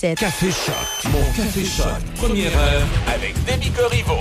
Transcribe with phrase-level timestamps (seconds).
[0.00, 1.12] Café Choc.
[1.12, 1.86] Mon Café Choc.
[2.16, 4.18] Première heure avec Demi Corriveau.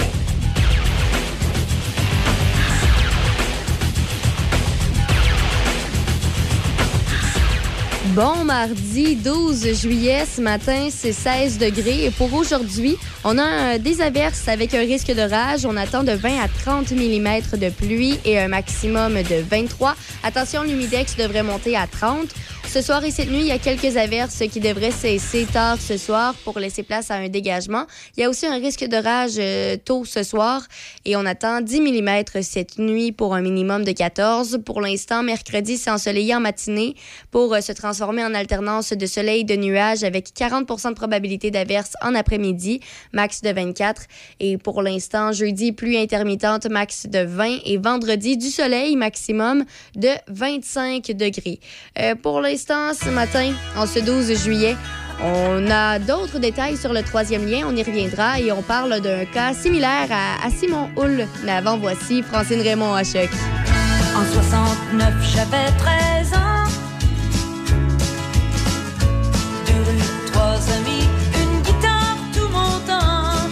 [8.13, 12.05] Bon mardi 12 juillet, ce matin, c'est 16 degrés.
[12.05, 15.65] Et pour aujourd'hui, on a euh, des averses avec un risque de rage.
[15.65, 19.95] On attend de 20 à 30 mm de pluie et un maximum de 23.
[20.23, 22.27] Attention, l'humidex devrait monter à 30.
[22.73, 25.97] Ce soir et cette nuit, il y a quelques averses qui devraient cesser tard ce
[25.97, 27.85] soir pour laisser place à un dégagement.
[28.15, 30.65] Il y a aussi un risque de rage euh, tôt ce soir
[31.03, 34.61] et on attend 10 mm cette nuit pour un minimum de 14.
[34.65, 36.95] Pour l'instant, mercredi, c'est ensoleillé en matinée
[37.29, 41.51] pour euh, se transformer en alternance de soleil et de nuages avec 40% de probabilité
[41.51, 42.79] d'averse en après-midi,
[43.11, 44.03] max de 24.
[44.39, 49.65] Et pour l'instant, jeudi, pluie intermittente, max de 20 et vendredi, du soleil maximum
[49.97, 51.59] de 25 degrés.
[51.99, 54.77] Euh, pour ce matin, en ce 12 juillet.
[55.23, 59.25] On a d'autres détails sur le troisième lien, on y reviendra et on parle d'un
[59.25, 61.27] cas similaire à, Simon Hull.
[61.43, 63.01] Mais avant, voici Francine Raymond à.
[63.01, 66.65] En 69, j'avais 13 ans.
[69.67, 69.83] Deux
[70.31, 71.05] trois amis,
[71.41, 73.47] une guitare, tout mon temps.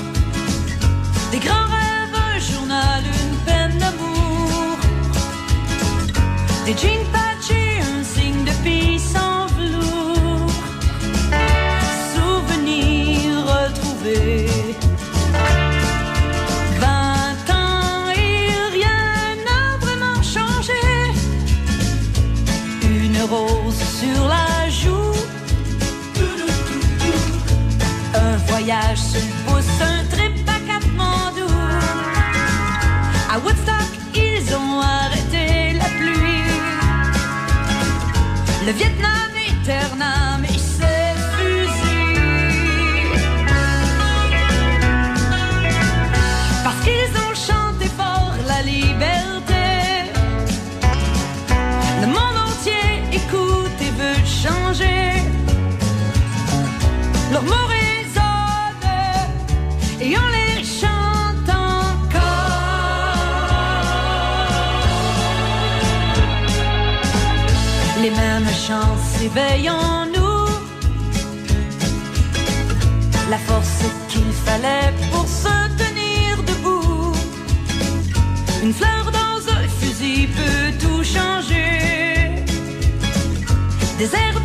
[1.32, 4.80] Des grands rêves, un journal, une peine d'amour.
[6.66, 7.06] Des jeans
[28.70, 29.00] voyage
[29.48, 31.52] pousse un trip à Katmandou.
[33.32, 36.44] À Woodstock, ils ont arrêté la pluie.
[38.66, 40.49] Le Vietnam éternel
[68.70, 70.48] mêmes chants s'éveillent en nous,
[73.30, 77.14] la force qu'il fallait pour se tenir debout.
[78.64, 82.44] Une fleur dans un fusil peut tout changer.
[83.98, 84.39] Des airs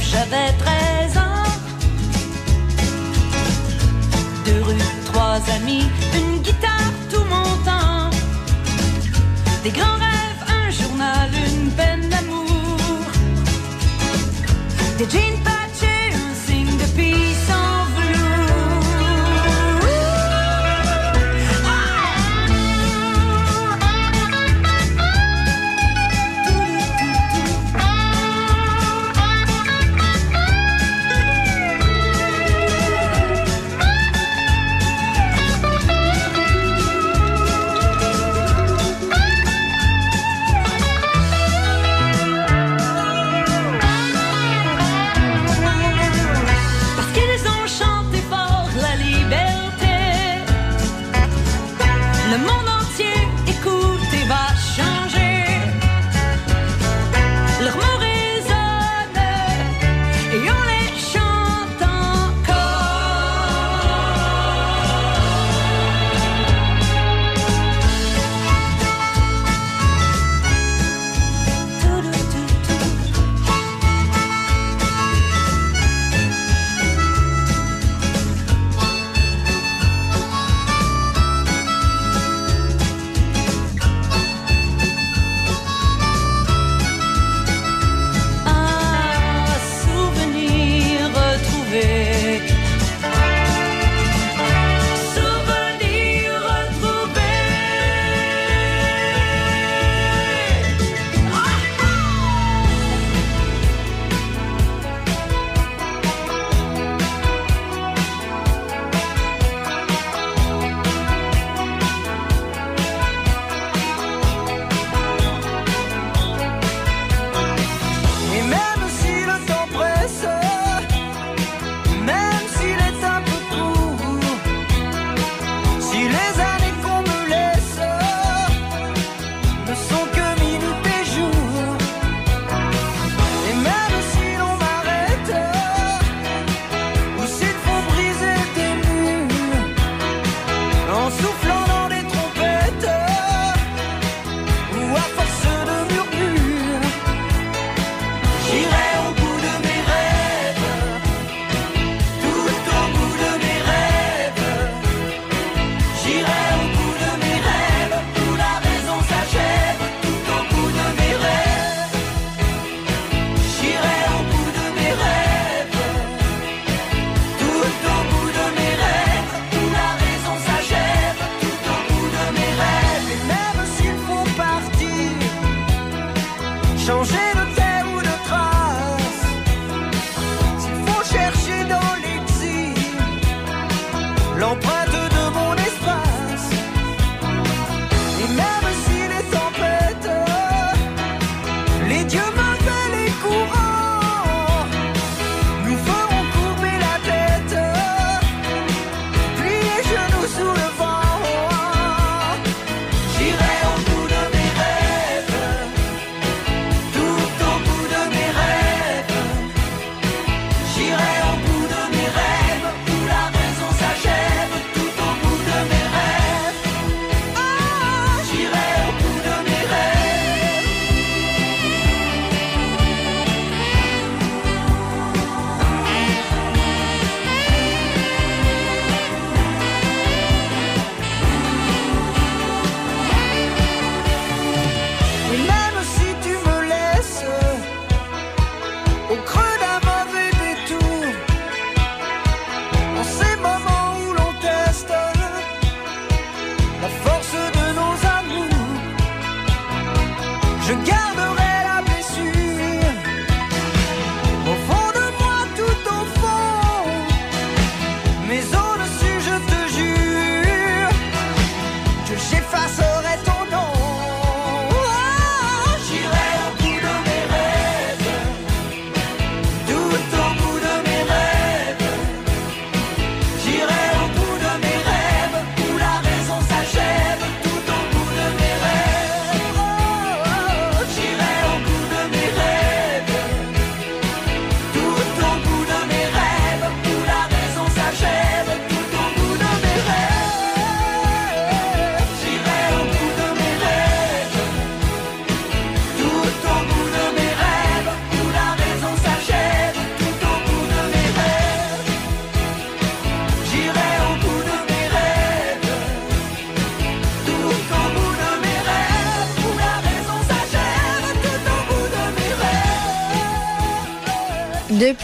[0.00, 1.44] j'avais 13 ans.
[4.44, 4.74] Deux rues,
[5.06, 5.84] trois amis,
[6.14, 8.10] une guitare, tout mon temps.
[9.62, 12.78] Des grands rêves, un journal, une peine d'amour.
[14.98, 15.42] Des jeans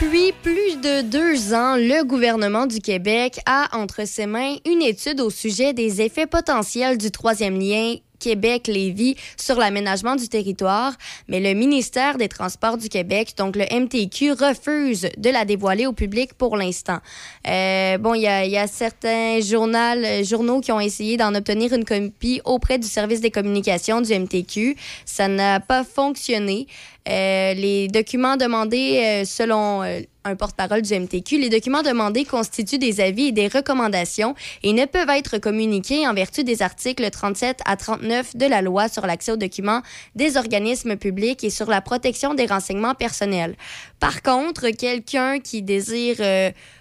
[0.04, 5.18] Depuis plus de deux ans, le gouvernement du Québec a entre ses mains une étude
[5.22, 10.94] au sujet des effets potentiels du troisième lien Québec-Lévis sur l'aménagement du territoire,
[11.28, 15.92] mais le ministère des Transports du Québec, donc le MTQ, refuse de la dévoiler au
[15.92, 16.98] public pour l'instant.
[17.46, 22.40] Euh, bon, il y, a, certains journaux, journaux qui ont essayé d'en obtenir une copie
[22.44, 24.76] auprès du service des communications du MTQ.
[25.04, 26.66] Ça n'a pas fonctionné.
[27.06, 32.78] Euh, les documents demandés euh, selon euh, un porte-parole du MTQ, les documents demandés constituent
[32.78, 37.60] des avis et des recommandations et ne peuvent être communiqués en vertu des articles 37
[37.66, 39.82] à 39 de la loi sur l'accès aux documents
[40.14, 43.54] des organismes publics et sur la protection des renseignements personnels.
[44.04, 46.16] Par contre, quelqu'un qui désire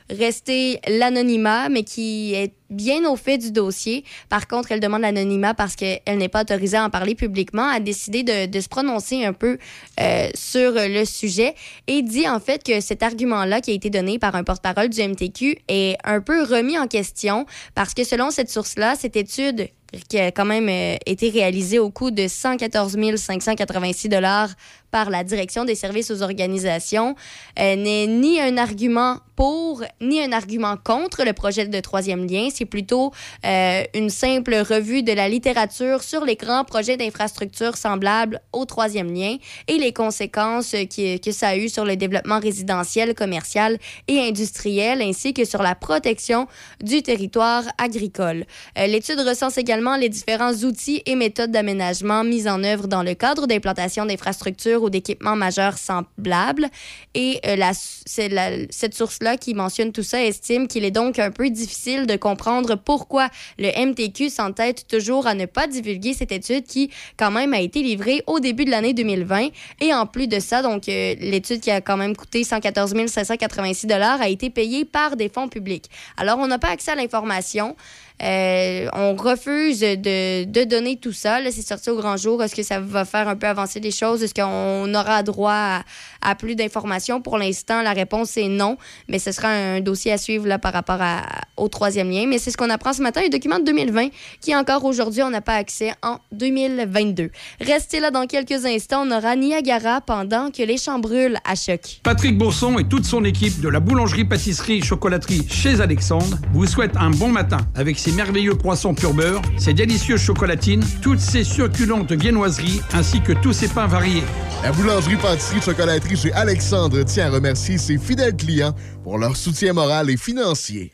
[0.09, 4.03] rester l'anonymat, mais qui est bien au fait du dossier.
[4.27, 7.79] Par contre, elle demande l'anonymat parce qu'elle n'est pas autorisée à en parler publiquement, a
[7.79, 9.57] décidé de, de se prononcer un peu
[10.01, 11.55] euh, sur le sujet
[11.87, 15.01] et dit en fait que cet argument-là qui a été donné par un porte-parole du
[15.01, 19.69] MTQ est un peu remis en question parce que selon cette source-là, cette étude
[20.09, 24.49] qui a quand même euh, été réalisée au coût de 114 586 dollars
[24.93, 27.15] par la direction des services aux organisations
[27.59, 32.49] euh, n'est ni un argument pour ni un argument contre le projet de troisième lien.
[32.53, 33.11] C'est plutôt
[33.43, 39.11] euh, une simple revue de la littérature sur les grands projets d'infrastructures semblables au troisième
[39.11, 44.19] lien et les conséquences qui, que ça a eu sur le développement résidentiel, commercial et
[44.19, 46.47] industriel, ainsi que sur la protection
[46.83, 48.45] du territoire agricole.
[48.77, 53.15] Euh, l'étude recense également les différents outils et méthodes d'aménagement mis en œuvre dans le
[53.15, 56.67] cadre d'implantation d'infrastructures d'équipements majeurs semblables.
[57.13, 61.49] Et euh, la, cette source-là qui mentionne tout ça estime qu'il est donc un peu
[61.49, 66.89] difficile de comprendre pourquoi le MTQ s'entête toujours à ne pas divulguer cette étude qui,
[67.17, 69.49] quand même, a été livrée au début de l'année 2020.
[69.81, 73.87] Et en plus de ça, donc, euh, l'étude qui a quand même coûté 114 586
[73.91, 75.89] a été payée par des fonds publics.
[76.17, 77.75] Alors, on n'a pas accès à l'information.
[78.21, 81.39] Euh, on refuse de, de, donner tout ça.
[81.51, 82.43] C'est sorti au grand jour.
[82.43, 84.23] Est-ce que ça va faire un peu avancer les choses?
[84.23, 85.81] Est-ce qu'on aura droit
[86.21, 87.21] à, plus d'informations?
[87.21, 88.77] Pour l'instant, la réponse est non,
[89.09, 91.23] mais ce sera un dossier à suivre là, par rapport à,
[91.57, 92.25] au troisième lien.
[92.27, 94.09] Mais c'est ce qu'on apprend ce matin, un document de 2020
[94.41, 97.29] qui encore aujourd'hui, on n'a pas accès en 2022.
[97.59, 99.05] Restez là dans quelques instants.
[99.05, 101.99] On aura Niagara pendant que les champs brûlent à choc.
[102.03, 107.29] Patrick Bourson et toute son équipe de la boulangerie-pâtisserie-chocolaterie chez Alexandre vous souhaitent un bon
[107.29, 113.21] matin avec ses merveilleux croissants pur beurre, ses délicieuses chocolatines, toutes ses succulentes viennoiseries, ainsi
[113.21, 114.23] que tous ses pains variés.
[114.61, 120.17] La boulangerie-pâtisserie-chocolaterie chez Alexandre tient à remercier ses fidèles clients pour leur soutien moral et
[120.17, 120.91] financier.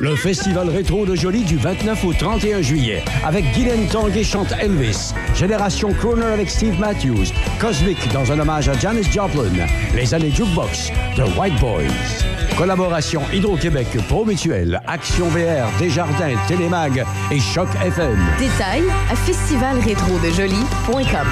[0.00, 5.12] Le festival rétro de Jolie du 29 au 31 juillet avec Guylaine Tanguay chante Elvis,
[5.34, 10.92] Génération Crooner avec Steve Matthews, Cosmic dans un hommage à Janis Joplin, les années Jukebox,
[11.16, 12.49] The White Boys.
[12.60, 18.18] Collaboration Hydro-Québec, Pro Mutuel, Action VR, Desjardins, Télémag et Choc FM.
[18.38, 21.26] Détails à festivalrétrodejoli.com.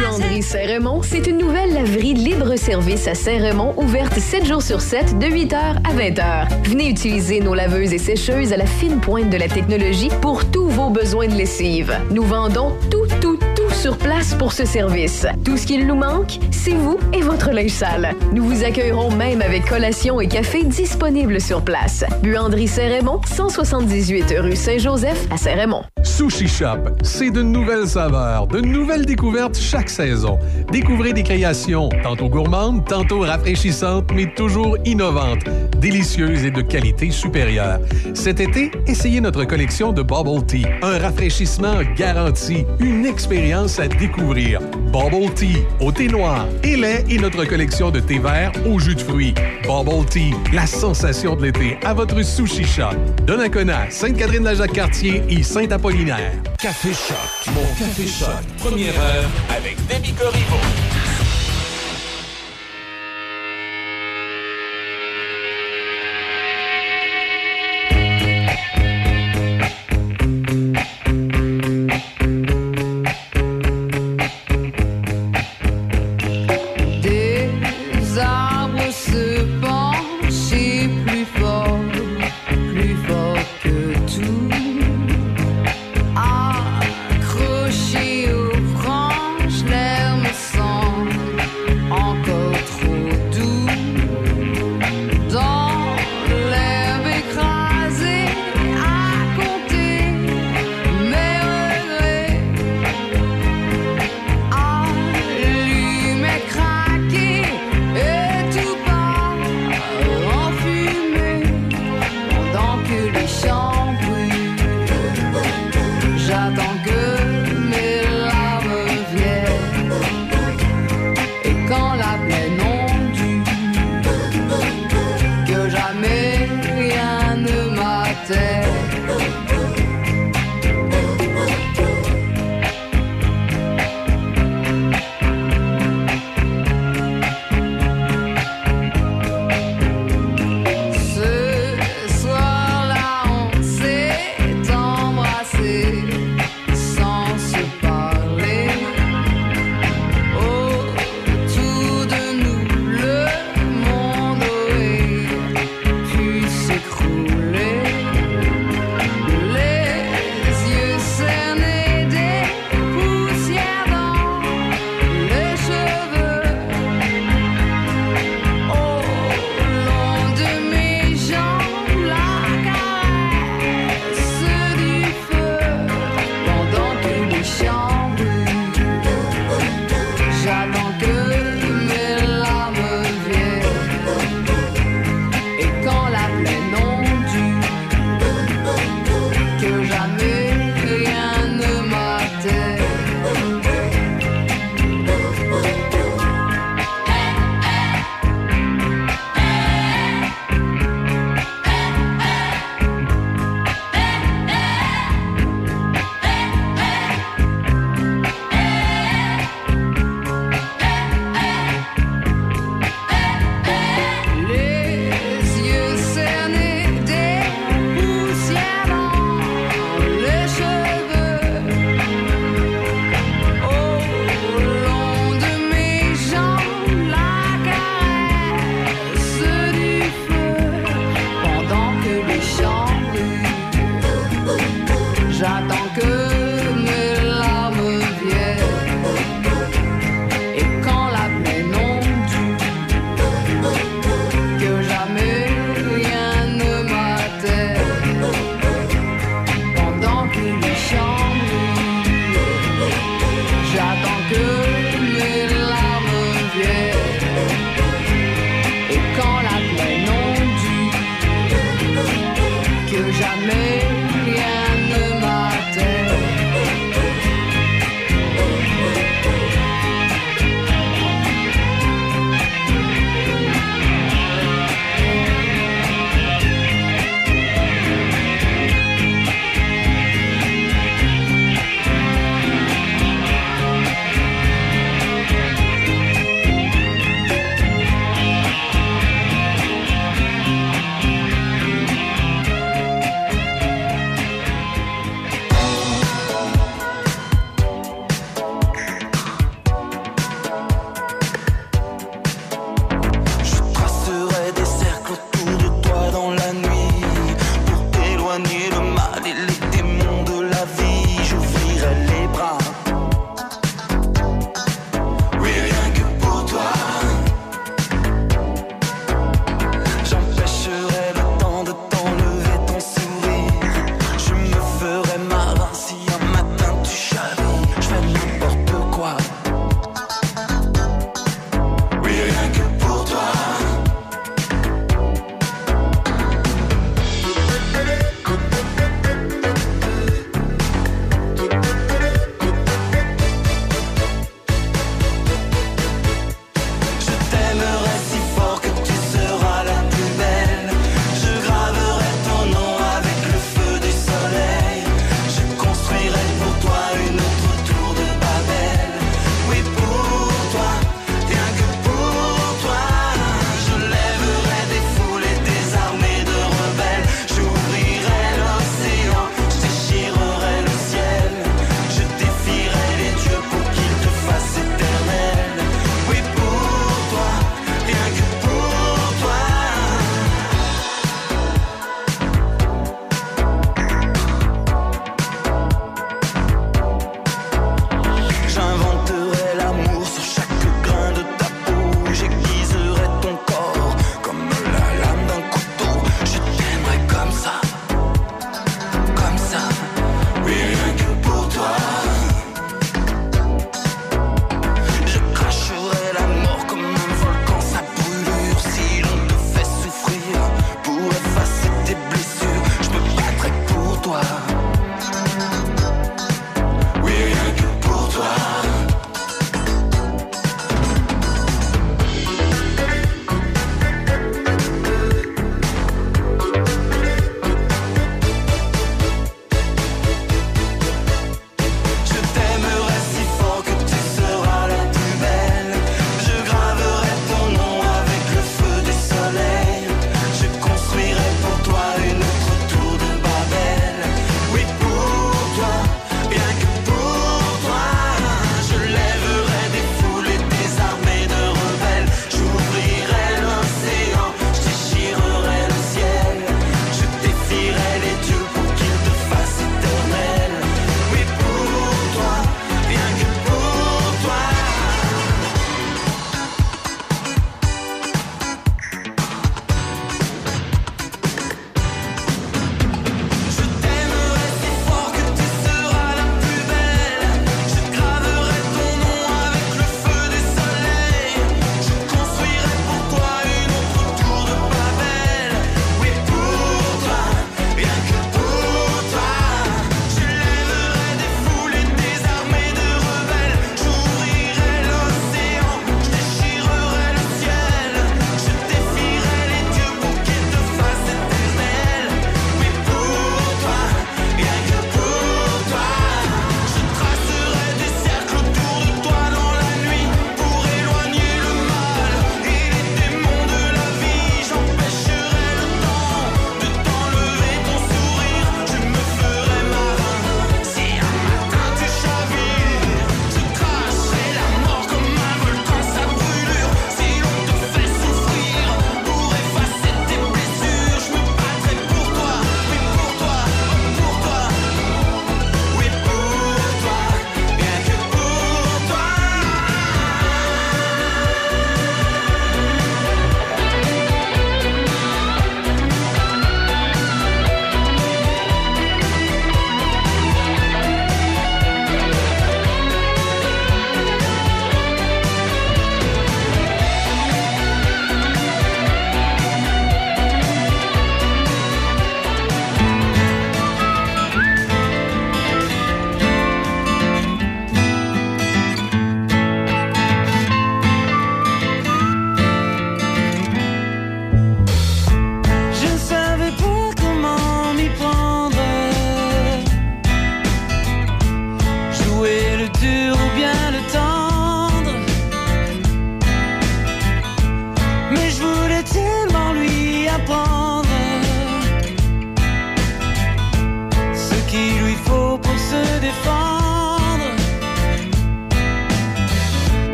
[0.00, 5.26] Buanderie Saint-Raymond, c'est une nouvelle laverie libre-service à Saint-Raymond, ouverte 7 jours sur 7, de
[5.26, 6.48] 8h à 20h.
[6.64, 10.68] Venez utiliser nos laveuses et sécheuses à la fine pointe de la technologie pour tous
[10.68, 11.94] vos besoins de lessive.
[12.10, 15.26] Nous vendons tout, tout, tout sur place pour ce service.
[15.44, 18.14] Tout ce qu'il nous manque, c'est vous et votre linge sale.
[18.32, 22.02] Nous vous accueillerons même avec collation et café disponibles sur place.
[22.22, 25.82] Buanderie Saint-Raymond, 178 rue Saint-Joseph à Saint-Raymond.
[26.02, 30.38] Sushi Shop, c'est de nouvelles saveurs, de nouvelles découvertes chaque saison.
[30.72, 35.44] Découvrez des créations, tantôt gourmandes, tantôt rafraîchissantes, mais toujours innovantes,
[35.78, 37.80] délicieuses et de qualité supérieure.
[38.14, 44.60] Cet été, essayez notre collection de Bubble Tea, un rafraîchissement garanti, une expérience à découvrir.
[44.92, 48.94] Bubble Tea, au thé noir et lait et notre collection de thé vert au jus
[48.94, 49.34] de fruits.
[49.64, 52.94] Bubble Tea, la sensation de l'été à votre Sushi Shop.
[53.26, 56.32] Donnacona, Sainte-Catherine-la-Jacques-Cartier et Saint-Apollinaire.
[56.58, 58.28] Café Choc, mon Café Choc,
[58.58, 61.13] première heure avec Demi Corriveau.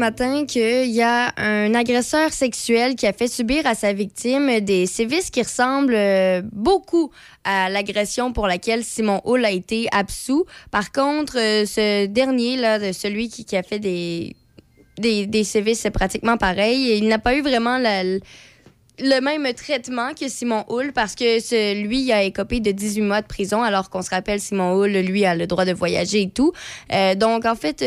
[0.00, 4.86] Matin qu'il y a un agresseur sexuel qui a fait subir à sa victime des
[4.86, 7.12] sévices qui ressemblent euh, beaucoup
[7.44, 10.46] à l'agression pour laquelle Simon Hull a été absous.
[10.70, 14.34] Par contre, euh, ce dernier, là, celui qui, a fait des,
[14.98, 20.64] des, des sévices pratiquement pareil, il n'a pas eu vraiment le même traitement que Simon
[20.70, 24.10] Hull parce que lui il a écopé de 18 mois de prison alors qu'on se
[24.10, 26.52] rappelle Simon Hull lui a le droit de voyager et tout.
[26.92, 27.84] Euh, donc en fait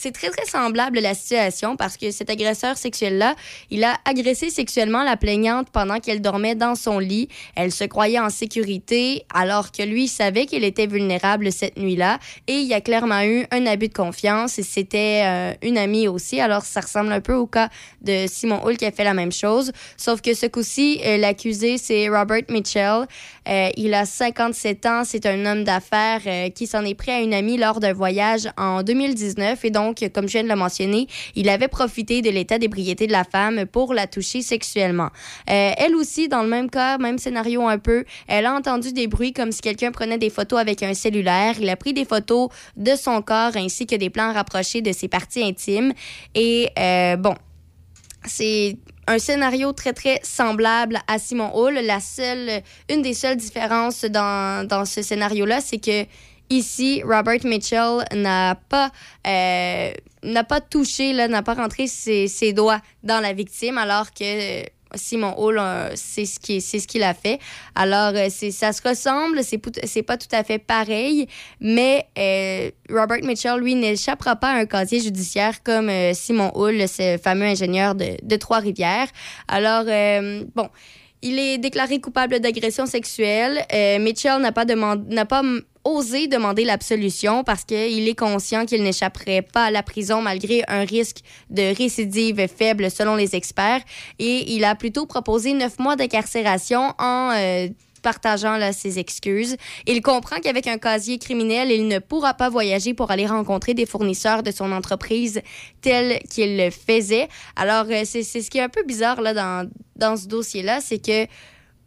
[0.00, 3.34] c'est très, très semblable la situation parce que cet agresseur sexuel-là,
[3.70, 7.28] il a agressé sexuellement la plaignante pendant qu'elle dormait dans son lit.
[7.56, 12.18] Elle se croyait en sécurité alors que lui savait qu'elle était vulnérable cette nuit-là.
[12.46, 16.06] Et il y a clairement eu un abus de confiance et c'était euh, une amie
[16.06, 16.40] aussi.
[16.40, 17.68] Alors ça ressemble un peu au cas
[18.02, 19.72] de Simon Hull qui a fait la même chose.
[19.96, 23.06] Sauf que ce coup-ci, euh, l'accusé, c'est Robert Mitchell.
[23.48, 25.02] Euh, il a 57 ans.
[25.04, 28.82] C'est un homme d'affaires qui s'en est pris à une amie lors d'un voyage en
[28.82, 33.06] 2019 et donc comme je viens de le mentionner, il avait profité de l'état d'ébriété
[33.06, 35.10] de la femme pour la toucher sexuellement.
[35.50, 39.06] Euh, elle aussi, dans le même cas, même scénario un peu, elle a entendu des
[39.06, 41.54] bruits comme si quelqu'un prenait des photos avec un cellulaire.
[41.60, 45.08] Il a pris des photos de son corps ainsi que des plans rapprochés de ses
[45.08, 45.92] parties intimes.
[46.34, 47.34] Et euh, bon,
[48.24, 48.76] c'est
[49.08, 51.74] un scénario très, très semblable à Simon Hall.
[51.74, 56.06] La seule, une des seules différences dans, ce scénario-là, c'est que
[56.50, 58.90] Ici, Robert Mitchell n'a pas,
[59.26, 59.92] euh,
[60.22, 64.62] n'a pas touché, n'a pas rentré ses, doigts dans la victime, alors que
[64.94, 67.38] Simon Hall, euh, c'est ce qui c'est ce qu'il a fait.
[67.74, 71.26] Alors euh, c'est ça se ressemble, c'est c'est pas tout à fait pareil,
[71.60, 72.08] mais
[72.90, 77.94] Robert Mitchell lui n'échappera pas à un casier judiciaire comme Simon Hall, ce fameux ingénieur
[77.94, 79.08] de, de Trois-Rivières.
[79.46, 79.84] Alors
[80.54, 80.68] bon,
[81.22, 83.64] il est déclaré coupable d'agression sexuelle.
[84.00, 85.42] Mitchell n'a pas demandé n'a pas
[85.88, 90.84] osé demander l'absolution parce qu'il est conscient qu'il n'échapperait pas à la prison malgré un
[90.84, 91.18] risque
[91.50, 93.82] de récidive faible selon les experts.
[94.18, 97.68] Et il a plutôt proposé neuf mois d'incarcération en euh,
[98.02, 99.56] partageant ses excuses.
[99.86, 103.86] Il comprend qu'avec un casier criminel, il ne pourra pas voyager pour aller rencontrer des
[103.86, 105.40] fournisseurs de son entreprise
[105.80, 107.28] tel qu'il le faisait.
[107.56, 111.04] Alors, euh, c'est ce qui est un peu bizarre là, dans, dans ce dossier-là, c'est
[111.04, 111.26] que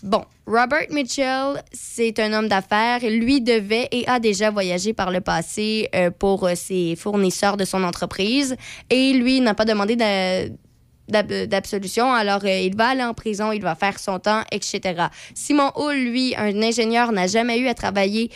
[0.03, 3.01] Bon, Robert Mitchell, c'est un homme d'affaires.
[3.01, 7.65] Lui devait et a déjà voyagé par le passé euh, pour euh, ses fournisseurs de
[7.65, 8.55] son entreprise.
[8.89, 9.95] Et lui n'a pas demandé
[11.07, 12.11] d'absolution.
[12.11, 15.07] Alors, euh, il va aller en prison, il va faire son temps, etc.
[15.35, 18.31] Simon Hull, lui, un ingénieur, n'a jamais eu à travailler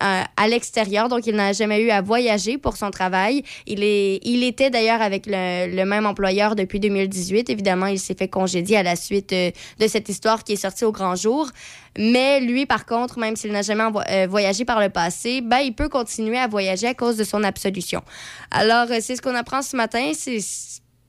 [0.00, 3.42] à, l'extérieur, donc il n'a jamais eu à voyager pour son travail.
[3.66, 7.50] Il, est, il était d'ailleurs avec le, même employeur depuis 2018.
[7.50, 10.84] Évidemment, il s'est fait congédier à la suite euh, de cette histoire qui est sortie
[10.84, 11.50] au grand jour.
[11.98, 15.74] Mais lui, par contre, même s'il n'a jamais euh, voyagé par le passé, ben, il
[15.74, 18.02] peut continuer à voyager à cause de son absolution.
[18.50, 20.12] Alors, euh, c'est ce qu'on apprend ce matin.
[20.14, 20.40] C'est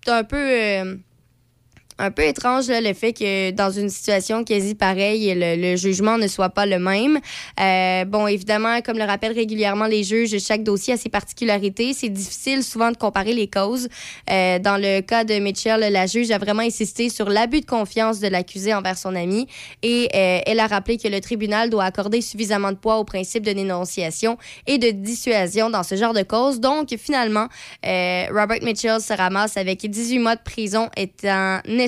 [0.07, 0.97] un peu
[1.99, 6.49] un peu étrange le fait que dans une situation quasi pareille, le, jugement ne soit
[6.49, 7.19] pas le même.
[7.59, 11.93] Euh, bon, évidemment, comme le rappellent régulièrement les juges, chaque dossier a ses particularités.
[11.93, 13.87] C'est difficile souvent de comparer les causes.
[14.29, 18.19] Euh, dans le cas de Mitchell, la juge a vraiment insisté sur l'abus de confiance
[18.19, 19.47] de l'accusé envers son ami
[19.81, 23.43] et euh, elle a rappelé que le tribunal doit accorder suffisamment de poids au principe
[23.43, 26.59] de dénonciation et de dissuasion dans ce genre de cause.
[26.59, 27.47] Donc, finalement,
[27.83, 31.86] Robert Mitchell se ramasse avec 18 mois de prison étant nécessaire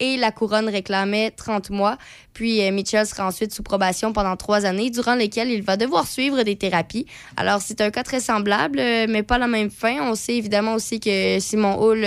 [0.00, 1.96] et la couronne réclamait 30 mois.
[2.32, 6.06] Puis euh, Mitchell sera ensuite sous probation pendant trois années, durant lesquelles il va devoir
[6.06, 7.06] suivre des thérapies.
[7.36, 9.96] Alors, c'est un cas très semblable, euh, mais pas la même fin.
[10.02, 12.04] On sait évidemment aussi que Simon Hall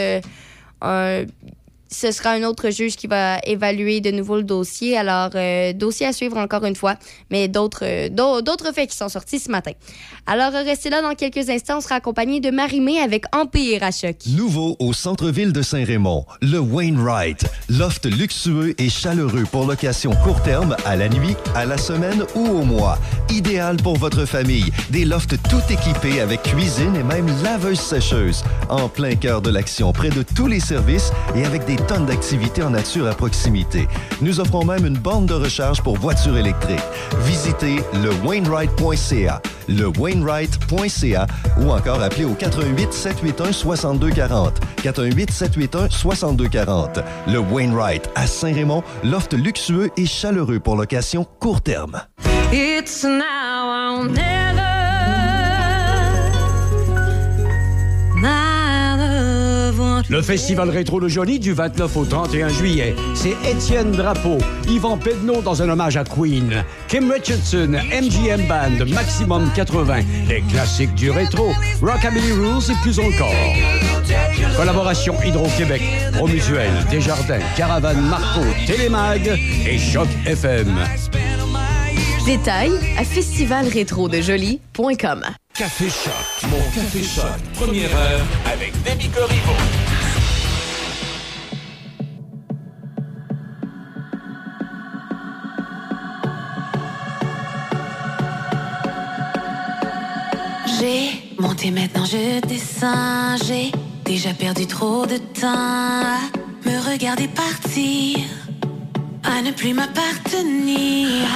[0.84, 1.26] euh,
[1.94, 4.98] ce sera un autre juge qui va évaluer de nouveau le dossier.
[4.98, 6.96] Alors, euh, dossier à suivre encore une fois,
[7.30, 9.72] mais d'autres euh, d'autres faits qui sont sortis ce matin.
[10.26, 11.78] Alors, restez là dans quelques instants.
[11.78, 14.16] On sera accompagné de Marimé avec Empire à choc.
[14.28, 17.46] Nouveau au centre-ville de Saint-Raymond, le Wainwright.
[17.70, 22.46] Loft luxueux et chaleureux pour location court terme, à la nuit, à la semaine ou
[22.46, 22.98] au mois.
[23.30, 24.72] Idéal pour votre famille.
[24.90, 28.44] Des lofts tout équipés avec cuisine et même laveuse sécheuse.
[28.70, 32.72] En plein cœur de l'action, près de tous les services et avec des d'activités en
[32.72, 33.88] nature à proximité.
[34.22, 36.80] Nous offrons même une bande de recharge pour voitures électriques.
[37.26, 41.28] Visitez le Wainwright.ca, le Wainwright.ca
[41.60, 44.60] ou encore appelez au 88 781 6240.
[44.82, 47.00] 418 781 6240.
[47.28, 52.02] Le Wainwright à Saint-Raymond, loft luxueux et chaleureux pour location court terme.
[60.10, 62.96] Le Festival Rétro de Jolie du 29 au 31 juillet.
[63.16, 64.38] C'est Étienne Drapeau,
[64.68, 70.94] Yvan Pedneau dans un hommage à Queen, Kim Richardson, MGM Band, Maximum 80, les classiques
[70.96, 73.34] du rétro, Rockabilly Rules et plus encore.
[74.58, 75.82] Collaboration Hydro-Québec,
[76.14, 80.76] Promutuel, Desjardins, Caravane Marco, Télémag et Choc FM.
[82.26, 85.24] Détails à festivalrétrodejoli.com.
[85.56, 86.50] Café Choc.
[86.50, 87.26] Mon Café Choc.
[87.54, 89.54] Première heure avec Demi Corriveau.
[100.80, 103.38] J'ai monté maintenant je descends.
[103.46, 103.72] J'ai
[104.06, 106.18] déjà perdu trop de temps à
[106.66, 108.18] me regarder partir,
[109.24, 111.28] à ne plus m'appartenir.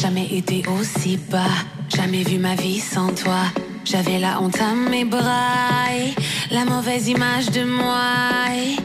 [0.00, 1.46] Jamais été aussi bas,
[1.94, 3.44] jamais vu ma vie sans toi.
[3.84, 5.88] J'avais la honte à mes bras
[6.50, 8.04] la mauvaise image de moi.
[8.54, 8.76] Et-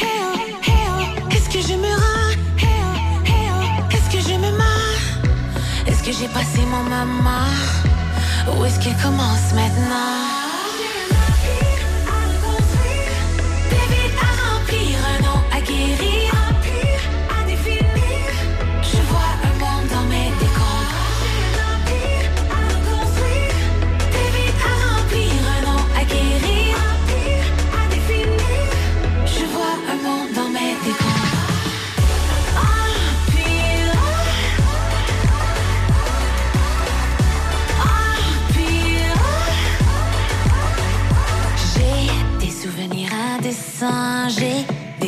[0.00, 2.34] Hey oh, hey oh, qu'est-ce que je me rends?
[3.90, 5.02] Qu'est-ce que je me marre?
[5.86, 7.52] Est-ce que j'ai passé mon moment?
[8.58, 10.37] Où est-ce qu'il commence maintenant?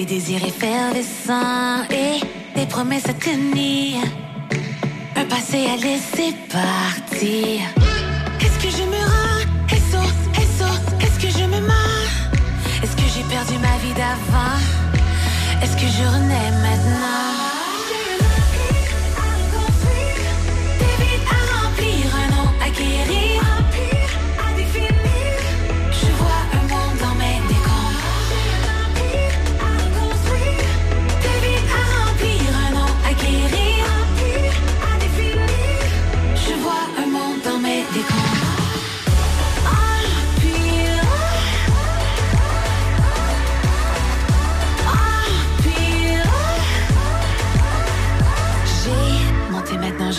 [0.00, 2.20] Des désirs effervescents et
[2.58, 4.00] des promesses à tenir.
[5.14, 7.60] Un passé à laisser partir.
[8.38, 9.44] Qu'est-ce que je me rends?
[9.90, 10.02] SO,
[10.56, 12.14] SO, qu'est-ce que je me marre?
[12.82, 14.58] Est-ce que j'ai perdu ma vie d'avant?
[15.62, 17.29] Est-ce que je renais maintenant?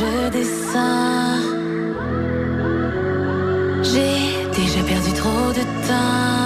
[0.01, 1.41] Je descends.
[3.89, 4.17] J'ai
[4.59, 6.40] déjà perdu trop de temps.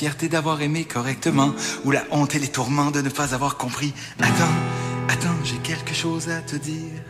[0.00, 1.52] fierté d'avoir aimé correctement,
[1.84, 3.92] ou la honte et les tourments de ne pas avoir compris.
[4.18, 4.56] Attends,
[5.08, 7.02] attends, j'ai quelque chose à te dire.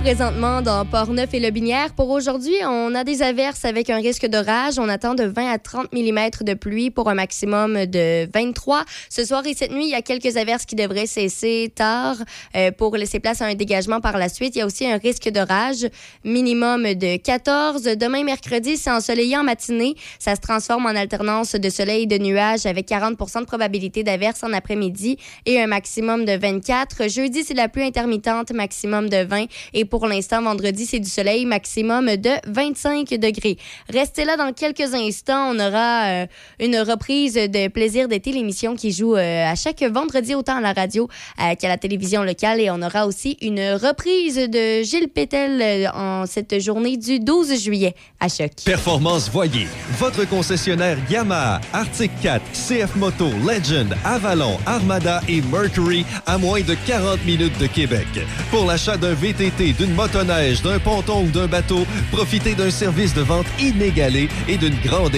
[0.00, 1.92] Présentement dans Port-Neuf et Le Binière.
[1.92, 4.78] Pour aujourd'hui, on a des averses avec un risque d'orage.
[4.78, 8.84] On attend de 20 à 30 mm de pluie pour un maximum de 23.
[9.10, 12.16] Ce soir et cette nuit, il y a quelques averses qui devraient cesser tard
[12.54, 14.54] euh, pour laisser place à un dégagement par la suite.
[14.54, 15.88] Il y a aussi un risque d'orage
[16.24, 17.82] minimum de 14.
[17.82, 19.96] Demain, mercredi, c'est ensoleillé en matinée.
[20.20, 24.44] Ça se transforme en alternance de soleil et de nuages avec 40 de probabilité d'averse
[24.44, 27.08] en après-midi et un maximum de 24.
[27.08, 29.46] Jeudi, c'est la pluie intermittente, maximum de 20.
[29.74, 33.56] Et pour l'instant, vendredi, c'est du soleil, maximum de 25 degrés.
[33.88, 35.55] Restez là dans quelques instants.
[35.58, 36.26] Aura euh,
[36.60, 40.72] une reprise de Plaisir d'été, l'émission qui joue euh, à chaque vendredi autant à la
[40.72, 41.08] radio
[41.40, 42.60] euh, qu'à la télévision locale.
[42.60, 47.94] Et on aura aussi une reprise de Gilles Pétel en cette journée du 12 juillet
[48.20, 48.52] à Choc.
[48.64, 49.66] Performance Voyer,
[49.98, 56.74] votre concessionnaire Yamaha, Arctic 4, CF Moto, Legend, Avalon, Armada et Mercury à moins de
[56.86, 58.06] 40 minutes de Québec.
[58.50, 63.22] Pour l'achat d'un VTT, d'une motoneige, d'un ponton ou d'un bateau, profitez d'un service de
[63.22, 65.14] vente inégalé et d'une grande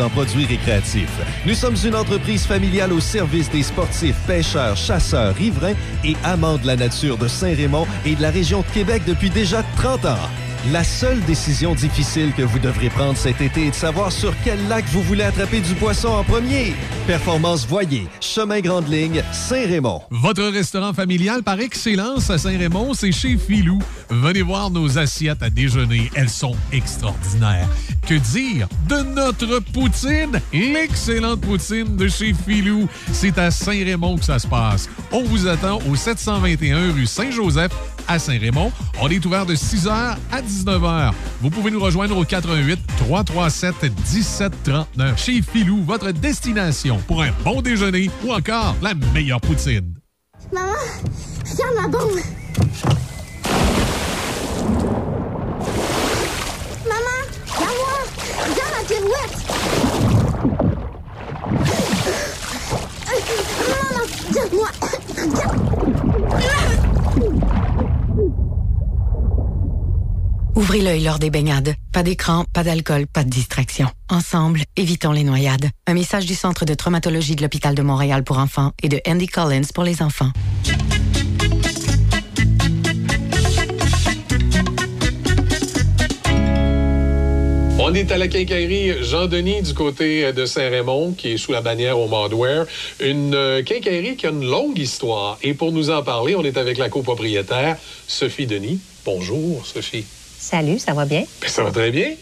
[0.00, 1.18] en produits récréatifs.
[1.46, 6.66] Nous sommes une entreprise familiale au service des sportifs, pêcheurs, chasseurs, riverains et amants de
[6.66, 10.49] la nature de Saint-Raymond et de la région de Québec depuis déjà 30 ans.
[10.68, 14.68] La seule décision difficile que vous devrez prendre cet été est de savoir sur quel
[14.68, 16.74] lac vous voulez attraper du poisson en premier.
[17.06, 20.02] Performance Voyer, Chemin Grande Ligne, Saint-Raymond.
[20.10, 23.78] Votre restaurant familial par excellence à Saint-Raymond, c'est chez Filou.
[24.10, 26.10] Venez voir nos assiettes à déjeuner.
[26.14, 27.68] Elles sont extraordinaires.
[28.06, 30.42] Que dire de notre poutine?
[30.52, 32.86] L'excellente poutine de chez Filou.
[33.12, 34.90] C'est à Saint-Raymond que ça se passe.
[35.10, 37.72] On vous attend au 721 rue Saint-Joseph
[38.10, 38.72] à Saint-Raymond.
[39.00, 41.12] On est ouvert de 6h à 19h.
[41.40, 47.62] Vous pouvez nous rejoindre au 88 337 1739 chez Filou, votre destination pour un bon
[47.62, 49.94] déjeuner ou encore la meilleure poutine.
[50.52, 50.72] Maman,
[51.48, 52.18] regarde ma bombe.
[56.88, 57.20] Maman,
[57.54, 57.94] regarde-moi.
[58.42, 59.38] Regarde ma pirouette.
[63.70, 64.70] Non, regarde-moi.
[70.60, 71.74] Ouvrez l'œil lors des baignades.
[71.90, 73.88] Pas d'écran, pas d'alcool, pas de distraction.
[74.10, 75.70] Ensemble, évitons les noyades.
[75.86, 79.26] Un message du Centre de traumatologie de l'Hôpital de Montréal pour enfants et de Andy
[79.26, 80.28] Collins pour les enfants.
[87.78, 91.98] On est à la quincaillerie Jean-Denis du côté de Saint-Raymond, qui est sous la bannière
[91.98, 92.66] au Mordware.
[93.00, 95.38] Une euh, quincaillerie qui a une longue histoire.
[95.42, 98.78] Et pour nous en parler, on est avec la copropriétaire, Sophie Denis.
[99.06, 100.04] Bonjour, Sophie.
[100.50, 101.24] Salut, ça va bien?
[101.40, 102.14] Ben, ça va très bien.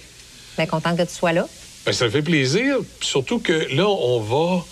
[0.59, 1.49] Bien contente que tu sois là.
[1.87, 2.76] Ben, ça fait plaisir.
[3.01, 4.64] Surtout que là, on va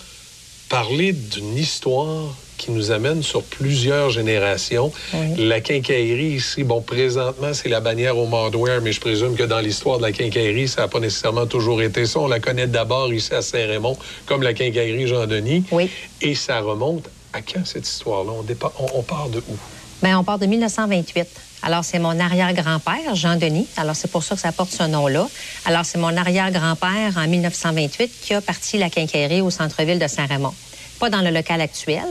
[0.69, 4.91] parler d'une histoire qui nous amène sur plusieurs générations.
[5.37, 9.59] La quincaillerie ici, bon, présentement, c'est la bannière au Mordware, mais je présume que dans
[9.59, 12.19] l'histoire de la quincaillerie, ça n'a pas nécessairement toujours été ça.
[12.19, 13.97] On la connaît d'abord ici à Saint-Raymond
[14.27, 15.63] comme la quincaillerie Jean-Denis.
[15.71, 15.89] Oui.
[16.21, 18.33] Et ça remonte à quand cette histoire-là?
[18.33, 19.57] On, on part de où?
[20.03, 21.27] Bien, on part de 1928.
[21.67, 23.67] Alors, c'est mon arrière-grand-père, Jean-Denis.
[23.75, 25.27] Alors, c'est pour ça que ça porte ce nom-là.
[25.65, 30.53] Alors, c'est mon arrière-grand-père, en 1928, qui a parti la quincaillerie au centre-ville de Saint-Raymond.
[30.97, 32.05] Pas dans le local actuel,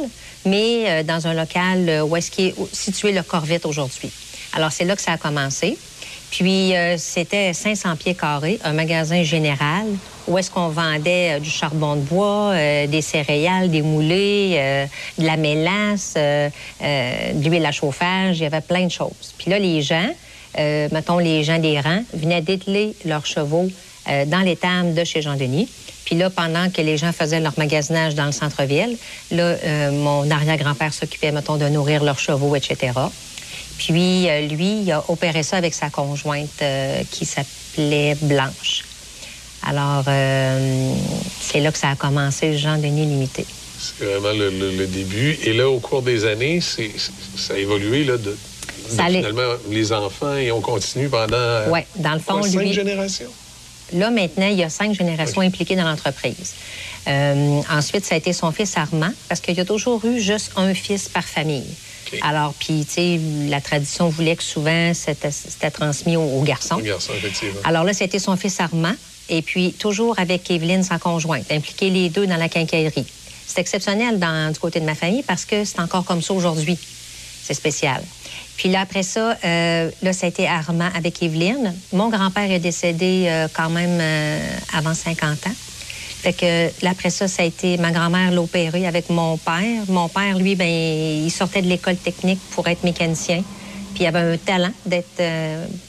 [0.44, 4.10] mais euh, dans un local euh, où qu'est situé le Corvette aujourd'hui.
[4.52, 5.78] Alors, c'est là que ça a commencé.
[6.30, 9.86] Puis, euh, c'était 500 pieds carrés, un magasin général
[10.26, 14.86] où est-ce qu'on vendait euh, du charbon de bois, euh, des céréales, des moulés, euh,
[15.18, 18.38] de la mélasse, de l'huile à chauffage.
[18.38, 19.34] Il y avait plein de choses.
[19.38, 20.08] Puis là, les gens,
[20.56, 23.68] mettons les gens des rangs, venaient dételer leurs chevaux
[24.06, 25.68] dans l'étable de chez Jean-Denis.
[26.04, 28.96] Puis là, pendant que les gens faisaient leur magasinage dans le centre-ville,
[29.30, 29.56] là,
[29.90, 32.92] mon arrière-grand-père s'occupait, mettons, de nourrir leurs chevaux, etc.
[33.78, 36.62] Puis lui, il a opéré ça avec sa conjointe
[37.10, 38.84] qui s'appelait Blanche.
[39.68, 40.92] Alors, euh,
[41.40, 43.44] c'est là que ça a commencé, Jean Denis Limité.
[43.78, 45.36] C'est vraiment le, le- le début.
[45.44, 46.90] Et là, au cours des années, c'est,
[47.36, 48.36] ça a évolué là, de, de
[48.88, 52.48] Ça allait- finalement les enfants et on continue pendant euh, Ouais, dans le fond, quoi,
[52.48, 53.30] cinq lui- générations?
[53.92, 56.54] Là, maintenant, il y a cinq générations impliquées dans l'entreprise.
[57.06, 60.50] Euh, ensuite, ça a été son fils Armand, parce qu'il y a toujours eu juste
[60.56, 61.62] un fils par famille.
[62.22, 66.78] Alors, puis, tu sais, la tradition voulait que souvent, c'était c'était transmis aux, aux garçons.
[66.78, 67.60] Un garçon, effectivement.
[67.64, 68.94] Alors là, c'était son fils Armand,
[69.28, 73.06] et puis toujours avec Evelyne, sa conjointe, impliquer les deux dans la quincaillerie.
[73.46, 74.18] C'est exceptionnel
[74.52, 76.78] du côté de ma famille parce que c'est encore comme ça aujourd'hui.
[77.42, 78.02] C'est spécial.
[78.56, 81.74] Puis là, après ça, euh, là, ça a été Armand avec Evelyne.
[81.92, 84.38] Mon grand-père est décédé euh, quand même euh,
[84.74, 85.54] avant 50 ans.
[86.22, 89.84] Fait que là, après ça, ça a été ma grand-mère l'a opéré avec mon père.
[89.88, 93.44] Mon père, lui, ben, il sortait de l'école technique pour être mécanicien.
[93.94, 95.22] Puis il avait un talent d'être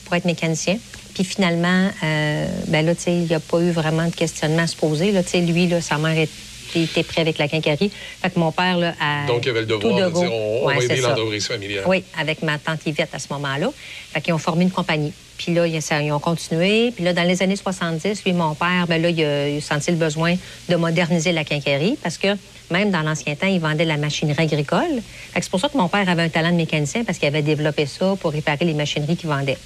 [0.06, 0.78] pour être mécanicien.
[1.18, 4.62] Puis finalement, euh, ben là, tu sais, il n'y a pas eu vraiment de questionnement
[4.62, 5.12] à se poser.
[5.12, 7.90] Là, tu sais, lui, là, sa mère était, prêt avec la quincaillerie.
[8.22, 10.60] Fait que mon père, là, a Donc, il y avait le devoir de dire on,
[10.62, 11.86] on Ouais, va aider l'entreprise familiale.
[11.88, 13.72] Oui, avec ma tante Yvette à ce moment-là.
[14.14, 15.12] Fait qu'ils ont formé une compagnie.
[15.40, 16.92] Puis là, ils, ont continué.
[16.92, 19.62] Puis là, dans les années 70, lui, mon père, ben là, il a, il a
[19.62, 20.36] senti le besoin
[20.70, 22.28] de moderniser la quincaillerie parce que
[22.70, 25.02] même dans l'ancien temps, il vendait de la machinerie agricole.
[25.34, 27.88] C'est pour ça que mon père avait un talent de mécanicien parce qu'il avait développé
[27.88, 29.58] ça pour réparer les machineries qu'il vendait.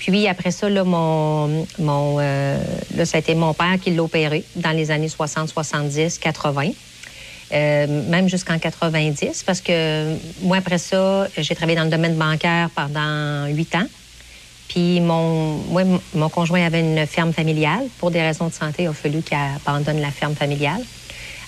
[0.00, 2.58] Puis après ça, là, mon, mon, euh,
[2.96, 6.70] là, ça a été mon père qui l'a opéré dans les années 60, 70, 80.
[7.52, 12.70] Euh, même jusqu'en 90, parce que moi, après ça, j'ai travaillé dans le domaine bancaire
[12.74, 13.86] pendant huit ans.
[14.68, 15.82] Puis mon, moi,
[16.14, 17.84] mon conjoint avait une ferme familiale.
[17.98, 20.80] Pour des raisons de santé, il a fallu qu'il abandonne la ferme familiale.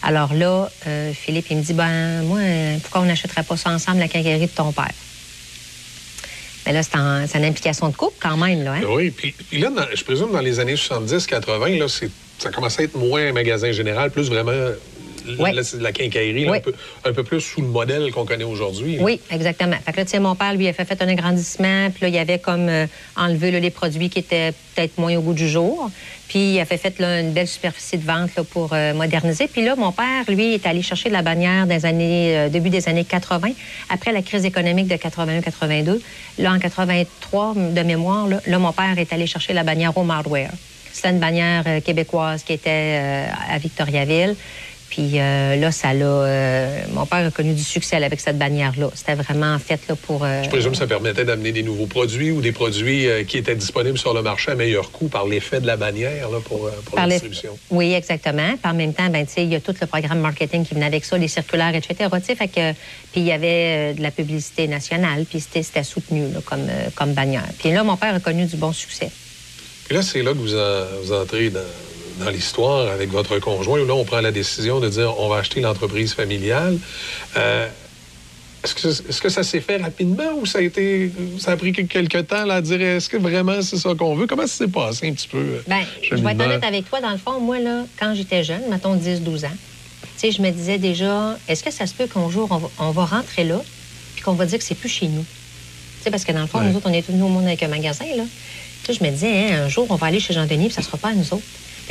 [0.03, 2.41] Alors là, euh, Philippe, il me dit, ben moi,
[2.83, 4.91] pourquoi on n'achèterait pas ça ensemble, la quincaillerie de ton père?
[6.67, 6.97] Mais là, c'est
[7.39, 8.75] une implication de couple quand même, là.
[8.75, 8.83] Hein?
[8.89, 12.85] Oui, puis, là, dans- je présume dans les années 70-80, là, c'est- ça commençait à
[12.85, 14.53] être moins un magasin général, plus vraiment
[15.39, 15.53] Ouais.
[15.53, 18.99] la, la quincaillerie, là, un, peu, un peu plus sous le modèle qu'on connaît aujourd'hui.
[19.01, 19.77] Oui, exactement.
[19.85, 22.39] Fait que là, mon père, lui, a fait, fait un agrandissement, puis là, il avait
[22.39, 25.91] comme euh, enlevé là, les produits qui étaient peut-être moins au goût du jour.
[26.33, 29.49] Puis il a fait, là, une belle superficie de vente là, pour euh, moderniser.
[29.49, 32.71] Puis là, mon père, lui, est allé chercher de la bannière des années, euh, début
[32.71, 33.51] des années 80,
[33.91, 36.01] après la crise économique de 81-82.
[36.39, 40.11] Là, en 83, de mémoire, là, là, mon père est allé chercher la bannière Home
[40.11, 40.53] Hardware.
[40.91, 44.35] C'était une bannière euh, québécoise qui était à Victoriaville.
[44.93, 46.05] Puis euh, là, ça l'a.
[46.05, 48.91] euh, mon père a connu du succès avec cette bannière-là.
[48.95, 50.23] C'était vraiment fait là, pour.
[50.23, 53.55] euh, Je présume que ça permettait d'amener des nouveaux produits ou des produits qui étaient
[53.57, 56.95] disponibles sur le marché à meilleur coût par l'effet de la bannière là, pour, pour
[56.95, 57.57] par la distribution.
[57.71, 58.51] Oui, exactement.
[58.63, 61.07] Puis en même temps, ben, il y a tout le programme marketing qui venait avec
[61.07, 62.11] ça, les circulaires, etc.
[62.37, 62.73] Fait que,
[63.13, 67.49] puis il y avait de la publicité nationale, puis c'était soutenu là, comme, comme bannière.
[67.59, 69.11] Puis là, mon père a connu du bon succès.
[69.87, 71.61] Puis là, c'est là que vous, en- vous entrez dans,
[72.25, 75.37] dans l'histoire avec votre conjoint, où là, on prend la décision de dire on va
[75.39, 76.79] acheter l'entreprise familiale.
[77.37, 77.69] Euh,
[78.65, 81.11] est-ce, que, ça s'est fait rapidement ou ça a été
[81.41, 84.29] ça a pris quelques temps là, à dire est-ce que vraiment c'est ça qu'on veut?
[84.29, 85.39] Comment ça s'est passé un petit peu?
[85.39, 87.01] euh, Ben, je vais être honnête avec toi.
[87.01, 89.57] Dans le fond, moi, là, quand j'étais jeune, mettons 10-12 ans,
[90.23, 93.05] je me disais déjà, est-ce que ça se peut qu'un jour, on va, on va
[93.05, 93.61] rentrer là,
[94.15, 95.25] puis qu'on va dire que c'est plus chez nous?
[95.25, 96.67] Tu sais, parce que dans le fond, Ouais.
[96.71, 98.23] nous autres, on est tous nous au monde avec un magasin, là.
[98.89, 101.09] Je me disais, hein, un jour, on va aller chez Jean-Denis, puis ça sera pas
[101.09, 101.43] à nous autres.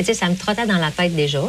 [0.02, 1.44] Mais tu sais, ça me trottait dans la tête déjà.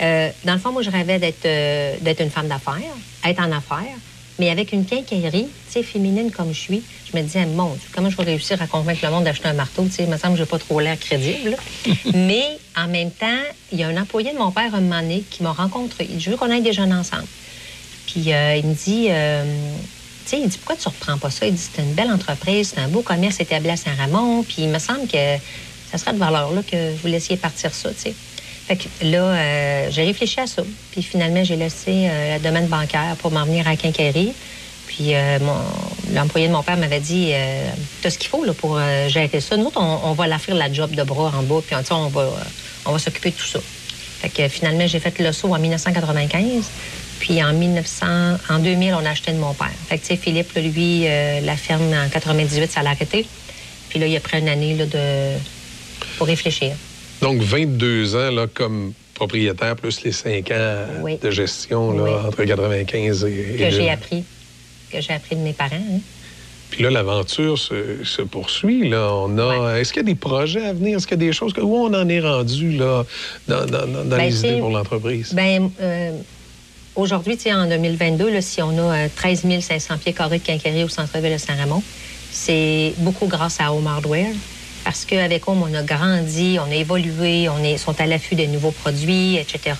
[0.00, 3.50] Euh, dans le fond, moi, je rêvais d'être euh, d'être une femme d'affaires, être en
[3.50, 3.96] affaires,
[4.38, 6.82] mais avec une quincaillerie, tu sais, féminine comme je suis,
[7.12, 9.54] je me disais, mon Dieu, comment je vais réussir à convaincre le monde d'acheter un
[9.54, 9.82] marteau?
[9.86, 11.56] Tu sais, il me semble que j'ai pas trop l'air crédible.
[12.14, 12.44] mais
[12.76, 13.26] en même temps,
[13.72, 16.06] il y a un employé de mon père, un moment donné, qui m'a rencontré.
[16.08, 17.26] Il dit, Je veux qu'on aille déjeuner ensemble.
[18.06, 19.08] Puis euh, il me dit,
[20.26, 21.44] tu sais, il dit, pourquoi tu reprends pas ça?
[21.44, 24.44] Il dit, c'est une belle entreprise, c'est un beau commerce établi à Saint-Ramon.
[24.44, 25.38] Puis il me semble que
[25.90, 27.90] ça serait de valeur là que vous laissiez partir ça.
[28.70, 30.62] Fait que là, euh, j'ai réfléchi à ça.
[30.92, 34.32] Puis finalement, j'ai laissé euh, le domaine bancaire pour m'en venir à quincaillerie.
[34.86, 35.38] Puis euh,
[36.12, 37.68] l'employé de mon père m'avait dit, euh,
[38.00, 39.56] t'as ce qu'il faut là, pour gérer ça.
[39.56, 41.92] Nous autres, on, on va la faire la job de bras en bas, puis sais,
[41.92, 42.28] on va,
[42.86, 43.58] on va s'occuper de tout ça.
[44.20, 46.64] Fait que finalement, j'ai fait le saut en 1995.
[47.18, 48.06] Puis en 1900,
[48.50, 49.72] en 2000, on a acheté de mon père.
[49.88, 51.04] Fait que Philippe, lui,
[51.42, 53.26] la ferme en 98, ça l'a arrêté.
[53.88, 55.36] Puis là, il a pris une année là, de...
[56.18, 56.72] pour réfléchir.
[57.22, 61.18] Donc, 22 ans là, comme propriétaire, plus les 5 ans Oui.
[61.22, 63.56] de gestion là, entre 95 et.
[63.58, 63.88] Que j'ai 2000.
[63.90, 64.24] appris.
[64.90, 65.76] Que j'ai appris de mes parents.
[65.76, 65.98] hein.
[66.70, 68.88] Puis là, l'aventure se, se poursuit.
[68.88, 69.12] Là.
[69.12, 70.96] On a, Est-ce qu'il y a des projets à venir?
[70.96, 71.52] Est-ce qu'il y a des choses?
[71.52, 73.04] que- Où on en est rendu là,
[73.48, 75.32] dans, dans- dans- Ben, les idées pour l'entreprise?
[75.34, 76.12] Ben, euh,
[76.94, 80.88] aujourd'hui, en 2022, là, si on a euh, 13 500 pieds carrés de quincaillerie au
[80.88, 81.82] centre-ville de Saint-Ramon,
[82.30, 84.32] c'est beaucoup grâce à Home Hardware.
[84.84, 88.44] Parce qu'avec Home, on a grandi, on a évolué, on est, sont à l'affût de
[88.46, 89.76] nouveaux produits, etc.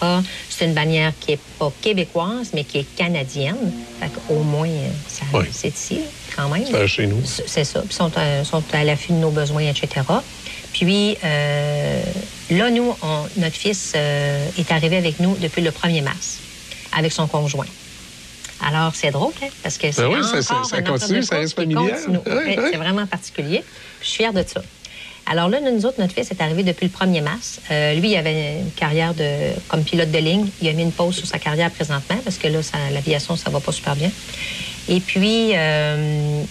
[0.48, 3.72] C'est une bannière qui n'est pas québécoise, mais qui est canadienne.
[3.98, 5.46] Fait qu'au moins, euh, ça, Oui.
[5.53, 6.01] c'est ici,
[6.36, 6.64] quand même.
[6.70, 7.22] C'est chez nous.
[7.24, 7.80] C'est ça.
[7.80, 9.88] Puis sont, euh, sont à l'affût de nos besoins, etc.
[10.74, 12.03] Puis euh,
[12.51, 16.38] là, nous, on- notre fils euh, est arrivé avec nous depuis le 1er mars,
[16.96, 17.66] avec son conjoint.
[18.62, 21.22] Alors, c'est drôle, hein, parce que c'est Ben oui, ça- encore ça- ça un continue,
[21.22, 21.98] ça reste familial.
[22.26, 22.59] Ouais, ouais.
[22.70, 23.64] C'est vraiment particulier.
[24.03, 24.61] Je suis fière de ça.
[25.33, 27.61] Alors là, nous autres, notre fils est arrivé depuis le 1er mars.
[27.70, 29.24] Euh, lui, il avait une carrière de,
[29.68, 30.47] comme pilote de ligne.
[30.61, 32.59] Il a mis une pause sur sa carrière présentement parce que là,
[32.93, 34.11] l'aviation, ça va pas super bien.
[34.89, 36.43] Et puis, euh,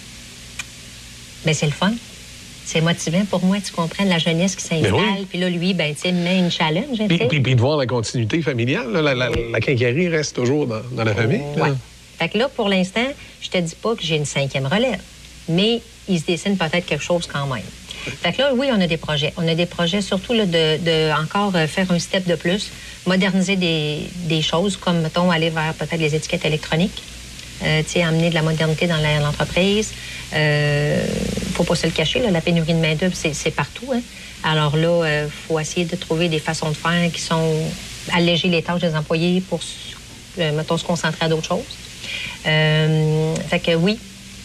[1.44, 1.92] ben, c'est le fun.
[2.64, 4.92] C'est motivant pour moi, tu comprends, la jeunesse qui s'installe.
[4.92, 5.26] Ben oui.
[5.28, 6.98] Puis là, lui, ben, tu sais, met une challenge.
[7.08, 7.26] Puis, sais.
[7.26, 8.90] puis- puis de voir la continuité familiale.
[8.92, 11.42] là, la, la- la quincaillerie reste toujours dans, dans la famille.
[11.56, 11.64] là.
[11.64, 11.72] Ouais.
[12.18, 13.06] Fait que là, pour l'instant,
[13.42, 15.00] je te dis pas que j'ai une cinquième relève.
[15.48, 17.62] mais il se dessine peut-être quelque chose quand même.
[18.22, 19.32] Fait que là, oui, on a des projets.
[19.36, 22.70] On a des projets surtout là, de, encore euh, faire un step de plus,
[23.06, 27.02] moderniser des, des choses, comme, mettons, aller vers peut-être les étiquettes électroniques.
[27.62, 29.92] Euh, amener de la modernité dans l'entreprise.
[30.32, 31.04] Euh,
[31.52, 33.92] faut pas se le cacher, là, la pénurie de main-d'œuvre, c'est partout.
[33.94, 34.00] Hein.
[34.42, 37.54] Alors là, il faut essayer de trouver des façons de faire qui sont
[38.12, 39.60] alléger les tâches des employés pour,
[40.38, 41.76] euh, mettons, se concentrer à d'autres choses.
[42.46, 43.98] Euh, fait que oui,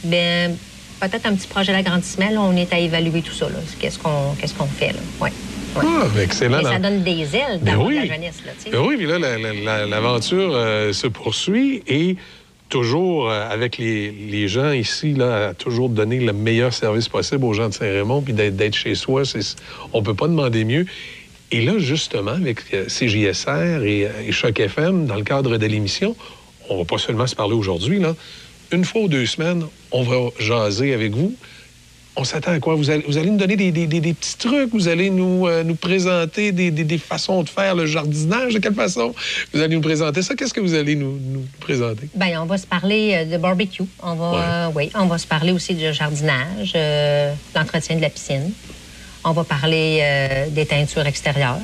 [0.04, 0.56] ben,
[1.00, 2.30] peut-être un petit projet d'agrandissement.
[2.30, 3.48] Là, on est à évaluer tout ça.
[3.50, 3.56] là.
[3.80, 5.00] Qu'est-ce qu'on qu'est-ce qu'on fait là?
[5.22, 5.32] Ouais.
[5.76, 5.84] ouais.
[5.86, 6.58] Ah, excellent.
[6.58, 7.96] Mais ça dans- donne des ailes Ben d'avoir oui.
[7.96, 8.42] la jeunesse.
[8.46, 8.52] Là.
[8.72, 12.16] Ben oui, puis là, la- la- la- l'aventure euh, se poursuit et
[12.70, 17.46] toujours euh, avec les, les gens ici, là, à toujours donner le meilleur service possible
[17.46, 19.56] aux gens de Saint-Raymond, puis d'être chez soi, c'est-
[19.94, 20.86] on peut pas demander mieux.
[21.52, 26.16] Et là, justement, avec euh, CJSR et, et Choc FM, dans le cadre de l'émission,
[26.70, 28.16] on va pas seulement se parler aujourd'hui, là.
[28.76, 29.64] Une fois ou deux semaines,
[29.94, 31.34] on va jaser avec vous.
[32.18, 32.76] On s'attend à quoi?
[32.76, 35.48] Vous allez, vous allez nous donner des, des- des- des petits trucs, vous allez nous,
[35.48, 39.14] euh, nous présenter des, des- des façons de faire le jardinage, de quelle façon?
[39.54, 40.36] Vous allez nous présenter ça.
[40.36, 42.10] Qu'est-ce que vous allez nous, nous présenter?
[42.16, 43.84] Ben, on va se parler euh, de barbecue.
[44.04, 48.10] On va, euh, oui, on va se parler aussi de jardinage, euh, l'entretien de la
[48.10, 48.52] piscine.
[49.24, 50.04] On va parler
[50.52, 51.60] des teintures extérieures.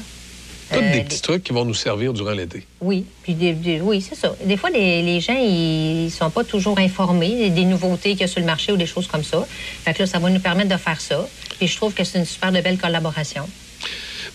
[0.72, 2.66] Tous Euh, des petits trucs qui vont nous servir durant l'été.
[2.80, 4.34] Oui, puis des- des- oui, c'est ça.
[4.44, 8.28] Des fois, les, les gens, ils sont pas toujours informés des, nouveautés qu'il y a
[8.28, 9.46] sur le marché ou des choses comme ça.
[9.84, 11.28] Fait que là, ça va nous permettre de faire ça.
[11.58, 13.48] Puis je trouve que c'est une super de belle collaboration.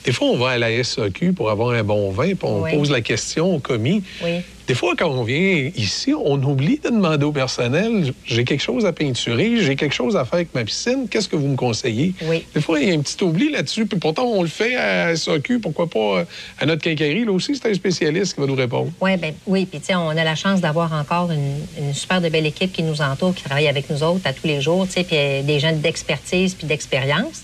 [0.05, 2.71] Des fois, on va à la SAQ pour avoir un bon vin, puis on Oui.
[2.77, 4.03] pose la question au commis.
[4.23, 4.41] Oui.
[4.67, 8.85] Des fois, quand on vient ici, on oublie de demander au personnel j'ai quelque chose
[8.85, 12.15] à peinturer, j'ai quelque chose à faire avec ma piscine, qu'est-ce que vous me conseillez?
[12.23, 12.45] Oui.
[12.53, 15.15] Des fois, il y a un petit oubli là-dessus, puis pourtant, on le fait à
[15.15, 16.25] SAQ, pourquoi pas euh,
[16.59, 17.25] à notre quincaillerie?
[17.25, 18.91] Là aussi, c'est un spécialiste qui va nous répondre.
[19.01, 22.21] Ouais, ben, oui, puis tu sais, on a la chance d'avoir encore une, une super
[22.21, 24.87] de belle équipe qui nous entoure, qui travaille avec nous autres à tous les jours,
[24.87, 27.43] tu sais, puis euh, des gens d'expertise puis d'expérience.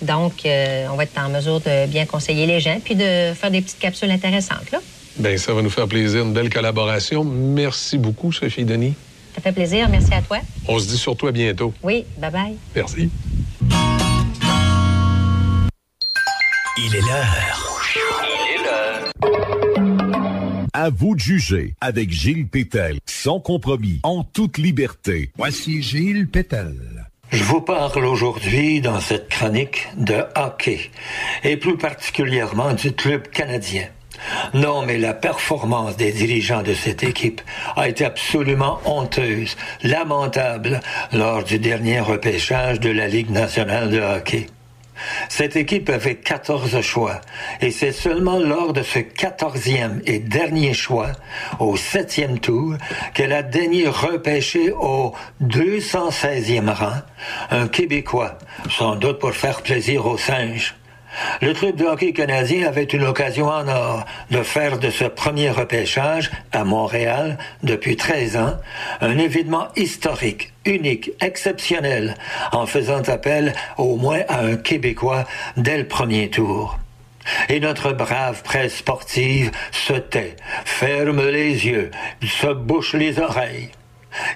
[0.00, 3.50] Donc, euh, on va être en mesure de bien conseiller les gens puis de faire
[3.50, 4.80] des petites capsules intéressantes, là.
[5.16, 7.24] Bien, ça va nous faire plaisir, une belle collaboration.
[7.24, 8.94] Merci beaucoup, Sophie Denis.
[9.34, 9.88] Ça fait plaisir.
[9.88, 10.38] Merci à toi.
[10.68, 11.72] On se dit surtout à bientôt.
[11.82, 12.56] Oui, bye-bye.
[12.74, 13.10] Merci.
[16.78, 17.80] Il est l'heure.
[18.24, 19.10] Il est l'heure.
[20.72, 25.30] À vous de juger avec Gilles Pétel, sans compromis, en toute liberté.
[25.36, 26.74] Voici Gilles Pétel.
[27.30, 30.90] Je vous parle aujourd'hui dans cette chronique de hockey,
[31.44, 33.86] et plus particulièrement du club canadien.
[34.54, 37.40] Non, mais la performance des dirigeants de cette équipe
[37.76, 40.80] a été absolument honteuse, lamentable
[41.12, 44.46] lors du dernier repêchage de la Ligue nationale de hockey.
[45.28, 47.20] Cette équipe avait 14 choix
[47.60, 51.12] et c'est seulement lors de ce 14e et dernier choix,
[51.58, 52.76] au septième tour,
[53.14, 57.00] qu'elle a daigné repêcher au 216e rang
[57.50, 58.38] un Québécois,
[58.70, 60.74] sans doute pour faire plaisir aux singes.
[61.40, 65.50] Le club de hockey canadien avait une occasion en or de faire de ce premier
[65.50, 68.56] repêchage à Montréal depuis 13 ans
[69.00, 72.16] un événement historique, unique, exceptionnel,
[72.52, 75.24] en faisant appel au moins à un Québécois
[75.56, 76.78] dès le premier tour.
[77.48, 81.90] Et notre brave presse sportive se tait, ferme les yeux,
[82.22, 83.70] se bouche les oreilles.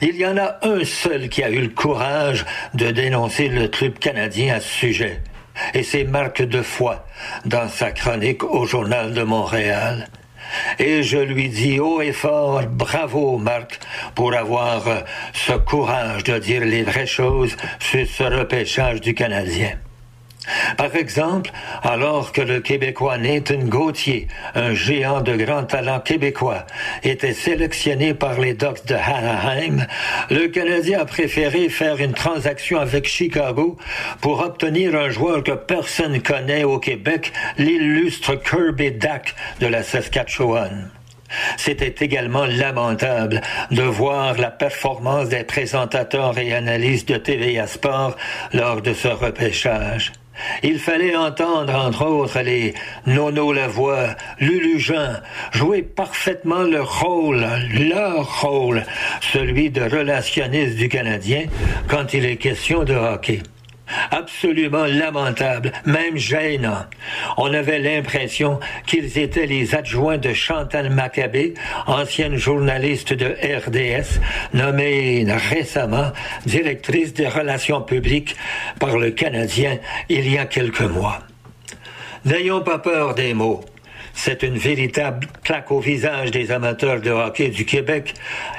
[0.01, 3.99] Il y en a un seul qui a eu le courage de dénoncer le club
[3.99, 5.20] canadien à ce sujet.
[5.75, 6.97] Et c'est Marc Defoy
[7.45, 10.09] dans sa chronique au Journal de Montréal.
[10.79, 13.81] Et je lui dis haut et fort, bravo Marc,
[14.15, 15.01] pour avoir euh,
[15.33, 19.77] ce courage de dire les vraies choses sur ce repêchage du Canadien.
[20.76, 21.51] Par exemple,
[21.82, 26.66] alors que le Québécois Nathan Gauthier, un géant de grand talent québécois,
[27.03, 29.86] était sélectionné par les Ducks de Anaheim,
[30.30, 33.76] le Canadien a préféré faire une transaction avec Chicago
[34.20, 40.90] pour obtenir un joueur que personne connaît au Québec, l'illustre Kirby Dack de la Saskatchewan.
[41.57, 43.40] C'était également lamentable
[43.70, 48.16] de voir la performance des présentateurs et analystes de TVA Sport
[48.53, 50.12] lors de ce repêchage.
[50.62, 52.74] Il fallait entendre, entre autres, les
[53.07, 54.09] Nono Lavoie,
[54.39, 55.20] Lulu Jean,
[55.53, 58.84] jouer parfaitement le rôle, leur rôle,
[59.32, 61.45] celui de relationniste du Canadien
[61.89, 63.43] quand il est question de hockey.
[64.11, 66.84] Absolument lamentable, même gênant.
[67.37, 71.55] On avait l'impression qu'ils étaient les adjoints de Chantal Maccabé,
[71.87, 74.20] ancienne journaliste de RDS,
[74.55, 76.12] nommée récemment
[76.47, 78.37] directrice des relations publiques
[78.80, 79.78] par le Canadien
[80.09, 81.20] il y a quelques mois.
[82.24, 83.64] N'ayons pas peur des mots.
[84.14, 88.14] C'est une véritable claque au visage des amateurs de hockey du Québec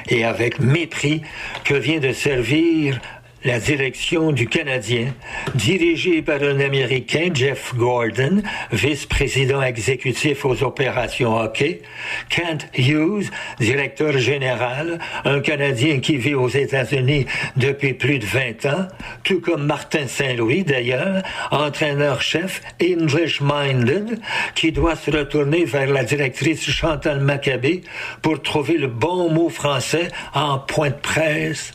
[0.08, 1.24] et avec mépris
[1.66, 3.00] que vient de servir
[3.48, 5.14] la direction du Canadien,
[5.56, 8.42] dirigée par un Américain, Jeff Gordon,
[8.74, 11.82] vice-président exécutif aux opérations hockey,
[12.28, 17.26] Kent Hughes, directeur général, un Canadien qui vit aux États-Unis
[17.56, 18.88] depuis plus de 20 ans,
[19.24, 24.20] tout comme Martin Saint-Louis d'ailleurs, entraîneur-chef English-minded,
[24.56, 27.82] qui doit se retourner vers la directrice Chantal Maccabé
[28.22, 31.72] pour trouver le bon mot français en point de presse.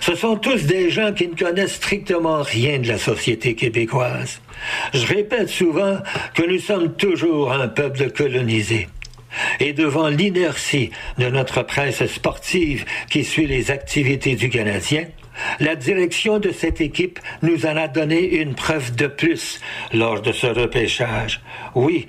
[0.00, 4.40] Ce sont tous des gens qui ne connaissent strictement rien de la société québécoise.
[4.92, 5.98] Je répète souvent
[6.34, 8.88] que nous sommes toujours un peuple colonisé.
[9.58, 15.06] Et devant l'inertie de notre presse sportive qui suit les activités du Canadien,
[15.58, 19.60] la direction de cette équipe nous en a donné une preuve de plus
[19.92, 21.40] lors de ce repêchage.
[21.74, 22.06] Oui,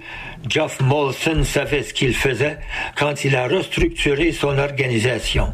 [0.48, 2.60] Geoff Molson savait ce qu'il faisait
[2.96, 5.54] quand il a restructuré son organisation.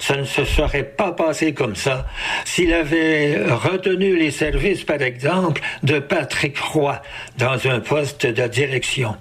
[0.00, 2.06] Ça ne se serait pas passé comme ça
[2.44, 7.00] s'il avait retenu les services, par exemple, de Patrick Roy
[7.38, 9.16] dans un poste de direction.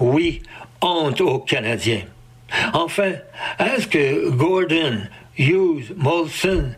[0.00, 0.42] Oui,
[0.80, 2.02] honte aux Canadiens.
[2.72, 3.12] Enfin,
[3.58, 5.02] est-ce que Gordon,
[5.38, 6.74] Hughes, Molson,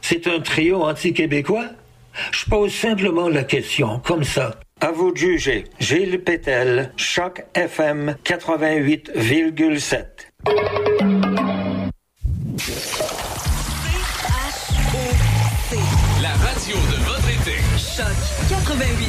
[0.00, 1.66] c'est un trio anti-québécois?
[2.32, 4.56] Je pose simplement la question, comme ça.
[4.80, 5.64] À vous de juger.
[5.78, 10.91] Gilles Pétel, Choc FM 88,7.
[17.96, 18.06] Choc
[18.48, 19.08] 88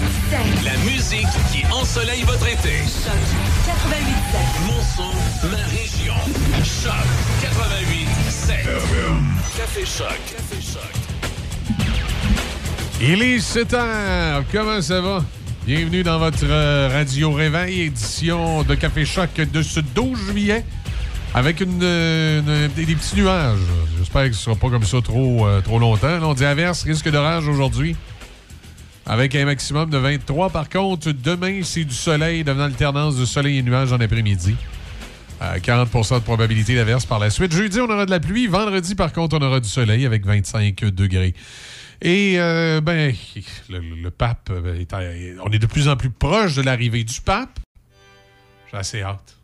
[0.65, 2.79] La musique qui ensoleille votre été.
[2.79, 3.13] Choc
[3.65, 4.13] 88
[4.67, 6.13] Mon son, ma région.
[6.63, 6.93] Choc
[7.41, 8.07] 88
[9.57, 10.07] Café Choc.
[10.35, 10.91] Café Choc.
[13.01, 14.43] Il est 7 heures.
[14.51, 15.23] Comment ça va?
[15.65, 20.65] Bienvenue dans votre euh, Radio Réveil, édition de Café Choc de ce 12 juillet,
[21.33, 23.59] avec une, euh, une- des, des petits nuages.
[23.97, 26.07] J'espère que ce ne sera pas comme ça trop, euh, trop longtemps.
[26.19, 27.95] Là, on dit averse, risque d'orage aujourd'hui,
[29.05, 30.49] avec un maximum de 23.
[30.49, 34.55] Par contre, demain, c'est du soleil, devenant alternance de soleil et nuages en après-midi.
[35.41, 37.51] Euh, 40% de probabilité d'averse par la suite.
[37.53, 38.47] Jeudi, on aura de la pluie.
[38.47, 41.33] Vendredi, par contre, on aura du soleil avec 25 degrés.
[42.01, 43.13] Et, euh, ben,
[43.69, 44.93] le, le pape, euh, est
[45.43, 47.59] on est de plus en plus proche de l'arrivée du pape.
[48.71, 49.35] J'ai assez hâte.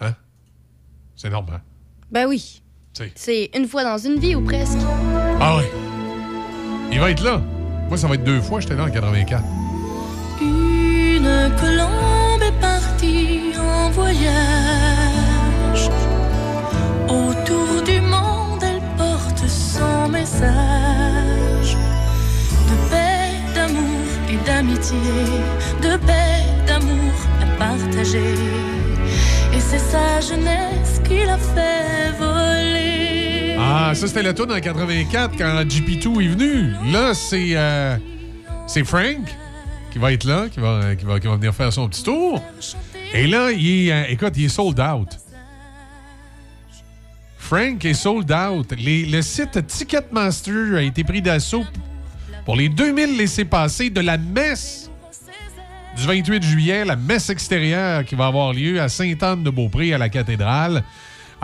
[0.00, 0.14] Hein?
[1.16, 1.62] C'est normal.
[2.10, 2.62] Ben oui.
[2.92, 4.78] C'est- C'est une fois dans une vie ou presque.
[5.40, 5.64] Ah oui.
[6.92, 7.42] Il va être là.
[7.88, 8.60] Moi, ça va être deux fois.
[8.60, 9.42] J'étais là en 84.
[10.40, 14.24] Une colombe est partie en voyage.
[17.08, 21.76] Autour du monde, elle porte son message
[22.68, 24.98] de paix, d'amour et d'amitié,
[25.82, 28.34] de paix, d'amour à partager.
[29.54, 32.85] Et c'est sa jeunesse qui l'a fait voler.
[33.68, 36.70] Ah, ça, c'était la tourne en 84 quand GP2 est venu.
[36.92, 37.96] Là, c'est euh,
[38.68, 39.26] c'est Frank
[39.90, 42.40] qui va être là, qui va, qui, va, qui va venir faire son petit tour.
[43.12, 45.08] Et là, il est, euh, écoute, il est sold out.
[47.38, 48.72] Frank est sold out.
[48.78, 51.64] Le site Ticketmaster a été pris d'assaut
[52.44, 54.92] pour les 2000 laissés-passer de la messe
[55.96, 60.84] du 28 juillet, la messe extérieure qui va avoir lieu à Sainte-Anne-de-Beaupré, à la cathédrale.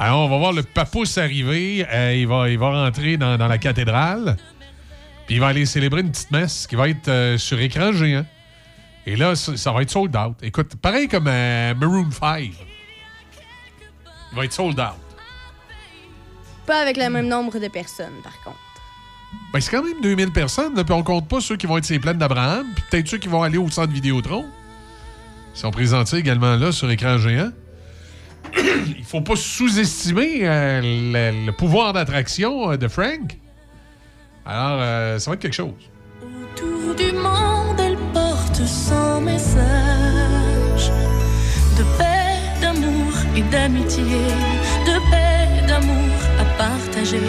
[0.05, 1.87] Alors, on va voir le papousse arriver.
[1.89, 4.37] Euh, il, va, il va rentrer dans, dans la cathédrale.
[5.27, 8.27] Puis il va aller célébrer une petite messe qui va être euh, sur écran géant.
[9.07, 10.35] Et là, ça, ça va être sold out.
[10.43, 12.51] Écoute, pareil comme euh, Maroon 5.
[14.33, 14.99] Il va être sold out.
[16.67, 18.59] Pas avec le même nombre de personnes, par contre.
[19.53, 20.75] Ben, c'est quand même 2000 personnes.
[20.75, 22.67] Là, puis on compte pas ceux qui vont être sur les plaines d'Abraham.
[22.75, 24.47] Puis peut-être ceux qui vont aller au centre Vidéotron.
[25.55, 27.53] Ils sont présentés également là sur écran géant.
[28.99, 33.37] Il faut pas sous-estimer euh, le, le pouvoir d'attraction euh, de Frank.
[34.45, 35.73] Alors, euh, ça va être quelque chose.
[36.23, 40.91] Autour du monde, elle porte son message
[41.79, 47.21] de paix, d'amour et d'amitié, de paix, d'amour à partager.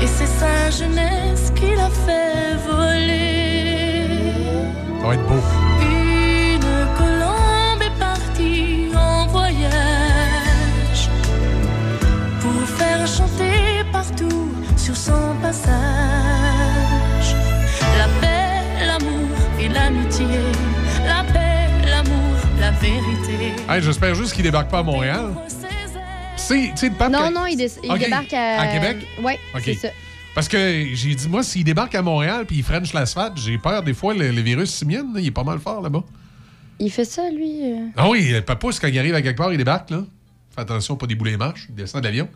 [0.00, 4.06] Et c'est sa jeunesse qui l'a fait voler.
[5.00, 5.71] Ça va être beau.
[14.82, 15.72] Sur son passage
[17.98, 19.28] la paix, l'amour
[19.60, 20.26] et l'amitié,
[21.06, 23.52] la paix, l'amour, la vérité.
[23.68, 25.26] Hey, J'espère juste qu'il débarque pas à Montréal.
[26.36, 27.12] C'est, tu sais, le pape.
[27.12, 27.98] Non, non, il, dé- il Ok.
[28.00, 28.60] débarque à...
[28.62, 28.96] À Québec?
[29.22, 29.62] Oui, OK.
[29.64, 29.88] c'est ça.
[30.34, 33.82] Parce que j'ai dit, moi, s'il débarque à Montréal puis il French l'asphalte, j'ai peur
[33.82, 36.02] des fois, le, le virus simienne, là, il est pas mal fort là-bas.
[36.80, 37.60] Il fait ça, lui.
[37.72, 37.86] euh.
[37.96, 40.02] Ah oui, le papousse, quand il arrive à quelque part, il débarque, là.
[40.54, 42.28] Fais attention, pas débouler les marches, il descend de l'avion.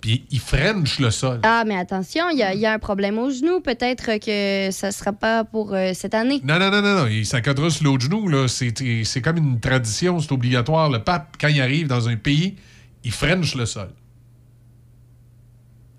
[0.00, 1.40] Puis il french le sol.
[1.42, 3.60] Ah, mais attention, il y, a- il y a un problème au genou.
[3.60, 6.40] Peut-être que ça sera pas pour euh, cette année.
[6.44, 7.06] Non, non, non, non, non.
[7.06, 8.28] Il s'accordera sur l'autre genou.
[8.28, 8.46] là.
[8.46, 10.90] C'est comme une tradition, c'est obligatoire.
[10.90, 12.56] Le pape, quand il arrive dans un pays,
[13.04, 13.88] il french le sol.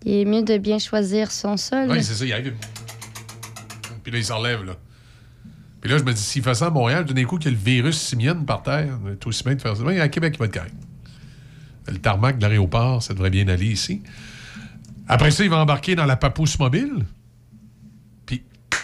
[0.06, 1.88] Il est mieux de bien choisir son sol.
[1.90, 2.54] Oui, c'est ça, il arrive.
[4.04, 4.74] Puis là, il s'enlève, là.
[5.82, 7.58] Puis là, je me dis, s'il fait ça à Montréal, d'un coup, qu'il y a
[7.58, 9.84] le virus simienne par terre, c'est aussi bien de faire ça.
[9.84, 10.74] Oui, à Québec, il va être correct.
[11.88, 14.02] Le tarmac de l'aéroport, ça devrait bien aller ici.
[15.08, 17.06] Après ça, il va embarquer dans la papousse mobile.
[18.26, 18.44] Puis,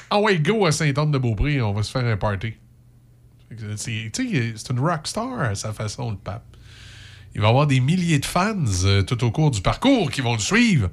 [0.09, 2.53] ah ouais, go à Sainte-Anne-de-Beaupré, on va se faire un party.
[3.75, 6.45] C'est- une rockstar à sa façon, le pape.
[7.35, 10.33] Il va avoir des milliers de fans euh, tout au cours du parcours qui vont
[10.33, 10.89] le suivre.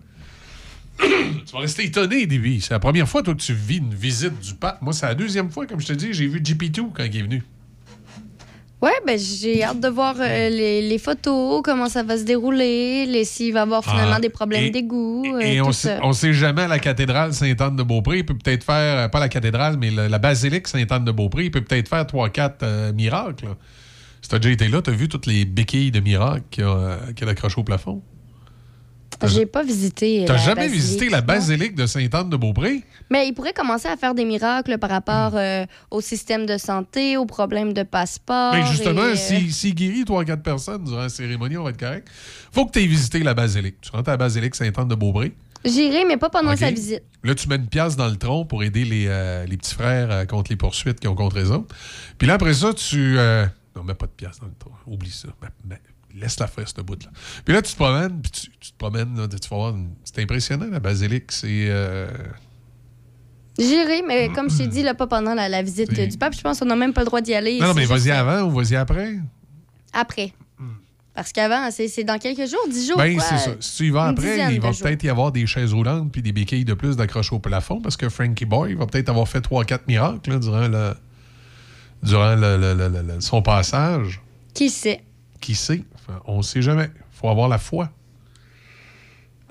[0.99, 2.61] tu vas rester étonné, Davy.
[2.61, 4.83] C'est la première fois, toi, que tu vis une visite du pape.
[4.83, 7.23] Moi, c'est la deuxième fois, comme je te dis, j'ai vu GP2 quand il est
[7.23, 7.43] venu.
[8.83, 13.05] Ouais, ben j'ai hâte de voir euh, les, les photos, comment ça va se dérouler,
[13.05, 15.97] les- s'il va y avoir finalement Ah, des problèmes d'égout, euh, Et tout on ça.
[15.97, 18.19] sait, on sait jamais la cathédrale Sainte-Anne-de-Beaupré.
[18.19, 21.61] Il peut peut-être faire, euh, pas la cathédrale, mais la, la basilique Sainte-Anne-de-Beaupré, il peut
[21.61, 23.49] peut-être faire 3-4 miracles.
[24.23, 26.97] Si t'as déjà été là, t'as vu toutes les béquilles de miracles qu'il a, euh,
[27.27, 28.03] a accrochées au plafond.
[29.27, 30.25] J'ai pas visité.
[30.27, 32.83] T'as jamais basilique, visité la basilique de Sainte-Anne-de-Beaupré?
[33.11, 37.17] Mais il pourrait commencer à faire des miracles par rapport euh, au système de santé,
[37.17, 38.53] aux problèmes de passeport.
[38.53, 41.79] Ben justement, et, euh, s'il si, guérit 3-4 personnes durant la cérémonie, on va être
[41.81, 42.09] correct.
[42.53, 43.77] Faut que tu aies visité la basilique.
[43.83, 45.35] Tu rentres à la basilique Sainte-Anne-de-Beaupré.
[45.65, 47.03] J'irai, mais pas pendant sa visite.
[47.23, 50.11] Là, tu mets une pièce dans le tronc pour aider les, euh, les petits frères
[50.11, 51.75] euh, contre les poursuites qui ont contre les autres.
[52.17, 53.17] Puis là, après ça, tu.
[53.77, 54.73] Non, mets pas de pièce dans le tronc.
[54.87, 55.29] Oublie ça.
[55.43, 55.81] Mais- mais
[56.15, 57.11] Laisse-la faire, cette bout-là.
[57.45, 59.71] Puis là, tu te promènes, puis tu, tu te promènes, là, tu vas voir.
[59.77, 61.31] une- C'est impressionnant, la basilique.
[61.33, 61.67] C'est.
[61.69, 62.09] euh,
[63.59, 66.35] J'irai, mais comme je t'ai dit, là, pas pendant la, la visite du pape.
[66.35, 67.59] Je pense qu'on n'a même pas le droit d'y aller.
[67.61, 69.17] Non, non, mais vas-y avant ou vas-y après?
[69.93, 70.33] Après.
[71.13, 72.97] Parce qu'avant, c'est dans quelques jours, dix jours.
[72.97, 73.25] Ben, quoi.
[73.25, 73.51] c'est ça.
[73.61, 76.33] Si tu y vas après, il va peut-être y avoir des chaises roulantes puis des
[76.33, 79.81] béquilles de plus d'accrocher au plafond parce que Frankie Boy va peut-être avoir fait 3-4
[79.89, 80.95] miracles là, durant, le,
[82.03, 84.23] durant le- son passage.
[84.55, 85.03] Qui sait?
[85.41, 85.83] Qui sait?
[86.27, 86.91] On ne sait jamais.
[87.11, 87.91] faut avoir la foi.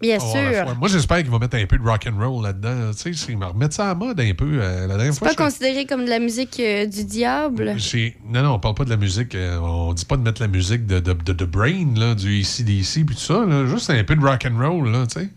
[0.00, 0.76] Bien sûr.
[0.78, 2.92] Moi, j'espère qu'il va mettre un peu de rock and roll là-dedans.
[2.92, 4.60] Tu sais, il remettre ça à mode un peu.
[4.62, 7.74] euh, la dernière C'est fois, pas considéré comme de la musique euh, du diable?
[7.78, 9.34] j'ai- Non, non, on parle pas de la musique.
[9.34, 12.40] euh, on dit pas de mettre la musique de, de, de, de Brain, là, du
[12.40, 13.44] ACDC puis tout ça.
[13.44, 13.66] là.
[13.66, 15.28] Juste un peu de rock and roll, là, tu sais.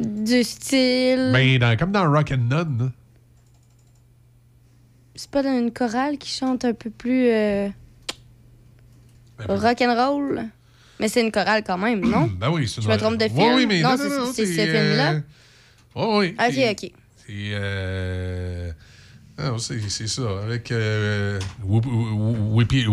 [0.00, 1.30] Du style.
[1.32, 2.92] Ben, dans- comme dans Rock and None.
[5.14, 7.68] C'est pas dans une chorale qui chante un peu plus euh,
[9.38, 10.42] Ben, rock and roll.
[11.00, 12.30] Mais c'est une chorale quand même, non?
[12.38, 13.54] Ben oui, c'est Je une- me trompe de film?
[13.54, 15.12] oui, mais Non, non, c'est- non, non, c'est ce film-là?
[15.12, 15.20] euh,
[15.96, 16.36] ouais, oui.
[16.38, 16.90] Ok, ok.
[17.26, 17.32] C'est.
[17.52, 18.70] Euh...
[19.36, 20.22] Non, c'est c'est ça.
[20.44, 22.84] Avec euh, Whoop- Whoopi,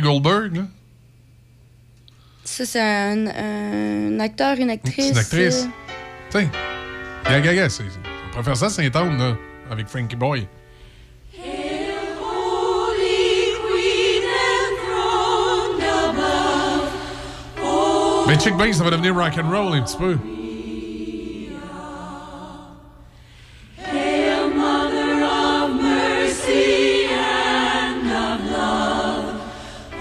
[0.00, 0.62] Goldberg, là.
[2.44, 5.10] Ça, c'est un, un acteur, une actrice.
[5.10, 5.64] Une actrice.
[5.64, 6.50] euh, Tiens.
[7.24, 7.68] Gaga, gaga.
[7.80, 9.36] On pourrait faire ça à Saint-Anne, là,
[9.70, 10.46] avec Frankie Boy.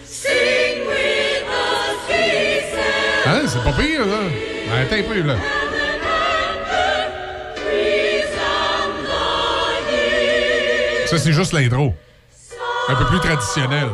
[0.05, 4.21] sing with us, peace and Hein, c'est pas pire, là.
[4.69, 5.35] Ben, Attends un peu, là.
[11.13, 11.93] Ça, c'est juste l'intro.
[12.89, 13.87] Un peu plus traditionnel.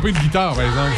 [0.00, 0.96] Peu de guitare, par exemple.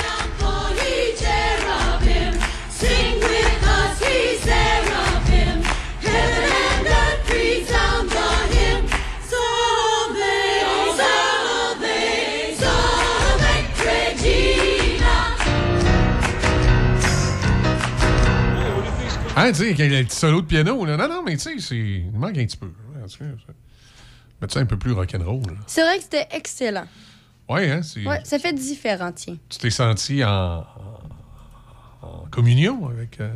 [19.34, 20.86] Hein, tu sais, le petit solo de piano.
[20.86, 22.66] Non, non, mais tu sais, il manque un petit peu.
[22.66, 23.18] Ouais, tu
[24.48, 25.58] sais, un peu plus rock'n'roll.
[25.66, 26.86] C'est vrai que c'était excellent.
[27.48, 29.36] Ouais, hein, Ouais, ça fait différent, tiens.
[29.48, 30.64] tu t'es senti en,
[32.02, 33.20] en communion avec.
[33.20, 33.30] euh,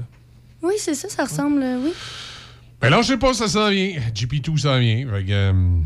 [0.62, 1.92] Oui, c'est ça, ça ressemble, euh, oui.
[2.80, 3.98] Ben là, je sais pas, ça s'en vient.
[4.14, 5.06] GP2 s'en vient.
[5.08, 5.80] Euh,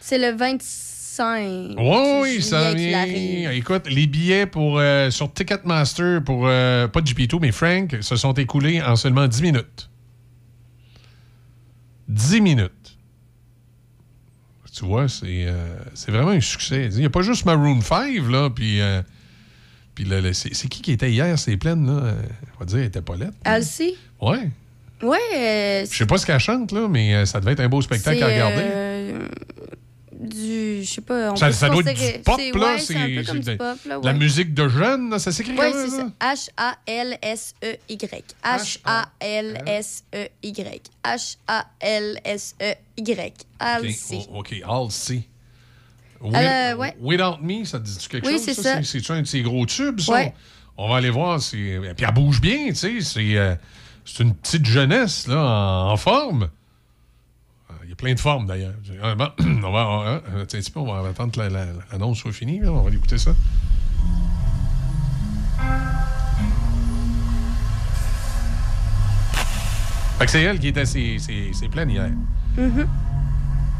[0.00, 1.74] C'est le 25.
[1.78, 3.50] Oui, oui, ça vient.
[3.52, 8.82] Écoute, les billets pour, euh, sur Ticketmaster pour, pas GP2, mais Frank, se sont écoulés
[8.82, 9.90] en seulement 10 minutes.
[12.08, 12.83] 10 minutes.
[14.76, 16.88] Tu vois, c'est euh, c'est vraiment un succès.
[16.92, 18.80] Il n'y a pas juste Maroon 5, là, puis...
[18.80, 19.02] euh,
[19.94, 22.02] puis le- c'est qui qui était hier, c'est pleine, là?
[22.06, 22.14] Euh,
[22.56, 23.34] On va dire, elle était pas lettre.
[23.44, 23.94] Alcy?
[24.20, 24.50] Ouais.
[25.02, 25.18] Ouais.
[25.36, 28.20] euh, Je sais pas ce qu'elle chante, là, mais ça devait être un beau spectacle
[28.22, 28.64] à regarder.
[30.20, 30.82] Du.
[30.84, 31.32] Je sais pas.
[31.32, 32.44] On Ça, ça doit être du pop, là.
[32.74, 33.98] ouais, c'est un peu comme du pop, là.
[34.02, 34.18] La ouais.
[34.18, 36.10] musique de jeunes, ça s'écrit Oui, comment, ça?
[36.34, 38.22] H-A-L-S-E-Y.
[38.44, 39.70] H-A-L-S-E-Y.
[41.04, 43.32] H-A-L-S-E-Y.
[43.58, 44.16] Alcy.
[44.16, 45.22] OK, oh, OK, Halsey.
[46.20, 46.96] With- Euh, ouais.
[47.00, 48.42] Without Me, ça te dit quelque Oui, chose?
[48.42, 48.82] c'est ça?
[48.82, 50.12] C'est un de ses gros tubes, ça?
[50.12, 50.34] Ouais.
[50.76, 51.38] On va aller voir.
[51.38, 53.00] Puis elle bouge bien, tu sais.
[53.00, 53.54] C'est euh,
[54.04, 56.50] c'est une petite jeunesse, là, en forme.
[57.94, 58.74] A plein de formes, d'ailleurs.
[59.04, 61.66] Ah, on va, on va- tiens un petit peu, on va attendre que la- la-
[61.92, 62.58] l'annonce soit finie.
[62.58, 62.72] là.
[62.72, 63.30] On va écouter ça.
[70.18, 72.10] Fait que c'est elle qui était ses, ses, ses plaines hier.
[72.56, 72.86] Mhm.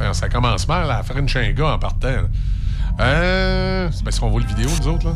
[0.00, 2.08] Alors, ça commence mal à faire une chinga en partant.
[2.08, 2.22] là.
[3.00, 5.14] Euh, c'est parce qu'on voit le vidéo, nous autres, là.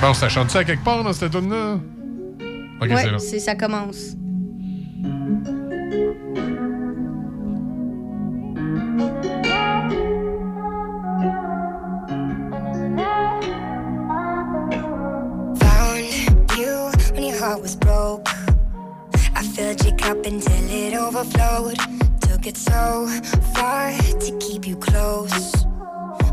[0.00, 1.78] Bon, ça chante ça quelque part dans cette tune-là?
[2.80, 3.12] Ok, c'est là.
[3.12, 4.16] ouais, c'est- ça commence.
[15.60, 18.26] Found you when your heart was broke.
[19.34, 21.76] I filled your cup until it overflowed.
[22.20, 23.06] Took it so
[23.54, 25.52] far to keep you close.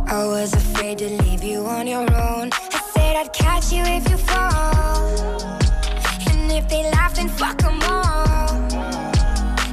[0.07, 2.49] I was afraid to leave you on your own.
[2.53, 5.56] I said I'd catch you if you fall.
[6.57, 8.49] If they laugh, then fuck 'em all.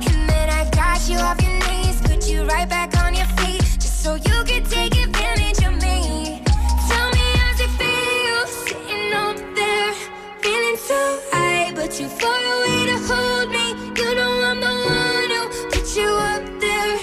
[0.09, 3.65] And then I got you off your knees, put you right back on your feet,
[3.81, 6.43] just so you could take advantage of me.
[6.89, 9.95] Tell me how's it feel sitting up there,
[10.43, 11.01] feeling so
[11.33, 13.67] high, but too far away to hold me.
[13.99, 16.99] You know I'm the one who put you up there,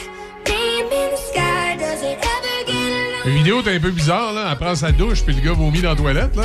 [0.47, 1.75] name in the sky.
[1.79, 4.49] Does it ever get La vidéo est un peu bizarre, là.
[4.51, 6.43] Elle prend sa douche, puis le gars vomit dans la toilette, là.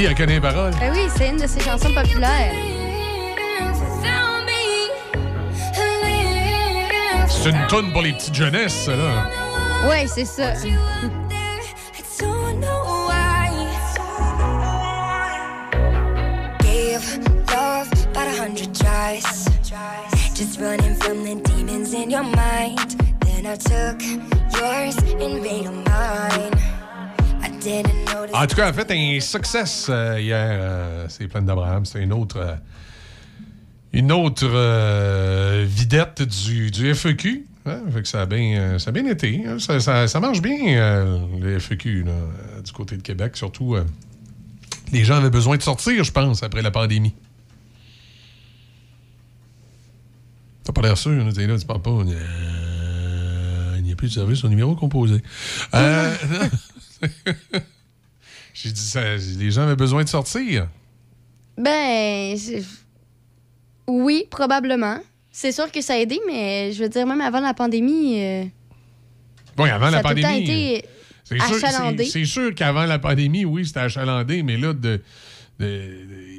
[0.00, 0.06] Why.
[0.06, 0.72] Bibi, elle connaît les paroles.
[0.80, 2.52] Ben oui, c'est une de ses chansons populaires.
[7.28, 9.26] C'est une toune pour les petites jeunesses, ça, là.
[9.88, 10.52] Ouais, c'est ça.
[10.52, 10.76] I
[12.18, 13.48] don't know why.
[16.60, 19.46] Gave love about a hundred tries.
[20.34, 22.96] Just running from the demons in your mind.
[23.24, 24.02] Then I took
[24.58, 26.79] yours and made them mine.
[27.64, 28.34] Notice.
[28.34, 30.48] En tout cas, a fait un success euh, hier.
[30.50, 31.84] euh, c'est plein d'Abraham.
[31.84, 32.38] C'était une autre.
[32.38, 32.56] euh,
[33.92, 34.46] une autre
[35.64, 37.44] vidette du, du FEQ.
[37.66, 37.80] hein.
[37.92, 39.42] Que ça a bien, ça a bien été.
[39.46, 39.58] hein.
[39.58, 42.04] Ça, ça- marche bien, le FEQ,
[42.64, 43.36] du côté de Québec.
[43.36, 43.76] Surtout,
[44.92, 47.14] les gens avaient besoin de sortir, je pense, après la pandémie.
[50.62, 51.98] T'as pas l'air sûr, là, là, tu parles pas.
[53.76, 55.20] Il n'y a plus de service au numéro composé.
[55.74, 56.14] Euh,
[58.54, 60.68] J'ai dit ça, les gens avaient besoin de sortir.
[61.56, 62.36] Ben,
[63.86, 64.98] oui, probablement.
[65.32, 68.44] C'est sûr que ça a aidé, mais je veux dire, même avant la pandémie, euh,
[69.58, 70.42] Oui, avant ça la a pandémie.
[70.42, 70.84] été
[71.24, 72.04] C'est sûr, achalandé.
[72.04, 75.00] c'est- c'est sûr qu'avant la pandémie, oui, c'était achalandé, mais là, de,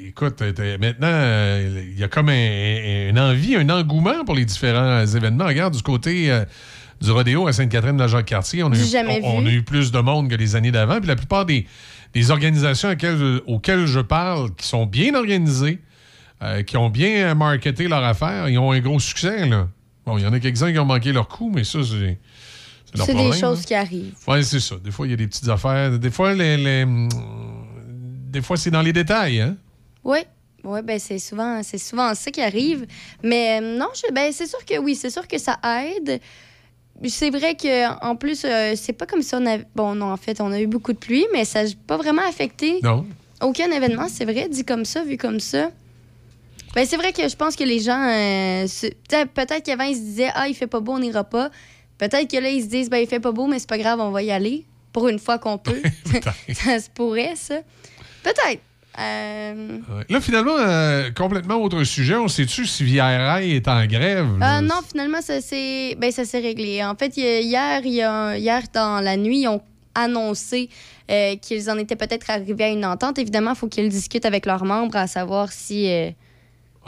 [0.06, 5.06] écoute, t'as- maintenant, euh, il y a comme un, envie, un engouement pour les différents
[5.06, 5.46] événements.
[5.46, 6.44] Regarde, du côté euh,
[7.02, 8.78] du rodéo à Sainte-Catherine de la Jacques-Cartier, on, a eu-
[9.24, 10.98] on- a eu plus de monde que les années d'avant.
[10.98, 11.66] Puis la plupart des,
[12.14, 15.80] des organisations auxquelles, auxquelles je parle, qui sont bien organisées,
[16.42, 19.46] euh, qui ont bien marketé leur affaire, ils ont un gros succès.
[19.46, 19.68] Là.
[20.06, 22.18] Bon, il y en a quelques-uns qui ont manqué leur coup, mais ça, c'est.
[22.94, 23.64] c'est des problème, choses là.
[23.64, 24.14] qui arrivent.
[24.26, 24.76] Oui, c'est ça.
[24.82, 25.98] Des fois, il y a des petites affaires.
[25.98, 26.86] Des fois, les, les-
[28.32, 29.40] des fois c'est dans les détails.
[29.40, 29.56] Hein?
[30.04, 30.18] Oui.
[30.64, 32.86] Oui, ben c'est souvent, c'est souvent ça qui arrive.
[33.24, 36.20] Mais euh, non, je, ben c'est sûr que oui, c'est sûr que ça aide.
[37.08, 39.64] C'est vrai que en plus, euh, c'est pas comme si on avait.
[39.74, 42.22] Bon, non, en fait, on a eu beaucoup de pluie, mais ça n'a pas vraiment
[42.28, 43.04] affecté Non.
[43.40, 45.70] aucun événement, c'est vrai, dit comme ça, vu comme ça.
[46.74, 48.00] Ben, c'est vrai que je pense que les gens.
[48.02, 48.86] euh, se-
[49.26, 51.50] Peut-être qu'avant, ils se disaient Ah, il fait pas beau, on n'ira pas.
[51.98, 54.00] Peut-être que là, ils se disent Ben, il fait pas beau, mais c'est pas grave,
[54.00, 54.64] on va y aller.
[54.92, 55.82] Pour une fois qu'on peut.
[56.54, 57.60] ça se pourrait, ça.
[58.22, 58.60] Peut-être.
[58.98, 59.78] Euh.
[60.08, 62.14] Là, finalement, euh, complètement autre sujet.
[62.16, 64.26] On sait-tu si VRI est en grève?
[64.42, 66.84] euh, non, finalement, ça s'est ben, ça s'est réglé.
[66.84, 69.62] En fait, hier, il y a- hier, dans la nuit, ils ont
[69.94, 70.68] annoncé
[71.42, 73.18] qu'ils en étaient peut-être arrivés à une entente.
[73.18, 75.86] Évidemment, il faut qu'ils discutent avec leurs membres à savoir si.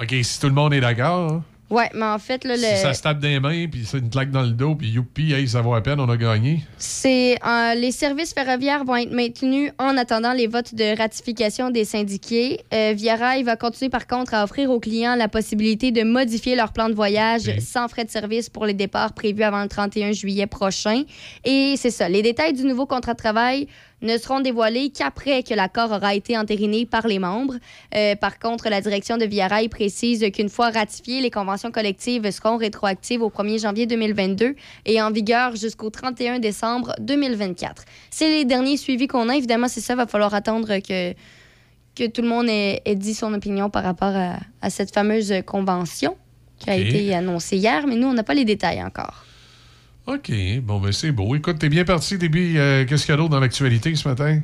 [0.01, 1.33] OK, si tout le monde est d'accord.
[1.33, 1.45] hein?
[1.75, 2.63] Ouais, mais en fait, là, le...
[2.63, 5.33] Si ça se tape des mains, puis c'est une claque dans le dos, puis youpi,
[5.33, 6.61] hey, ça vaut à peine, on a gagné.
[6.79, 11.85] C'est euh, les services ferroviaires vont être maintenus en attendant les votes de ratification des
[11.85, 12.61] syndiqués.
[12.73, 16.55] Euh, Via Rail va continuer par contre à offrir aux clients la possibilité de modifier
[16.55, 20.13] leur plan de voyage sans frais de service pour les départs prévus avant le 31
[20.13, 21.03] juillet prochain.
[21.45, 23.67] Et c'est ça, les détails du nouveau contrat de travail
[24.05, 27.57] ne seront dévoilés qu'après que l'accord aura été entériné par les membres.
[27.95, 32.31] Euh, par contre, la direction de Via Rail précise qu'une fois ratifiées, les conventions collectives
[32.31, 34.55] seront rétroactives au 1er janvier 2022
[34.87, 37.85] et en vigueur jusqu'au 31 décembre 2024.
[38.11, 39.37] C'est les derniers suivis qu'on a.
[39.37, 41.13] Évidemment, c'est ça, va falloir attendre que,
[41.95, 45.35] que tout le monde ait, ait dit son opinion par rapport à, à cette fameuse
[45.47, 46.17] convention
[46.59, 49.25] qui a été annoncée hier, mais nous, on n'a pas les détails encore.
[50.07, 50.31] OK,
[50.63, 51.35] bon, ben c'est beau.
[51.35, 52.59] Écoute, t'es bien parti, début.
[52.59, 54.41] euh, Qu'est-ce qu'il y a d'autre dans l'actualité ce matin?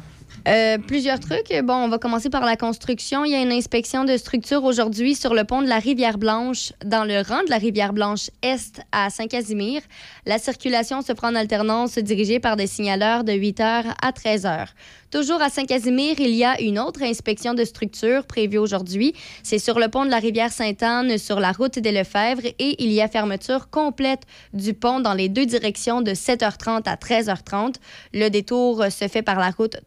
[0.48, 1.52] Euh, plusieurs trucs.
[1.64, 3.24] Bon, on va commencer par la construction.
[3.24, 7.04] Il y a une inspection de structure aujourd'hui sur le pont de la Rivière-Blanche, dans
[7.04, 9.82] le rang de la Rivière-Blanche Est à Saint-Casimir.
[10.24, 14.68] La circulation se prend en alternance dirigée par des signaleurs de 8h à 13h.
[15.10, 19.12] Toujours à Saint-Casimir, il y a une autre inspection de structure prévue aujourd'hui.
[19.42, 22.92] C'est sur le pont de la rivière Sainte-Anne, sur la route des Lefebvre, et il
[22.92, 24.22] y a fermeture complète
[24.52, 27.74] du pont dans les deux directions de 7h30 à 13h30.
[28.14, 29.78] Le détour se fait par la route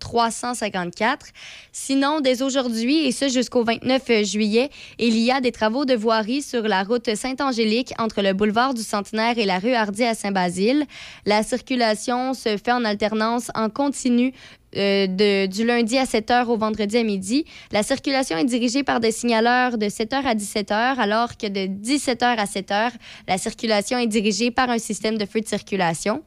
[0.43, 1.27] 354.
[1.71, 6.41] Sinon, dès aujourd'hui, et ce jusqu'au 29 juillet, il y a des travaux de voirie
[6.41, 10.85] sur la route Saint-Angélique entre le boulevard du Centenaire et la rue Hardy à Saint-Basile.
[11.25, 14.33] La circulation se fait en alternance en continu
[14.75, 17.45] euh, du lundi à 7 h au vendredi à midi.
[17.71, 21.47] La circulation est dirigée par des signaleurs de 7 h à 17 h, alors que
[21.47, 22.91] de 17 h à 7 h,
[23.27, 26.21] la circulation est dirigée par un système de feu de circulation.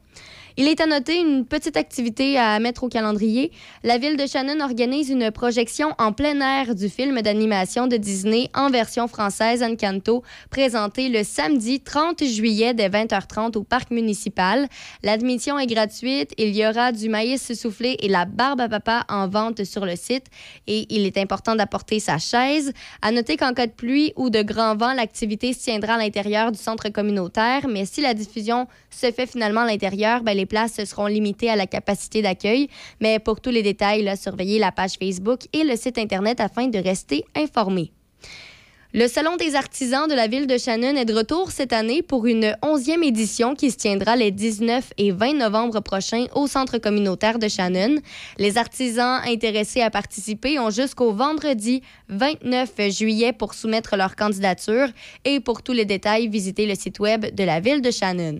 [0.59, 3.51] Il est à noter une petite activité à mettre au calendrier.
[3.83, 8.49] La ville de Shannon organise une projection en plein air du film d'animation de Disney
[8.55, 14.67] en version française Encanto, présenté le samedi 30 juillet dès 20h30 au parc municipal.
[15.03, 16.33] L'admission est gratuite.
[16.39, 19.95] Il y aura du maïs soufflé et la barbe à papa en vente sur le
[19.95, 20.25] site.
[20.65, 22.73] Et il est important d'apporter sa chaise.
[23.03, 26.51] À noter qu'en cas de pluie ou de grand vent, l'activité se tiendra à l'intérieur
[26.51, 27.67] du centre communautaire.
[27.69, 31.55] Mais si la diffusion se fait finalement à l'intérieur, ben, les places seront limitées à
[31.55, 32.69] la capacité d'accueil.
[32.99, 36.79] Mais pour tous les détails, surveillez la page Facebook et le site Internet afin de
[36.79, 37.91] rester informé.
[38.93, 42.25] Le Salon des artisans de la ville de Shannon est de retour cette année pour
[42.25, 47.37] une onzième édition qui se tiendra les 19 et 20 novembre prochains au Centre communautaire
[47.37, 47.97] de Shannon.
[48.37, 54.87] Les artisans intéressés à participer ont jusqu'au vendredi 29 juillet pour soumettre leur candidature
[55.25, 58.39] et pour tous les détails, visitez le site web de la ville de Shannon.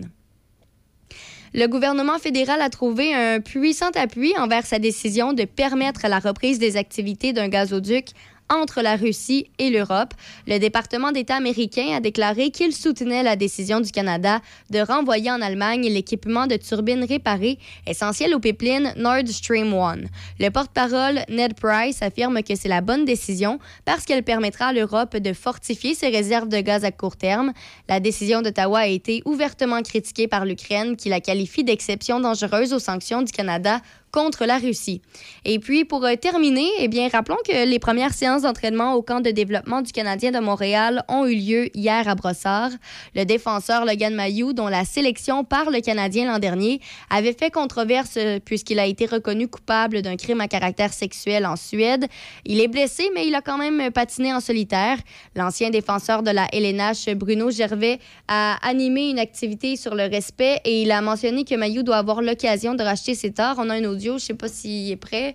[1.54, 6.58] Le gouvernement fédéral a trouvé un puissant appui envers sa décision de permettre la reprise
[6.58, 8.08] des activités d'un gazoduc
[8.50, 10.14] entre la Russie et l'Europe.
[10.46, 15.40] Le département d'État américain a déclaré qu'il soutenait la décision du Canada de renvoyer en
[15.40, 19.96] Allemagne l'équipement de turbines réparées essentiel au pipeline Nord Stream 1.
[20.40, 25.16] Le porte-parole Ned Price affirme que c'est la bonne décision parce qu'elle permettra à l'Europe
[25.16, 27.52] de fortifier ses réserves de gaz à court terme.
[27.88, 32.78] La décision d'Ottawa a été ouvertement critiquée par l'Ukraine qui la qualifie d'exception dangereuse aux
[32.78, 33.80] sanctions du Canada
[34.10, 35.02] contre la Russie.
[35.44, 39.20] Et puis, pour euh, terminer, eh bien, rappelons que les premières séances d'entraînement au camp
[39.20, 42.70] de développement du Canadien de Montréal ont eu lieu hier à Brossard.
[43.14, 46.80] Le défenseur Logan Mayou, dont la sélection par le Canadien l'an dernier,
[47.10, 51.56] avait fait controverse euh, puisqu'il a été reconnu coupable d'un crime à caractère sexuel en
[51.56, 52.06] Suède.
[52.44, 54.98] Il est blessé, mais il a quand même patiné en solitaire.
[55.34, 57.98] L'ancien défenseur de la LNH, Bruno Gervais,
[58.28, 62.22] a animé une activité sur le respect et il a mentionné que Mayou doit avoir
[62.22, 63.56] l'occasion de racheter ses torts.
[63.58, 65.34] On a un audio, je sais pas s'il est prêt.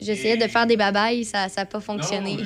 [0.00, 2.38] J'essayais de faire des babayes, ça n'a pas fonctionné.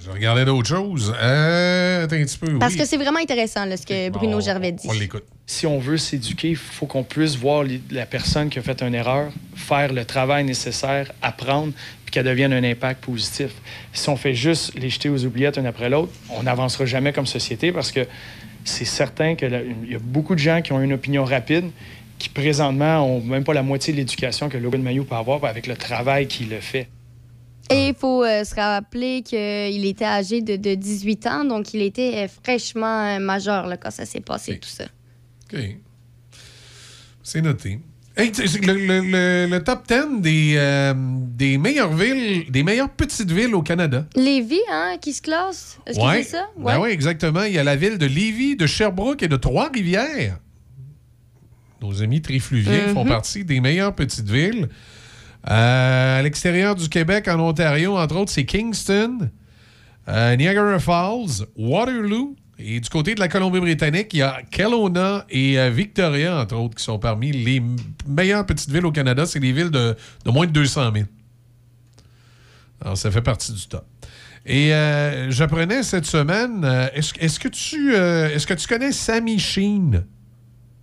[0.00, 1.14] Je regardais d'autres choses.
[1.16, 2.58] Euh, attends un petit peu.
[2.58, 2.80] Parce oui.
[2.80, 4.88] que c'est vraiment intéressant là, ce que Bruno Gervais dit.
[4.88, 5.24] On l'écoute.
[5.46, 8.94] Si on veut s'éduquer, il faut qu'on puisse voir la personne qui a fait une
[8.94, 11.72] erreur, faire le travail nécessaire, apprendre,
[12.04, 13.52] puis qu'elle devienne un impact positif.
[13.92, 17.26] Si on fait juste les jeter aux oubliettes un après l'autre, on n'avancera jamais comme
[17.26, 18.06] société parce que
[18.64, 21.70] c'est certain qu'il y a beaucoup de gens qui ont une opinion rapide
[22.18, 25.66] qui présentement ont même pas la moitié de l'éducation que Logan Mayou peut avoir avec
[25.66, 26.88] le travail qu'il le fait.
[27.70, 31.82] Et il faut euh, se rappeler qu'il était âgé de, de 18 ans, donc il
[31.82, 34.84] était euh, fraîchement euh, majeur là, quand ça s'est passé, tout ça.
[35.52, 35.58] OK.
[37.22, 37.80] C'est noté.
[38.16, 43.30] Hey, le, le- le- le top 10 des, euh, des meilleures villes, des meilleures petites
[43.30, 44.06] villes au Canada.
[44.16, 45.78] Lévis, hein, qui se classe?
[45.86, 46.18] Est-ce Ouais.
[46.18, 46.48] que c'est ça?
[46.56, 47.44] Ben oui, exactement.
[47.44, 50.38] Il y a la ville de Lévis, de Sherbrooke et de Trois-Rivières.
[51.80, 52.94] Nos amis trifluviens Mhm.
[52.94, 54.68] font partie des meilleures petites villes.
[55.48, 59.30] Euh, à l'extérieur du Québec, en Ontario, entre autres, c'est Kingston,
[60.08, 62.34] euh, Niagara Falls, Waterloo.
[62.58, 66.74] Et du côté de la Colombie-Britannique, il y a Kelowna et euh, Victoria, entre autres,
[66.74, 67.62] qui sont parmi les
[68.08, 69.26] meilleures petites villes au Canada.
[69.26, 69.94] C'est des villes de,
[70.24, 71.04] de moins de 200 000.
[72.80, 73.84] Alors, ça fait partie du top.
[74.46, 74.70] Et
[75.28, 76.64] j'apprenais cette semaine,
[76.94, 80.04] est-ce est-ce que, tu, euh, est-ce que tu connais Sammy Sheen?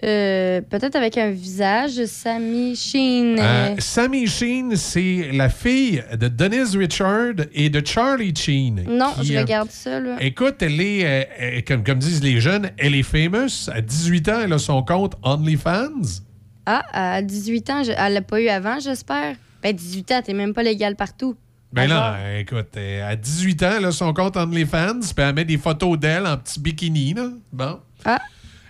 [0.04, 3.38] Euh, Peut-être avec un visage, Sammy Sheen.
[3.40, 8.84] Euh, Sammy Sheen, c'est la fille de Denise Richard et de Charlie Sheen.
[8.88, 10.18] Non, qui, je euh, regarde ça, là.
[10.20, 11.06] Écoute, elle est,
[11.40, 13.70] euh, comme, comme disent les jeunes, elle est famous.
[13.74, 16.22] À 18 ans, elle a son compte OnlyFans.
[16.66, 19.36] Ah, à 18 ans, je- elle l'a pas eu avant, j'espère?
[19.64, 21.36] Ben, 18 ans, t'es même pas légal partout.
[21.72, 25.58] Ben là, écoute, à 18 ans, elle a son compte OnlyFans, puis elle met des
[25.58, 27.30] photos d'elle en petit bikini, là.
[27.52, 27.80] Bon.
[28.06, 28.20] Ah.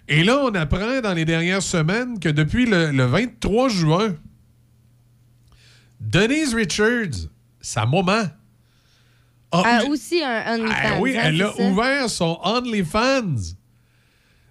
[0.07, 4.15] Et là, on apprend dans les dernières semaines que depuis le, le 23 juin,
[5.99, 7.29] Denise Richards,
[7.61, 8.25] sa maman,
[9.51, 10.75] a Ah, aussi un OnlyFans.
[10.83, 11.63] Ah oui, hein, elle a ça?
[11.63, 13.55] ouvert son OnlyFans.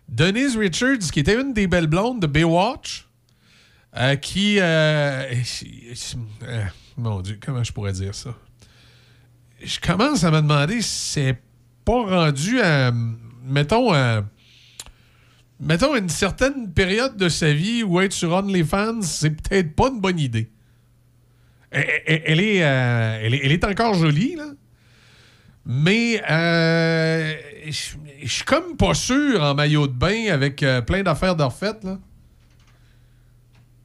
[0.08, 3.06] Denise Richards, qui était une des belles blondes de Baywatch,
[3.96, 4.58] euh, qui...
[4.60, 5.32] euh,
[6.42, 6.64] euh,
[6.96, 8.34] mon Dieu, comment je pourrais dire ça?
[9.62, 11.38] Je commence à me demander si c'est
[11.84, 12.92] pas rendu à,
[13.44, 14.24] mettons, à,
[15.60, 20.00] mettons, une certaine période de sa vie où être sur OnlyFans, c'est peut-être pas une
[20.00, 20.48] bonne idée.
[21.70, 24.46] Elle, elle- elle est, euh, elle, est, elle est encore jolie, là.
[25.66, 27.34] Mais euh,
[27.66, 27.72] je
[28.26, 31.98] suis comme pas sûr en maillot de bain avec euh, plein d'affaires de refaites, là.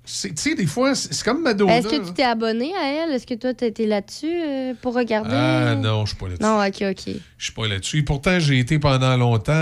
[0.06, 1.78] Tu sais, des fois, c'est comme Madonna.
[1.78, 3.12] Est-ce que tu t'es abonné à elle?
[3.14, 5.30] Est-ce que toi, t'étais là-dessus euh, pour regarder?
[5.32, 6.44] Ah non, je suis pas là-dessus.
[6.44, 7.16] Non, ok, ok.
[7.38, 7.98] Je suis pas là-dessus.
[8.00, 9.54] Et pourtant, j'ai été pendant longtemps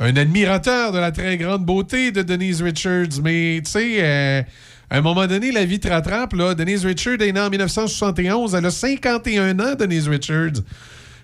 [0.00, 3.20] un admirateur de la très grande beauté de Denise Richards.
[3.22, 4.42] Mais, tu sais, euh,
[4.90, 6.32] à un moment donné, la vie te rattrape.
[6.34, 6.54] Là.
[6.54, 8.54] Denise Richards est née en 1971.
[8.54, 10.62] Elle a 51 ans, Denise Richards.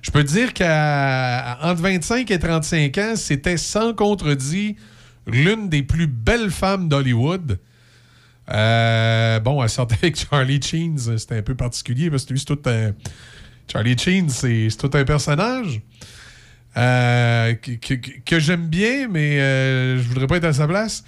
[0.03, 4.77] Je peux te dire qu'entre 25 et 35 ans, c'était sans contredit
[5.27, 7.59] l'une des plus belles femmes d'Hollywood.
[8.51, 10.99] Euh, bon, elle sortait avec Charlie Sheen.
[10.99, 12.93] C'était un peu particulier parce que lui, c'est tout un...
[13.73, 15.81] Charlie Sheen, c'est c'est tout un personnage
[16.77, 21.05] euh, que, que- que j'aime bien, mais euh, je voudrais pas être à sa place.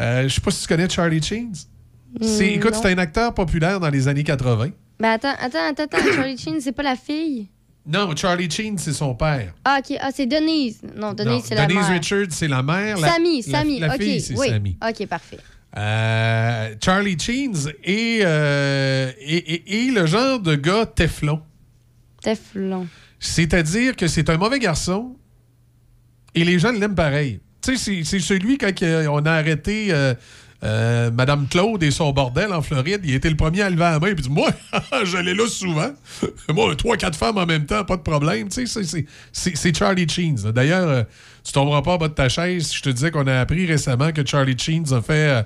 [0.00, 1.52] Euh, je sais pas si tu connais Charlie Sheen.
[2.20, 4.70] C'est- Hmm, écoute, c'est un acteur populaire dans les années 80.
[5.00, 5.98] Mais attends, attends, attends, attends.
[6.14, 7.48] Charlie Sheen, c'est pas la fille?
[7.86, 9.52] Non, Charlie Sheen, c'est son père.
[9.64, 9.96] Ah, ok.
[10.00, 10.80] Ah, c'est Denise.
[10.96, 11.90] Non, Denise, c'est la Denise mère.
[11.90, 12.98] Richards, c'est la mère.
[12.98, 13.78] Sammy, la- Sammy.
[13.80, 14.00] La, ok.
[14.02, 14.48] fille, c'est oui.
[14.48, 14.76] Sammy.
[14.86, 15.38] Ok, parfait.
[15.76, 17.52] Euh, Charlie Sheen
[17.84, 21.40] est, euh, est- est- est le genre de gars Teflon.
[22.22, 22.86] Teflon.
[23.18, 25.16] C'est-à-dire que c'est un mauvais garçon
[26.34, 27.40] et les gens l'aiment pareil.
[27.62, 30.14] Tu sais, c'est- celui, quand euh, on a arrêté euh,
[30.62, 33.98] euh, Madame Claude et son bordel en Floride, il était le premier à lever la
[33.98, 34.50] main et dit Moi,
[35.04, 35.90] j'allais là souvent.
[36.50, 38.48] Moi, trois, quatre femmes en même temps, pas de problème.
[38.48, 40.36] Tu sais, c'est- Charlie Sheen.
[40.36, 40.52] ça.
[40.52, 41.02] D'ailleurs, euh,
[41.42, 43.66] tu tomberas pas en bas de ta chaise si je te disais qu'on a appris
[43.66, 45.44] récemment que Charlie Sheen a fait.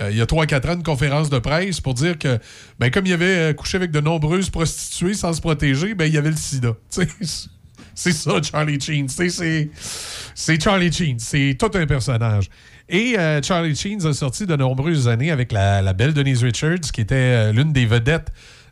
[0.00, 2.38] Euh, il y a 3-4 ans, une conférence de presse pour dire que,
[2.78, 6.14] ben, comme il avait euh, couché avec de nombreuses prostituées sans se protéger, ben, il
[6.14, 6.74] y avait le sida.
[7.94, 9.06] C'est ça, Charlie Sheen.
[9.08, 11.18] C'est Charlie Sheen.
[11.18, 12.48] C'est tout un personnage.
[12.88, 16.90] Et euh, Charlie Sheen a sorti de nombreuses années avec la, la belle Denise Richards,
[16.92, 18.28] qui était euh, l'une des vedettes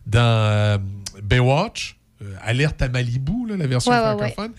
[0.06, 0.82] dans
[1.22, 1.98] Baywatch,
[2.42, 4.52] Alerte à Malibu, là, la version Ouais, ouais, francophone.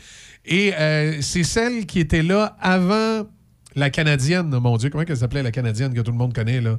[0.46, 0.74] Et
[1.22, 3.26] c'est celle qui était là avant
[3.76, 4.50] la Canadienne.
[4.50, 6.78] Mon Dieu, comment elle s'appelait, la Canadienne que tout le monde connaît, là?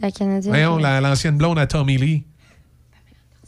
[0.00, 0.52] La Canadienne.
[0.52, 2.24] Voyons, la- l'ancienne blonde à Tommy Lee.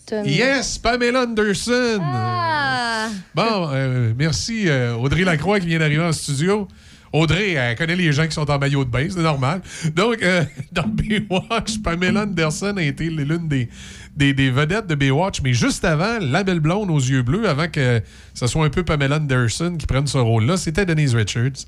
[0.06, 0.32] Tommy.
[0.32, 1.98] Yes, Pamela Anderson.
[2.02, 3.08] Ah!
[3.34, 6.68] Bon, euh, merci euh, Audrey Lacroix qui vient d'arriver en studio.
[7.12, 9.62] Audrey, elle connaît les gens qui sont en maillot de bain, c'est normal.
[9.94, 13.68] Donc, euh, dans Baywatch, Pamela Anderson a été l'une des,
[14.16, 17.68] des, des vedettes de Baywatch, mais juste avant, la belle blonde aux yeux bleus, avant
[17.68, 18.02] que
[18.34, 21.66] ce soit un peu Pamela Anderson qui prenne ce rôle-là, c'était Denise Richards.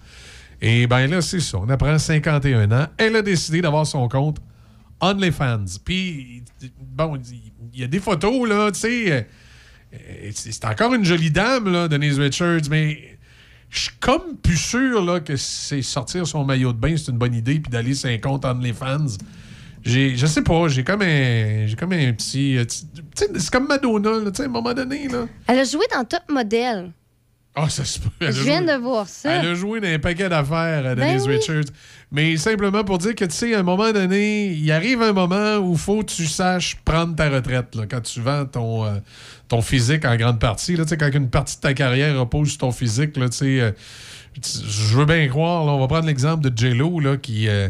[0.61, 1.59] Et ben là, c'est ça.
[1.59, 2.87] On apprend 51 ans.
[2.97, 4.39] Elle a décidé d'avoir son compte
[5.01, 5.65] OnlyFans.
[5.85, 6.43] Puis,
[6.81, 7.19] bon,
[7.75, 9.13] il y a des photos, là, tu sais.
[9.93, 13.19] euh, C'est encore une jolie dame, là, Denise Richards, mais
[13.69, 17.19] je suis comme plus sûr là, que c'est sortir son maillot de bain, c'est une
[17.19, 19.07] bonne idée, puis d'aller sur un compte OnlyFans.
[19.85, 22.65] J'ai, je sais pas, j'ai comme un, j'ai comme un petit, euh,
[23.15, 25.27] c'est comme Madonna, là, tu sais, à un moment donné, là.
[25.47, 26.93] Elle a joué dans Top Model.
[27.59, 28.11] Ah, ça se peut.
[28.21, 29.31] Je viens joué- de voir ça.
[29.33, 31.37] Elle a joué dans un paquet d'affaires, euh, Ben Denise oui.
[31.37, 31.73] Richards.
[32.13, 35.57] Mais simplement pour dire que, tu sais, à un moment donné, il arrive un moment
[35.57, 37.75] où il faut que tu saches prendre ta retraite.
[37.75, 38.91] là, quand tu vends ton, euh,
[39.49, 40.77] ton physique en grande partie.
[40.77, 43.39] Là, tu sais, quand une partie de ta carrière repose sur ton physique, là, tu
[43.39, 43.73] sais, euh,
[44.43, 45.65] je veux bien croire.
[45.65, 47.69] là, on va prendre l'exemple de J-Lo, là, qui, euh,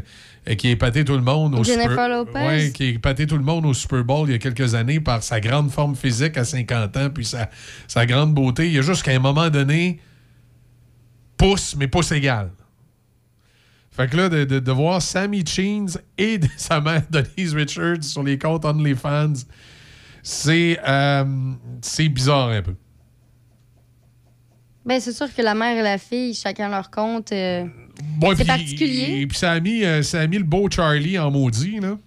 [0.54, 2.08] qui a épaté tout le monde au Jennifer Super...
[2.08, 2.38] Lopez.
[2.46, 5.00] Ouais, qui a épaté tout le monde au Super Bowl il y a quelques années
[5.00, 7.50] par sa grande forme physique à 50 ans, puis sa,
[7.88, 8.66] sa grande beauté.
[8.68, 9.98] Il y a juste qu'à un moment donné,
[11.36, 12.50] pouce, mais pouce égal.
[13.90, 18.02] Fait que là, de, de- de voir Sammy Cheens et de- sa mère Denise Richards
[18.04, 19.32] sur les comptes OnlyFans,
[20.22, 21.24] c'est euh,
[21.82, 22.74] c'est bizarre un peu.
[24.84, 27.32] Ben, c'est sûr que la mère et la fille, chacun leur compte.
[27.32, 27.64] euh,
[28.18, 29.20] Bon, c'est particulier.
[29.20, 31.98] Et puis ça a, mis, euh, ça a mis le beau Charlie en maudit, là.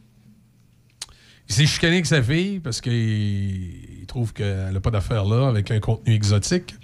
[1.49, 5.48] Il s'est chicané avec sa fille parce qu'il il trouve qu'elle n'a pas d'affaires là
[5.48, 6.76] avec un contenu exotique.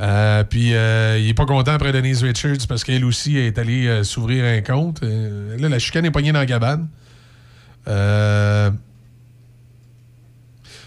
[0.00, 3.86] Euh, puis euh, il est pas content après Denise Richards parce qu'elle aussi est allée
[3.86, 5.02] euh, s'ouvrir un compte.
[5.02, 6.88] Là, la chicane est pognée dans la cabane.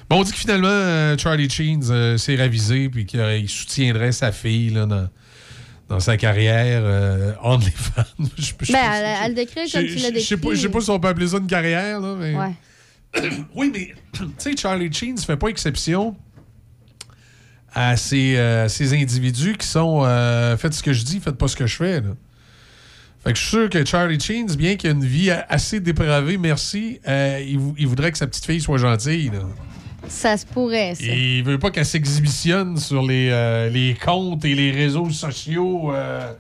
[0.10, 4.86] Bon, on dit que finalement, Charlie Cheens s'est ravisé puis qu'il soutiendrait sa fille là,
[4.86, 5.08] dans,
[5.92, 8.04] dans sa carrière euh, OnlyFans.
[8.38, 10.42] Je- je- Ben, elle, elle le décrit comme je- tu l'as je- Je sais pas,
[10.44, 10.56] décrit.
[10.58, 12.34] je sais pas si on peut appeler ça une carrière, là, mais.
[12.36, 13.30] Ouais.
[13.56, 16.16] oui, mais tu sais, Charlie Sheen ne fait pas exception
[17.74, 21.48] à ces, euh, ces individus qui sont euh, faites ce que je dis, faites pas
[21.48, 22.02] ce que je fais.
[22.02, 22.10] Là.
[23.24, 26.38] Fait que je suis sûr que Charlie Sheen, bien qu'il ait une vie assez dépravée,
[26.38, 29.30] merci, euh, il, il voudrait que sa petite fille soit gentille.
[29.30, 29.40] Là.
[30.08, 31.04] Ça se pourrait, ça.
[31.06, 35.94] Et il veut pas qu'elle s'exhibitionne sur les, euh, les comptes et les réseaux sociaux
[35.94, 36.34] euh,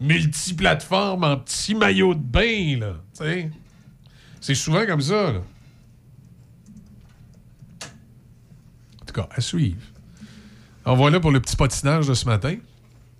[0.00, 2.78] multiplateformes en petit maillot de bain.
[2.80, 3.50] Là, tu sais.
[4.40, 5.32] C'est souvent comme ça.
[5.32, 5.42] Là.
[9.02, 9.82] En tout cas, à suivre.
[10.84, 12.56] En voilà pour le petit patinage de ce matin.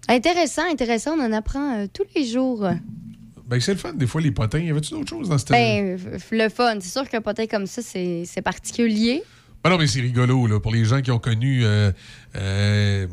[0.09, 1.19] Intéressant, intéressant.
[1.19, 2.67] On en apprend euh, tous les jours.
[3.47, 4.59] Ben, c'est le fun, des fois, les potins.
[4.59, 5.51] Y avait-tu d'autres choses dans cette.
[5.51, 5.99] Ben,
[6.31, 6.75] le fun.
[6.81, 9.23] C'est sûr qu'un potin comme ça, c'est c'est particulier.
[9.65, 11.65] Ben non, mais c'est rigolo, là, pour les gens qui ont connu.
[11.65, 11.91] euh,
[12.37, 13.07] euh,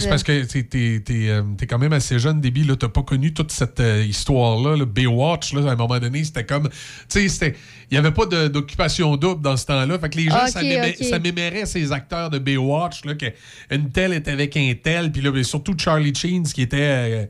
[0.00, 2.74] c'est- parce que t'es- t'es t'es, euh, quand même assez jeune, Déby, là.
[2.76, 5.68] T'as pas connu toute cette euh, histoire-là, le Baywatch, là.
[5.70, 6.68] À un moment donné, c'était comme.
[6.68, 6.74] Tu
[7.08, 7.56] sais, c'était.
[7.90, 9.98] Il n'y avait pas d'occupation double dans ce temps-là.
[10.00, 11.04] Fait que les gens, ça, mémé- ok.
[11.06, 13.26] ça mémérait ces acteurs de Baywatch, là, que
[13.70, 15.12] une telle était avec un tel.
[15.12, 16.76] Puis là, ben, surtout Charlie Cheens, qui était.
[16.80, 17.24] euh,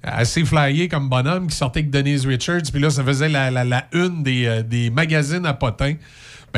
[0.00, 3.64] assez flyé comme bonhomme qui sortait avec Denise Richards puis là ça faisait la, la-
[3.64, 5.94] la une des, des magazines à potins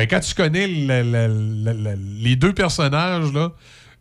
[0.01, 3.51] ben, quand tu connais le- le- le- le- les deux personnages, là,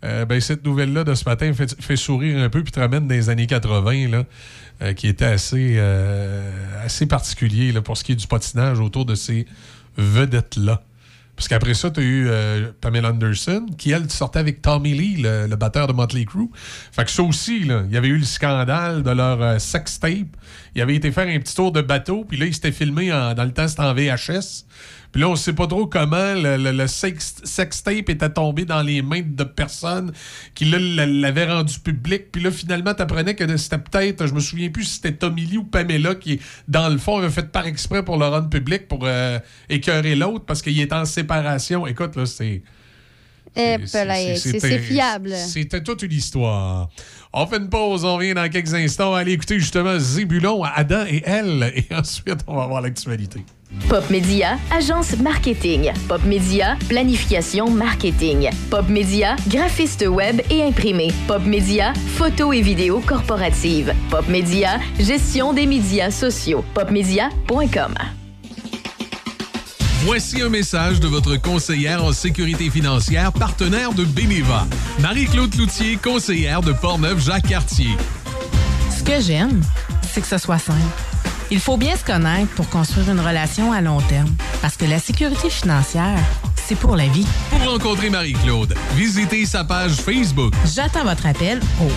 [0.03, 3.29] euh, ben, cette nouvelle-là de ce matin fait, sourire un peu puis te ramène les
[3.29, 4.25] années 80, là,
[4.81, 6.51] euh, qui était assez, euh,
[6.83, 9.45] assez particulier là, pour ce qui est du patinage autour de ces
[9.99, 10.83] vedettes-là.
[11.37, 12.31] Parce qu'après ça, tu as eu
[12.81, 16.51] Pamela Anderson, qui, elle, sortait avec Tommy Lee, le, batteur de Motley Crue.
[16.93, 20.37] Fait que ça aussi, il y avait eu le scandale de leur sex tape.
[20.75, 23.45] Il avait été faire un petit tour de bateau, puis là, il s'était filmé dans
[23.45, 24.67] le temps, c'était en VHS.
[25.12, 28.65] Puis là, on sait pas trop comment le, le- le sex, sex tape était tombé
[28.65, 30.12] dans les mains de personnes
[30.55, 32.31] qui l'avaient rendu public.
[32.31, 35.57] Puis là, finalement, t'apprenais que c'était peut-être, je me souviens plus si c'était Tommy Lee
[35.59, 36.39] ou Pamela qui,
[36.69, 39.39] dans le fond, avait fait par exprès pour le rendre public pour euh,
[39.69, 41.87] écœurer l'autre parce qu'il est en séparation.
[41.89, 42.62] Écoute, là, c'est.
[43.57, 43.78] Eh,
[44.37, 45.35] c'est fiable.
[45.35, 46.89] C'était toute une histoire.
[47.32, 49.12] On fait une pause, on revient dans quelques instants.
[49.12, 51.73] Allez écouter justement Zébulon, Adam et elle.
[51.74, 53.45] Et ensuite, on va voir l'actualité.
[53.89, 55.93] Pop Média, agence marketing.
[56.09, 58.51] Pop Média, planification marketing.
[58.69, 61.13] Pop Média, graphiste web et imprimé.
[61.29, 63.95] Pop Média, photo et vidéo corporative.
[64.11, 66.65] Pop Média, gestion des médias sociaux.
[66.75, 67.95] Popmedia.com.
[70.05, 74.67] Voici un message de votre conseillère en sécurité financière, partenaire de Beneva.
[74.99, 77.91] Marie-Claude Cloutier, conseillère de Portneuf-Jacques-Cartier.
[78.97, 79.61] Ce que j'aime,
[80.11, 81.10] c'est que ce soit simple.
[81.53, 84.29] Il faut bien se connaître pour construire une relation à long terme.
[84.63, 86.19] Parce que la sécurité financière,
[86.55, 87.27] c'est pour la vie.
[87.51, 90.55] Pour rencontrer Marie-Claude, visitez sa page Facebook.
[90.73, 91.91] J'attends votre appel au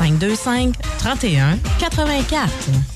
[0.00, 2.95] 418-525-3184.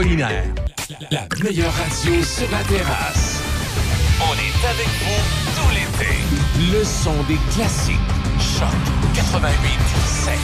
[0.01, 3.39] La meilleure radio sur la terrasse.
[4.19, 5.21] On est avec vous
[5.55, 6.09] tout l'été.
[6.73, 7.99] Le son des classiques.
[8.39, 8.73] Choc
[9.13, 9.77] 88
[10.23, 10.39] 37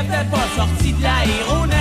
[0.00, 1.79] Adam et Ève n'étaient pas sortis de l'aéronef,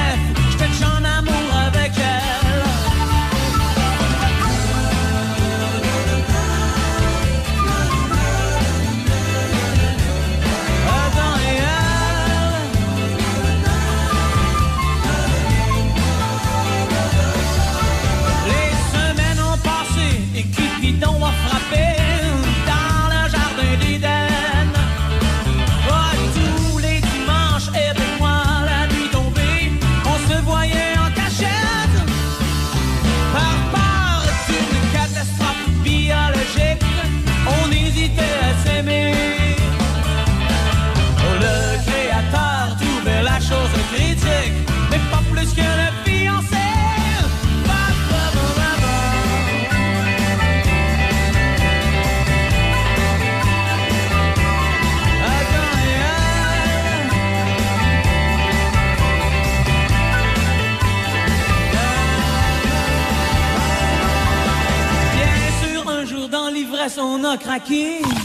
[66.97, 68.18] on a craqué.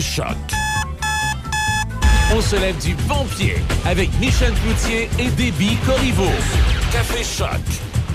[0.00, 0.34] Café.
[2.34, 3.54] On se lève du bon pied
[3.84, 6.32] avec Michel Cloutier et Déby Corriveau.
[6.90, 7.60] Café Choc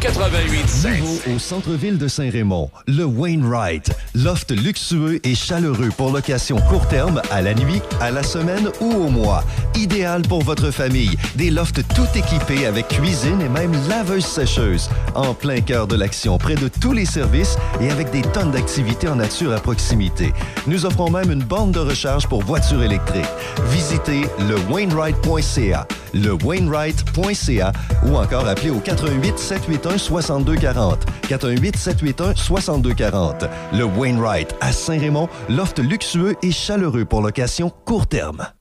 [0.02, 3.92] 88 Nouveau au centre-ville de Saint-Raymond, le Wainwright.
[4.16, 8.92] Loft luxueux et chaleureux pour location court terme, à la nuit, à la semaine ou
[8.92, 9.44] au mois.
[9.80, 11.18] Idéal pour votre famille.
[11.36, 14.90] Des lofts tout équipés avec cuisine et même laveuse sécheuse.
[15.16, 19.08] En plein cœur de l'action, près de tous les services et avec des tonnes d'activités
[19.08, 20.34] en nature à proximité.
[20.68, 23.24] Nous offrons même une borne de recharge pour voitures électriques.
[23.72, 27.72] Visitez le Wainwright.ca, le Wainwright.ca
[28.06, 31.06] ou encore appelez au 88 781 6240.
[31.30, 33.46] 418 781 6240.
[33.72, 38.46] Le Wainwright à Saint-Raymond, loft luxueux et chaleureux pour location court terme.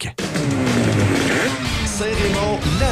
[0.00, 0.16] Saint-Raymond,
[0.98, 1.11] la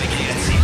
[0.00, 0.63] récréatif.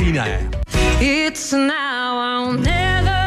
[0.99, 3.20] It's now or never.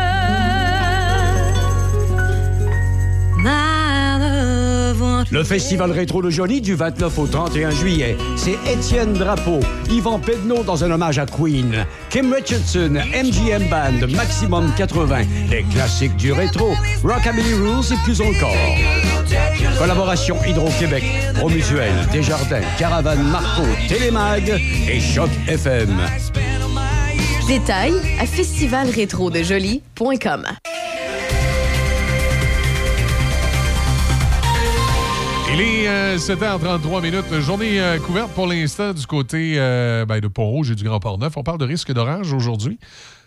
[5.31, 8.17] Le Festival Rétro de Jolie du 29 au 31 juillet.
[8.37, 9.61] C'est Étienne Drapeau,
[9.91, 16.17] Yvan Pedneau dans un hommage à Queen, Kim Richardson, MGM Band, Maximum 80, les classiques
[16.17, 18.55] du rétro, Rockabilly Rules et plus encore.
[19.79, 25.97] Collaboration Hydro-Québec, Promutuel, Desjardins, Caravane Marco, Télémag et Choc FM.
[27.49, 30.47] Détails à festivalrétrodejoli.com.
[35.57, 37.33] Il est euh, 7h33 minutes.
[37.39, 41.37] Journée euh, couverte pour l'instant du côté euh, ben, de Pont-Rouge et du Grand Port-Neuf.
[41.37, 42.77] On parle de risque d'orage aujourd'hui.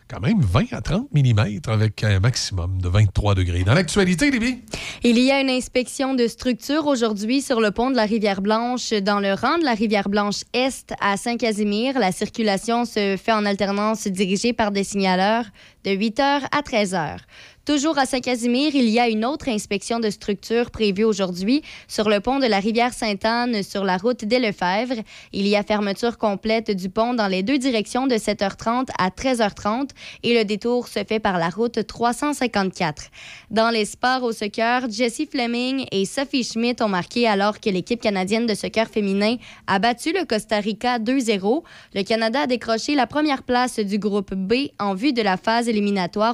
[0.09, 3.63] Quand même 20 à 30 mm avec un maximum de 23 degrés.
[3.63, 4.59] Dans l'actualité, Libby?
[5.03, 9.21] Il y a une inspection de structure aujourd'hui sur le pont de la Rivière-Blanche dans
[9.21, 11.97] le rang de la Rivière-Blanche Est à Saint-Casimir.
[11.97, 15.45] La circulation se fait en alternance dirigée par des signaleurs
[15.88, 17.19] de 8h à 13h.
[17.68, 22.22] Toujours à Saint-Casimir, il y a une autre inspection de structure prévue aujourd'hui sur le
[22.22, 25.03] pont de la rivière Sainte-Anne sur la route des Lefebvre.
[25.34, 29.89] Il y a fermeture complète du pont dans les deux directions de 7h30 à 13h30
[30.23, 33.07] et le détour se fait par la route 354.
[33.51, 37.99] Dans les sports au soccer, Jessie Fleming et Sophie Schmidt ont marqué alors que l'équipe
[37.99, 39.35] canadienne de soccer féminin
[39.68, 41.64] a battu le Costa Rica 2-0.
[41.95, 45.68] Le Canada a décroché la première place du groupe B en vue de la phase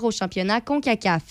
[0.03, 1.23] au championnat CONCACAF.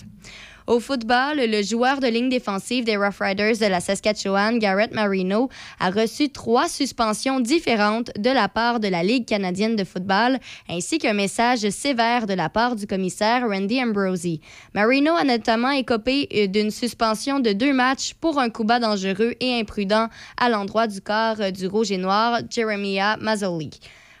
[0.65, 5.49] Au football, le joueur de ligne défensive des Rough Riders de la Saskatchewan, Garrett Marino,
[5.77, 10.99] a reçu trois suspensions différentes de la part de la Ligue canadienne de football, ainsi
[10.99, 14.39] qu'un message sévère de la part du commissaire Randy Ambrosi.
[14.73, 19.33] Marino a notamment écopé euh, d'une suspension de deux matchs pour un coup bas dangereux
[19.41, 20.07] et imprudent
[20.37, 23.71] à l'endroit du corps euh, du rouge et noir Jeremiah Mazzoli.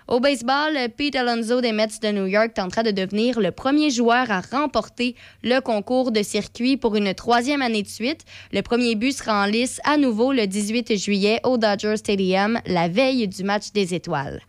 [0.07, 4.29] Au baseball, Pete Alonso des Mets de New York tentera de devenir le premier joueur
[4.31, 8.21] à remporter le concours de circuit pour une troisième année de suite.
[8.51, 12.89] Le premier but sera en lice à nouveau le 18 juillet au Dodger Stadium, la
[12.89, 14.41] veille du match des étoiles.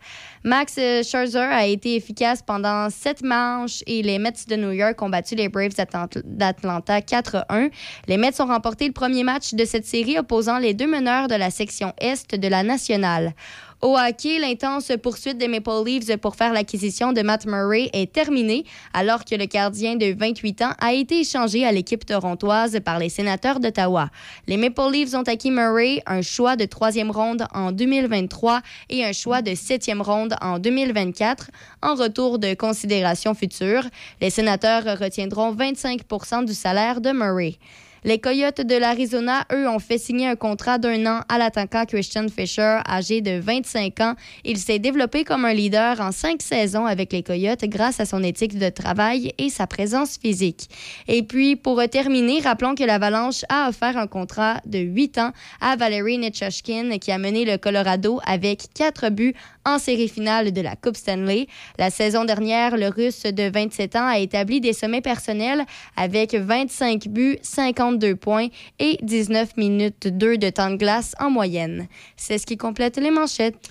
[0.43, 5.09] Max Scherzer a été efficace pendant sept manches et les Mets de New York ont
[5.09, 7.71] battu les Braves d'Atlant- d'Atlanta 4-1.
[8.07, 11.33] Les Mets ont remporté le premier match de cette série opposant les deux meneurs de
[11.35, 13.33] la section Est de la nationale.
[13.81, 18.63] Au hockey, l'intense poursuite des Maple Leafs pour faire l'acquisition de Matt Murray est terminée,
[18.93, 23.09] alors que le gardien de 28 ans a été échangé à l'équipe torontoise par les
[23.09, 24.09] sénateurs d'Ottawa.
[24.47, 29.11] Les Maple Leafs ont acquis Murray, un choix de troisième ronde en 2023 et un
[29.11, 31.51] choix de septième ronde en 2024
[31.83, 33.83] en retour de considérations futures.
[34.21, 37.57] Les sénateurs retiendront 25% du salaire de Murray.
[38.05, 42.27] Les Coyotes de l'Arizona, eux, ont fait signer un contrat d'un an à l'attaquant Christian
[42.27, 44.13] Fisher, âgé de 25 ans.
[44.43, 48.21] Il s'est développé comme un leader en cinq saisons avec les Coyotes grâce à son
[48.21, 50.69] éthique de travail et sa présence physique.
[51.07, 55.75] Et puis, pour terminer, rappelons que l'Avalanche a offert un contrat de 8 ans à
[55.75, 59.33] Valerie Nichushkin, qui a mené le Colorado avec quatre buts
[59.65, 61.47] en série finale de la Coupe Stanley.
[61.77, 65.65] La saison dernière, le Russe de 27 ans a établi des sommets personnels
[65.95, 68.47] avec 25 buts, 52 points
[68.79, 71.87] et 19 minutes 2 de temps de glace en moyenne.
[72.15, 73.69] C'est ce qui complète les manchettes.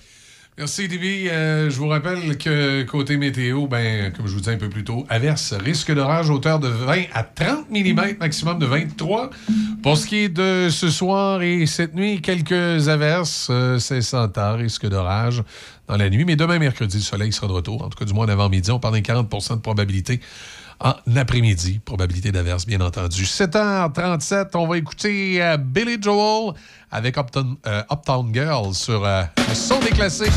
[0.57, 1.27] Merci, Divi.
[1.27, 4.85] Euh, je vous rappelle que côté météo, ben, comme je vous disais un peu plus
[4.85, 9.31] tôt, averse, risque d'orage hauteur de 20 à 30 mm, maximum de 23.
[9.83, 14.31] Pour ce qui est de ce soir et cette nuit, quelques averses, euh, c'est sans
[14.55, 15.43] risque d'orage
[15.87, 16.25] dans la nuit.
[16.25, 17.83] Mais demain, mercredi, le soleil sera de retour.
[17.83, 20.19] En tout cas, du moins en avant-midi, on parle d'un 40% de probabilité
[20.79, 21.79] en après-midi.
[21.83, 23.23] Probabilité d'averse, bien entendu.
[23.23, 26.53] 7h37, on va écouter euh, Billy Joel
[26.91, 30.31] avec Uptown, euh, Uptown Girl sur euh, le son des classiques.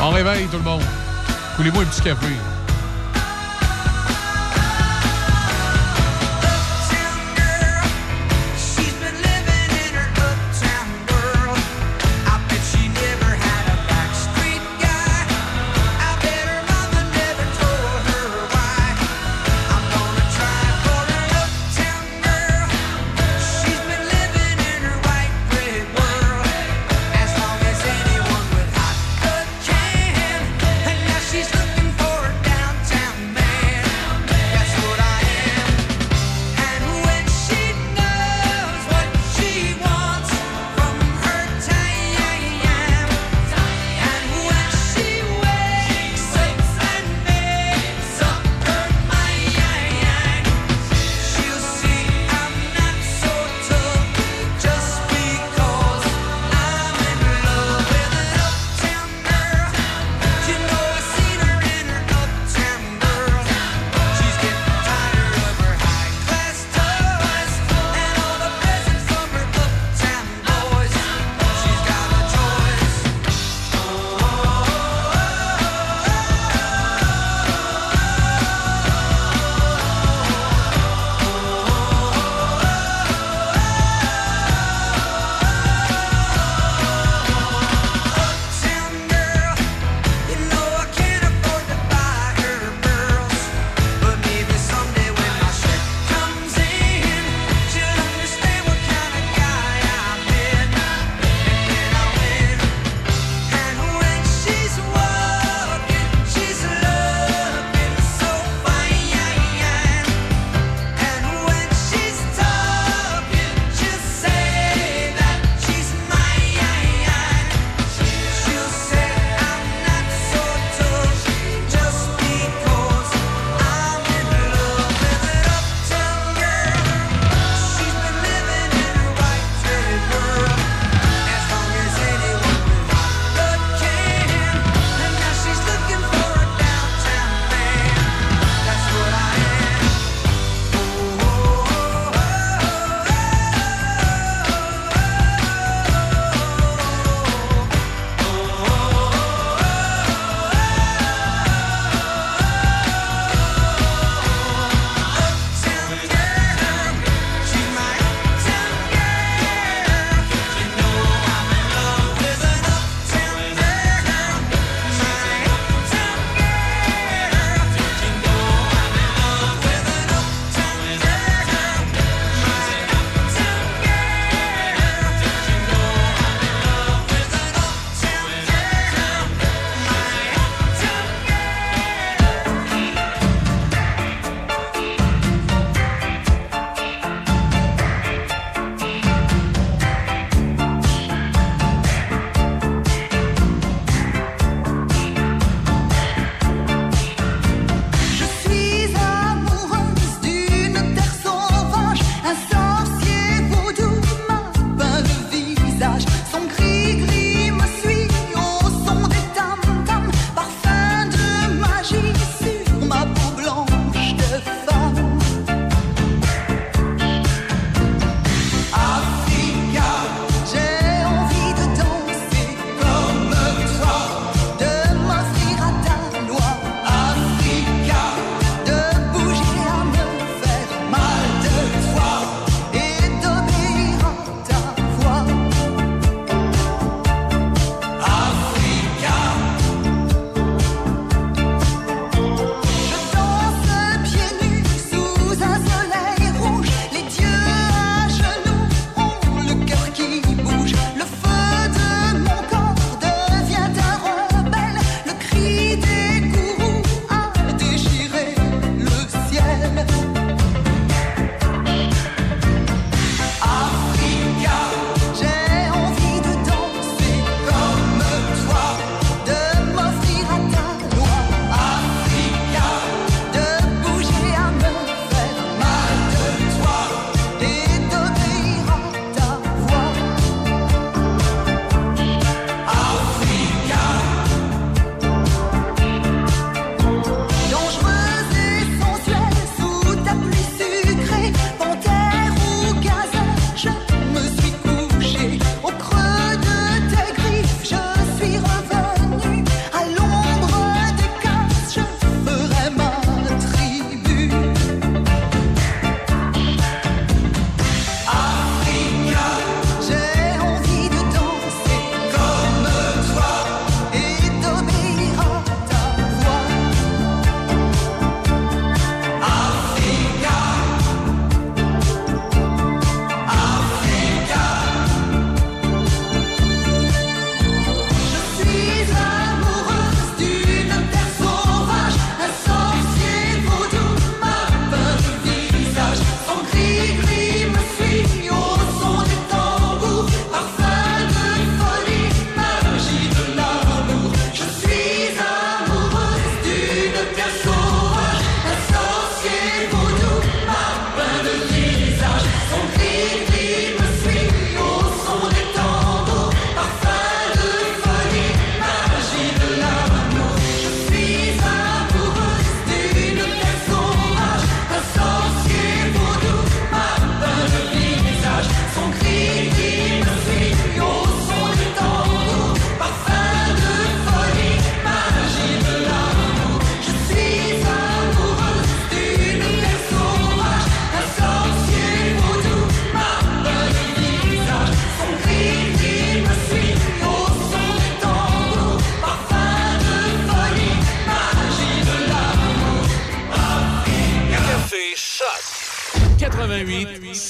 [0.00, 0.82] On réveille tout le monde.
[1.56, 2.59] Coulez-moi un petit café?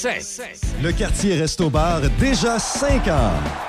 [0.01, 0.47] 88 7.
[0.81, 3.60] Le quartier Resto Bar, déjà 5 ans.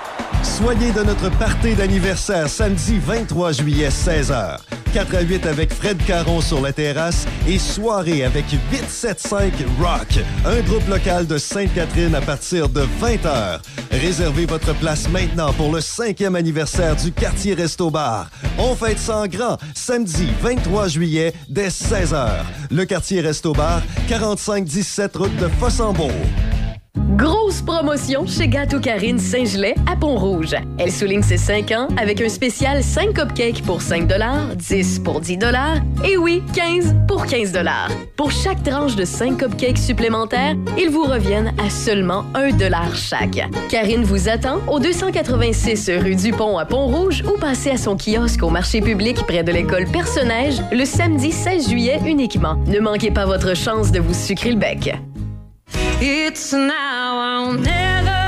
[0.58, 4.58] Soyez de notre party d'anniversaire samedi 23 juillet 16h.
[4.92, 9.50] 4 à 8 avec Fred Caron sur la terrasse et soirée avec 875
[9.80, 13.60] Rock, un groupe local de Sainte-Catherine à partir de 20h.
[13.92, 18.28] Réservez votre place maintenant pour le cinquième anniversaire du quartier Resto Bar.
[18.58, 22.28] On fête en grand samedi 23 juillet dès 16h.
[22.70, 26.10] Le quartier Resto Bar, 4517 route de Fossambeau.
[27.16, 30.54] Grosse promotion chez Gâteau Karine Saint-Gelais à Pont-Rouge.
[30.78, 34.10] Elle souligne ses 5 ans avec un spécial 5 cupcakes pour 5
[34.56, 35.38] 10 pour 10
[36.08, 37.52] et oui, 15 pour 15
[38.16, 43.46] Pour chaque tranche de 5 cupcakes supplémentaires, ils vous reviennent à seulement 1 chaque.
[43.68, 48.42] Karine vous attend au 286 rue du Pont à Pont-Rouge ou passez à son kiosque
[48.42, 52.56] au marché public près de l'école Personnage le samedi 16 juillet uniquement.
[52.66, 54.94] Ne manquez pas votre chance de vous sucrer le bec.
[56.00, 58.22] It's now or never.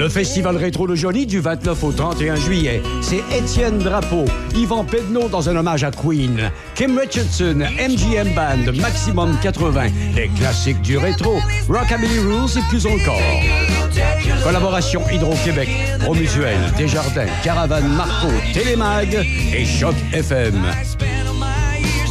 [0.00, 2.82] Le festival rétro de Jolie du 29 au 31 juillet.
[3.02, 4.24] C'est Étienne Drapeau,
[4.54, 10.80] Yvan Pedneau dans un hommage à Queen, Kim Richardson, MGM Band, Maximum 80, les classiques
[10.80, 11.38] du rétro,
[11.68, 13.20] Rockabilly Rules et plus encore.
[14.42, 15.68] Collaboration Hydro-Québec,
[15.98, 19.14] Promutuel, Desjardins, Caravane Marco, Télémag
[19.52, 20.62] et Choc FM.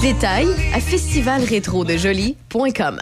[0.02, 3.02] Détails à festivalrétrodejoli.com.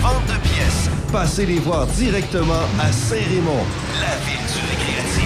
[0.00, 0.90] vente de pièces.
[1.12, 3.64] Passez les voir directement à Saint-Raymond,
[4.00, 5.25] la ville du récréatif.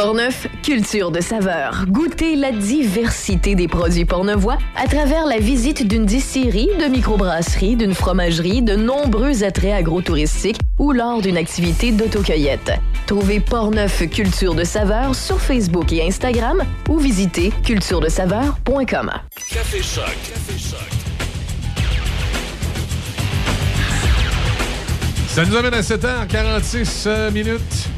[0.00, 1.84] Portneuf, culture de saveur.
[1.88, 7.94] Goûtez la diversité des produits portnevois à travers la visite d'une distillerie, de microbrasserie, d'une
[7.94, 12.70] fromagerie, de nombreux attraits agrotouristiques ou lors d'une activité d'autocueillette.
[13.08, 19.10] Trouvez Portneuf Culture de saveur sur Facebook et Instagram ou visitez culturedesaveur.com.
[19.50, 20.04] Café Choc.
[20.04, 20.78] Café Choc.
[25.26, 27.88] Ça nous amène à 7h46 euh, minutes.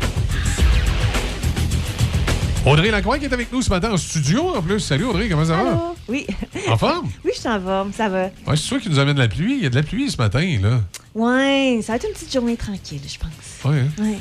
[2.67, 4.81] Audrey Lacroix qui est avec nous ce matin en studio en plus.
[4.81, 5.71] Salut Audrey, comment ça va?
[5.71, 5.97] Allô?
[6.09, 6.27] Oui.
[6.69, 7.09] En forme?
[7.25, 8.25] oui, je suis en forme, ça va.
[8.47, 9.57] Ouais, c'est toi qui nous amène de la pluie.
[9.57, 10.81] Il y a de la pluie ce matin, là.
[11.15, 13.73] Ouais, ça va être une petite journée tranquille, je pense.
[13.73, 13.81] Ouais.
[13.81, 14.19] hein?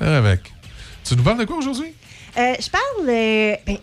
[0.00, 0.06] Ouais.
[0.06, 0.40] Avec.
[1.04, 1.92] Tu nous parles de quoi aujourd'hui?
[2.38, 3.76] Euh, je parle, euh, ben,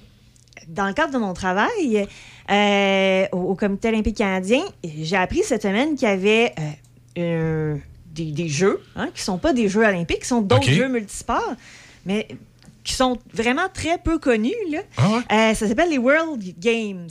[0.67, 2.07] dans le cadre de mon travail
[2.49, 6.53] euh, au, au Comité olympique canadien, j'ai appris cette semaine qu'il y avait
[7.19, 7.75] euh,
[8.07, 11.53] des, des jeux, hein, qui sont pas des jeux olympiques, qui sont d'autres jeux multisports,
[12.05, 12.27] mais
[12.87, 14.55] qui sont vraiment très peu connus.
[14.71, 14.79] Là.
[14.95, 17.09] Ah Euh, ça s'appelle les World Games.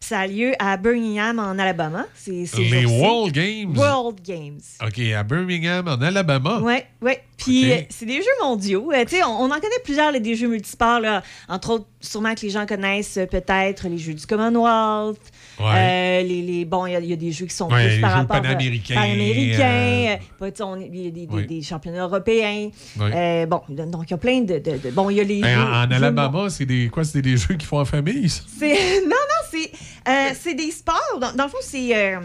[0.00, 2.06] Ça a lieu à Birmingham, en Alabama.
[2.12, 2.84] C'est, c'est Les.
[2.86, 3.72] World Games?
[3.76, 4.60] World Games.
[4.84, 6.58] OK, à Birmingham, en Alabama.
[6.60, 7.12] Oui, oui.
[7.36, 8.90] Puis euh, c'est des jeux mondiaux.
[8.92, 10.98] Euh, on, on en connaît plusieurs, là, des jeux multisports.
[10.98, 11.22] Là.
[11.48, 15.20] Entre autres, sûrement que les gens connaissent euh, peut-être les jeux du Commonwealth.
[15.60, 15.66] Ouais.
[15.66, 17.84] Euh, les, les- bon, il y a- il y, a des jeux qui sont Ouais,
[17.86, 19.60] plus les par jeux rapport à- panaméricains, panaméricains.
[19.62, 21.46] euh, euh, Il y a des, des- Oui.
[21.46, 22.70] des championnats européens.
[22.98, 23.10] Oui.
[23.14, 25.40] Euh, bon, donc il y a plein de, de- de- Bon, il y a les
[25.40, 27.04] Ben, jeux- en, en jeux Alabama, c'est des quoi?
[27.04, 28.42] C'est des jeux qu'ils font en famille, ça?
[28.58, 29.70] c'est non, non, c'est
[30.08, 31.18] euh, c'est des sports.
[31.20, 32.18] Dans, dans le fond, c'est euh,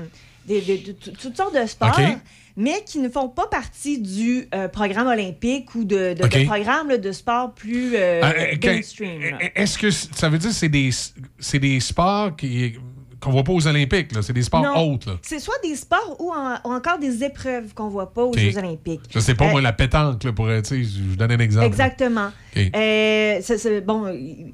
[1.22, 2.00] toutes sortes de sports,
[2.56, 6.90] mais qui ne font pas partie du euh, programme olympique ou de, de, de programme
[6.90, 9.22] là, de sport plus euh, Ah, euh, mainstream.
[9.56, 10.90] Est-ce que ça veut dire que c'est des,
[11.40, 12.74] c'est des sports qui,
[13.20, 14.22] qu'on voit pas aux Olympiques, là?
[14.22, 14.94] C'est des sports Non.
[14.94, 15.08] hautes?
[15.22, 18.34] C'est soit des sports ou, en- ou encore des épreuves qu'on voit pas aux.
[18.38, 19.02] Jeux olympiques.
[19.10, 21.66] Je sais pas, Euh, moi, la pétanque, là, pour, euh, je vous donne un exemple.
[21.66, 22.30] Exactement.
[22.76, 23.40] Euh,
[23.86, 24.08] bon,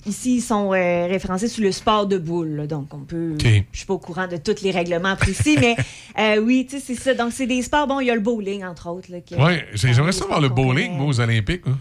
[0.06, 2.50] ici, ils sont euh, référencés sur le sport de boule.
[2.56, 3.34] là, donc, on peut.
[3.34, 3.46] OK.
[3.72, 5.76] Je suis pas au courant de tous les règlements précis, mais
[6.20, 7.14] euh, oui, tu sais, c'est ça.
[7.14, 7.88] Donc, c'est des sports.
[7.88, 9.08] Bon, il y a le bowling, entre autres.
[9.10, 11.64] J'ai- j'aimerais ça voir le bowling, moi, aux Olympiques.
[11.68, 11.78] hein.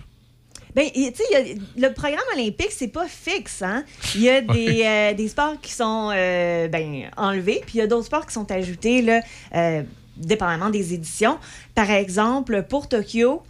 [0.74, 3.60] Ben, tu sais, le programme olympique, c'est pas fixe.
[3.62, 3.84] Hein?
[4.14, 7.80] Il y a des, euh, des sports qui sont euh, ben, enlevés, puis il y
[7.82, 9.20] a d'autres sports qui sont ajoutés, là,
[9.54, 9.82] euh,
[10.16, 11.38] dépendamment des éditions.
[11.74, 13.42] Par exemple, pour Tokyo,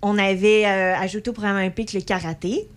[0.00, 2.68] on avait ajouté au programme olympique le karaté.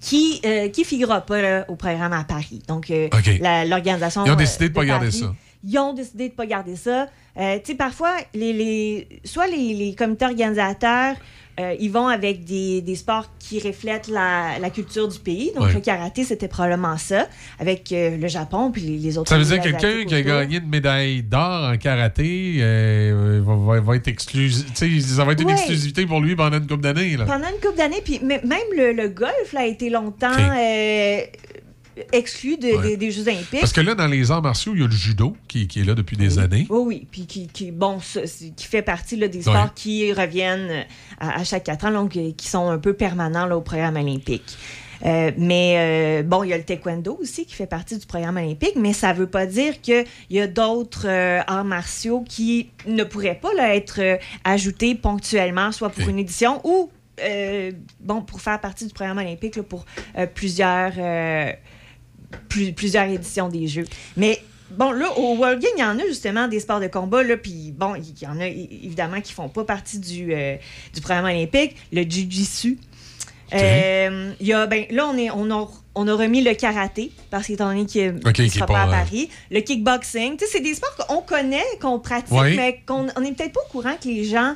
[0.00, 2.60] Qui ne figurera pas là, au programme à Paris.
[2.68, 2.92] Donc,
[3.66, 4.24] l'organisation.
[4.26, 5.34] Ils ont décidé de pas garder ça.
[5.66, 7.08] Ils ont décidé de ne pas garder ça.
[7.38, 11.16] Euh, tu sais, parfois, les, les- soit les, les comités organisateurs,
[11.60, 15.52] euh, ils vont avec des, des sports qui reflètent la, la culture du pays.
[15.54, 15.74] Donc, Ouais.
[15.74, 17.28] le karaté, c'était probablement ça,
[17.60, 20.22] avec euh, le Japon puis les, les autres Ça veut dire quelqu'un asiatiques qui a
[20.22, 25.42] gagné une médaille d'or en karaté euh, va, va- va être sais, ça va être
[25.42, 27.16] une exclusivité pour lui pendant une couple d'années.
[27.18, 28.42] Pendant une couple d'années, puis même
[28.76, 30.30] le, le golf là, a été longtemps.
[32.12, 32.82] Exclu de- Ouais.
[32.90, 33.60] des, des Jeux olympiques.
[33.60, 35.84] Parce que là, dans les arts martiaux, il y a le judo qui, qui est
[35.84, 36.66] là depuis des années.
[36.70, 37.98] Oui, oui, puis qui, qui, bon,
[38.56, 39.70] qui fait partie là, des sports Ouais.
[39.74, 40.82] qui reviennent euh,
[41.20, 43.96] à, à chaque quatre ans, donc euh, qui sont un peu permanents là, au programme
[43.96, 44.56] olympique.
[45.04, 48.36] Euh, mais euh, bon, il y a le taekwondo aussi qui fait partie du programme
[48.38, 52.70] olympique, mais ça ne veut pas dire qu'il y a d'autres euh, arts martiaux qui
[52.86, 54.00] ne pourraient pas là, être
[54.44, 56.90] ajoutés ponctuellement, soit pour une édition ou
[58.00, 59.84] bon, pour faire partie du programme olympique là, pour
[60.34, 60.92] plusieurs,
[62.48, 63.86] plus- plusieurs éditions des Jeux.
[64.16, 64.40] Mais
[64.70, 67.36] bon, là, au World Game, il y en a justement des sports de combat, là,
[67.36, 70.56] puis bon, il y en a évidemment qui font pas partie du, euh,
[70.92, 71.76] du programme olympique.
[71.92, 72.78] Le Jiu-Jitsu.
[73.52, 77.46] Euh, y a, ben, là, on, est, on, a, on a remis le karaté, parce
[77.46, 79.28] qu'étant donné qu'il ne Ok, qui est sera pas, à euh, Paris.
[79.50, 82.56] Le kickboxing, tu sais, c'est des sports qu'on connaît, qu'on pratique, Oui.
[82.56, 84.54] mais qu'on on n'est peut-être pas au courant que les gens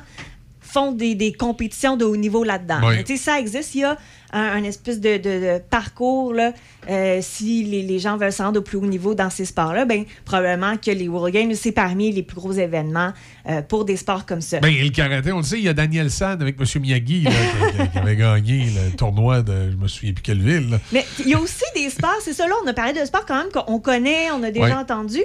[0.71, 2.79] font des, des compétitions de haut niveau là-dedans.
[2.83, 3.03] Oui.
[3.03, 3.75] Tu sais, ça existe.
[3.75, 3.97] Il y a
[4.31, 6.33] un, un espèce de, de- de parcours.
[6.33, 6.53] Là,
[6.89, 9.85] euh, si les, les gens veulent se rendre au plus haut niveau dans ces sports-là,
[9.85, 13.11] ben, probablement que les World Games, c'est parmi les plus gros événements
[13.49, 14.59] euh, pour des sports comme ça.
[14.59, 16.81] Ben, le karaté, on le sait, il y a Daniel San avec M.
[16.81, 17.31] Miyagi là,
[17.91, 20.69] qui, avait gagné le tournoi de je me souviens plus quelle ville.
[20.69, 20.79] là.
[20.91, 23.25] Mais il y a aussi des sports, c'est ça là, on a parlé de sports
[23.25, 25.19] quand même qu'on connaît, on a déjà entendu.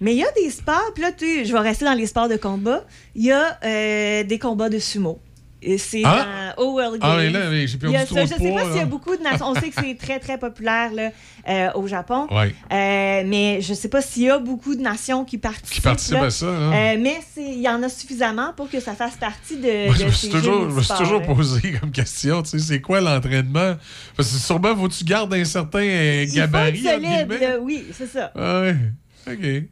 [0.00, 2.06] Mais il y a des sports, puis là, tu sais, je vais rester dans les
[2.06, 2.84] sports de combat.
[3.14, 5.18] Il y a euh, des combats de sumo.
[5.76, 6.54] C'est Ah?
[6.56, 7.18] au World Ah, Games.
[7.18, 8.22] mais là, j'ai perdu trop ça.
[8.22, 9.46] Je sais poids, pas s'il y a beaucoup de nations.
[9.46, 11.10] On sait que c'est très, très populaire là,
[11.46, 12.26] euh, au Japon.
[12.30, 12.54] Ouais.
[12.72, 15.74] Euh, mais je sais pas s'il y a beaucoup de nations qui participent.
[15.74, 16.22] Qui participent là.
[16.24, 16.72] à ça, hein.
[16.72, 20.00] Euh, mais il y en a suffisamment pour que ça fasse partie de, Moi, de
[20.00, 23.02] je me ces toujours, je me suis toujours posé comme question, tu sais, c'est quoi
[23.02, 23.74] l'entraînement?
[24.16, 26.86] Parce que sûrement, faut que tu gardes un certain Il faut gabarit.
[26.86, 28.32] être solide, oui, c'est ça.
[28.34, 28.76] Ah ouais,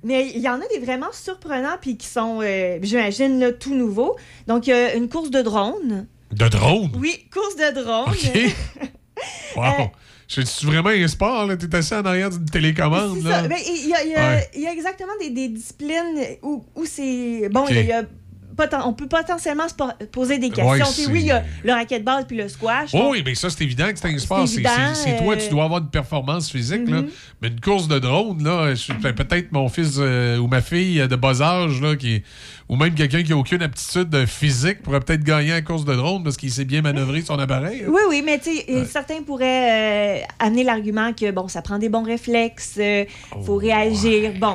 [0.05, 4.17] Mais il y en a des vraiment surprenants puis qui sont, euh, j'imagine, tout nouveaux.
[4.47, 6.07] Donc, il y a une course de drone.
[6.33, 6.91] De drone?
[6.99, 8.11] Oui, course de drone.
[8.11, 8.55] OK.
[9.57, 9.63] Wow.
[9.65, 9.85] Euh,
[10.29, 11.57] C'est vraiment un sport, là?
[11.57, 13.19] T'es assis en arrière d'une télécommande.
[13.23, 14.49] Ben, Il y, y a- Ouais.
[14.55, 17.49] il y a exactement des, des disciplines où, où c'est.
[17.51, 18.05] Bon, il y a
[18.59, 20.69] poten- on peut potentiellement se po- poser des questions.
[20.69, 22.91] Ouais, oui, il y a le racquetball puis le squash.
[22.93, 24.47] Oh oui, mais ça, c'est évident que c'est un sport.
[24.49, 26.89] C'est évident, c'est- c'est toi, euh, tu dois avoir une performance physique.
[26.89, 27.03] là.
[27.03, 27.09] Mhm.
[27.41, 28.75] Mais une course de drone, là,
[29.15, 32.23] peut-être mon fils euh, ou ma fille de bas âge, là, qui,
[32.69, 35.95] ou même quelqu'un qui n'a aucune aptitude euh, physique pourrait peut-être gagner la course de
[35.95, 37.85] drone parce qu'il sait bien manœuvrer son appareil.
[37.87, 41.79] Oui, oui, mais tu sais, euh, certains pourraient euh, amener l'argument que, bon, ça prend
[41.79, 43.07] des bons réflexes, il
[43.37, 44.33] Oh, faut réagir.
[44.41, 44.55] Bon.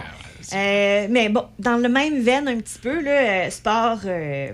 [0.55, 4.51] Euh, mais bon, dans le même veine un petit peu, là, euh, sport euh,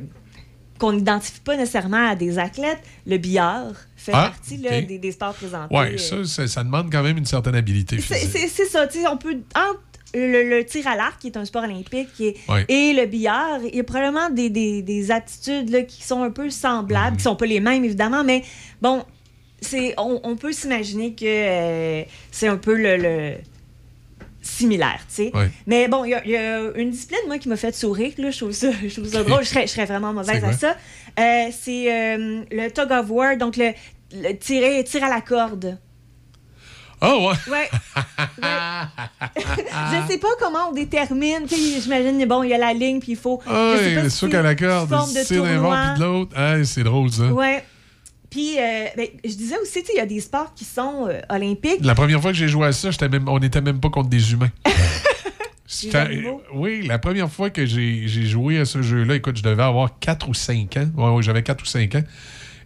[0.80, 5.12] qu'on n'identifie pas nécessairement à des athlètes, le billard fait Ah, partie là, des, des
[5.12, 5.76] sports présentés.
[5.76, 8.32] Euh, ça, ça, ça demande quand même une certaine habilité c'est- physique.
[8.32, 9.38] c'est c'est ça, tu sais, on peut.
[9.56, 9.82] Entre
[10.16, 12.66] le, le tir à l'arc, qui est un sport olympique, qui est- Ouais.
[12.70, 16.32] et le billard, il y a probablement des, des, des aptitudes là, qui sont un
[16.32, 17.18] peu semblables, Mhm.
[17.18, 18.44] qui sont pas les mêmes, évidemment, mais
[18.82, 19.04] bon,
[19.98, 22.98] on, on peut s'imaginer que euh, c'est un peu le.
[22.98, 23.36] le-
[24.50, 25.32] similaire, tu sais.
[25.36, 25.50] Ouais.
[25.68, 28.14] Mais bon, il y, a- il y a une discipline, moi, qui m'a fait sourire,
[28.18, 30.46] là, je trouve ça, je trouve ça drôle, je serais, je serais vraiment mauvaise C'est
[30.48, 30.76] à ça.
[31.20, 33.72] Euh, c'est euh, le tug of war, donc le,
[34.14, 35.78] le tirer, tir à la corde.
[37.02, 37.52] Oh, ouais.
[37.54, 37.70] Ouais.
[39.92, 41.46] je sais pas comment on détermine.
[41.48, 43.40] tu sais, J'imagine, bon, il y a la ligne, puis il faut.
[43.48, 44.90] Ah, je sais ouais, pas c'est si qu'à la corde,
[45.26, 46.32] tires d'un bord puis de l'autre.
[46.36, 47.24] Ah, c'est drôle, ça.
[47.28, 47.64] Ouais.
[48.30, 51.08] Puis, euh, ben, je disais aussi, tu sais, il y a des sports qui sont
[51.08, 51.80] euh, olympiques.
[51.84, 54.34] La première fois que j'ai joué à ça, même, on n'était même pas contre des
[54.34, 54.52] humains.
[55.94, 56.42] Animaux?
[56.54, 60.28] oui, la première fois que j'ai joué à ce jeu-là, écoute, je devais avoir 4
[60.28, 60.90] ou 5 ans.
[60.98, 62.04] Ouais, j'avais 4 ou 5 ans.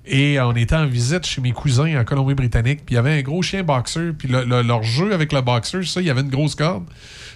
[0.06, 2.82] Et on était en visite chez mes cousins en Colombie-Britannique.
[2.86, 4.14] Puis il y avait un gros chien boxeur.
[4.18, 6.84] Puis le- le- leur jeu avec le boxeur, ça, il y avait une grosse corde.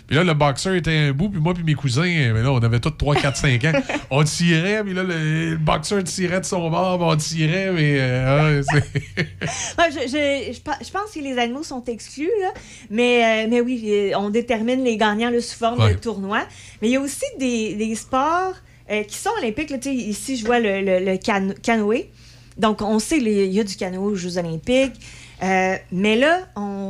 [0.05, 1.29] Puis là, le boxeur était un bout.
[1.29, 3.71] Puis moi, puis mes cousins, mais là, on avait tous 3, 4, 5 ans.
[4.09, 4.83] On tirait.
[4.83, 6.99] Puis là, le, le boxeur tirait de son bord.
[7.01, 7.71] on tirait.
[7.73, 8.75] Mais euh, ah,
[9.77, 12.51] Ouais, je, je- je pe- je pense que les animaux sont exclus, là.
[12.89, 15.93] Mais, euh, mais oui, euh, on détermine les gagnants là, sous forme Ouais.
[15.93, 16.43] de tournoi.
[16.81, 18.53] Mais il y a aussi des, des sports
[18.91, 19.69] euh, qui sont olympiques.
[19.69, 19.77] là.
[19.85, 22.09] Ici, je vois le, le- le cano- canoë.
[22.57, 24.99] Donc, on sait qu'il y a du canoë aux Jeux olympiques.
[25.43, 26.47] Euh, mais là,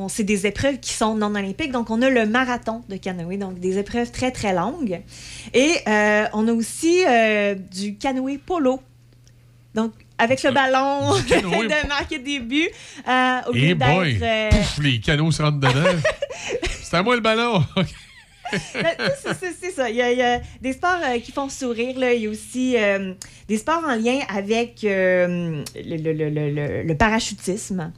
[0.08, 1.72] c'est des épreuves qui sont non olympiques.
[1.72, 5.02] Donc, on a le marathon de canoë, donc des épreuves très, très longues.
[5.54, 8.82] Et euh, on a aussi euh, du canoë polo.
[9.76, 12.70] Donc, avec le ballon de marquer des buts,
[13.48, 14.58] au Et lieu boy, d'être...
[14.58, 16.00] pouf, les canaux se rentrent dedans.
[16.82, 17.64] C'est à moi le ballon.
[18.74, 18.96] Ben,
[19.60, 19.90] c'est- ça.
[19.90, 21.98] Il y, a, il y a des sports euh, qui font sourire.
[22.00, 22.14] Là.
[22.14, 23.14] Il y a aussi euh,
[23.48, 27.92] des sports en lien avec euh, le, le- le- le- le- le parachutisme.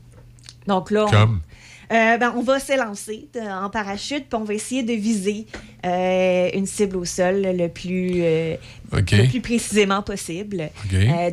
[0.68, 1.42] Donc là, on, Comme?
[1.90, 5.48] Ben, on va s'élancer en parachute, puis on va essayer de viser
[5.84, 8.22] une cible au sol le plus,
[8.94, 9.12] OK.
[9.12, 10.70] le plus précisément possible.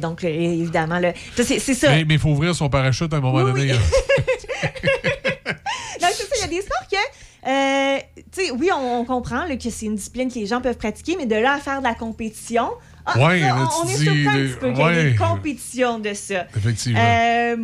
[0.01, 0.99] Donc, évidemment,
[1.37, 1.91] c'est ça.
[1.91, 3.73] Mais il faut ouvrir son parachute à un moment donné.
[3.73, 3.77] hein.
[6.01, 9.57] Donc, c'est ça, il y a des sports que, sais, oui, on, on comprend là,
[9.57, 11.85] que c'est une discipline que les gens peuvent pratiquer, mais de là à faire de
[11.85, 12.69] la compétition,
[13.05, 15.17] ah, Ouais, ça, là, on, est surpris un le- petit peu qu'il y ait des
[15.17, 16.47] compétitions de ça.
[16.57, 16.99] Effectivement.
[17.01, 17.57] Euh,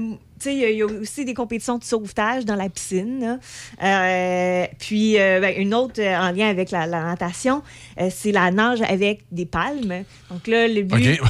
[0.44, 3.38] il y a- y, a aussi des compétitions de sauvetage dans la piscine.
[3.82, 7.62] Euh, puis, euh, ben, une autre euh, en lien avec la, la natation,
[8.10, 10.02] c'est la nage avec des palmes.
[10.30, 11.20] Donc là, le but.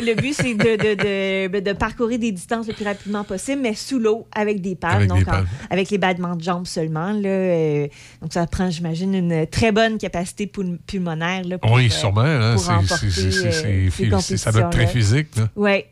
[0.00, 3.74] Le but c'est de, de, de- de parcourir des distances le plus rapidement possible, mais
[3.74, 4.96] sous l'eau avec des palmes.
[4.96, 5.46] Avec donc, des en- palmes.
[5.70, 7.12] avec les battements de jambes seulement.
[7.12, 7.88] Là, euh,
[8.20, 11.44] donc, ça prend, j'imagine, une très bonne capacité pul- pulmonaire.
[11.44, 12.24] Là, pour, Oui, sûrement.
[12.54, 15.28] pour remporter, c'est- Ça doit être très physique.
[15.56, 15.84] Oui.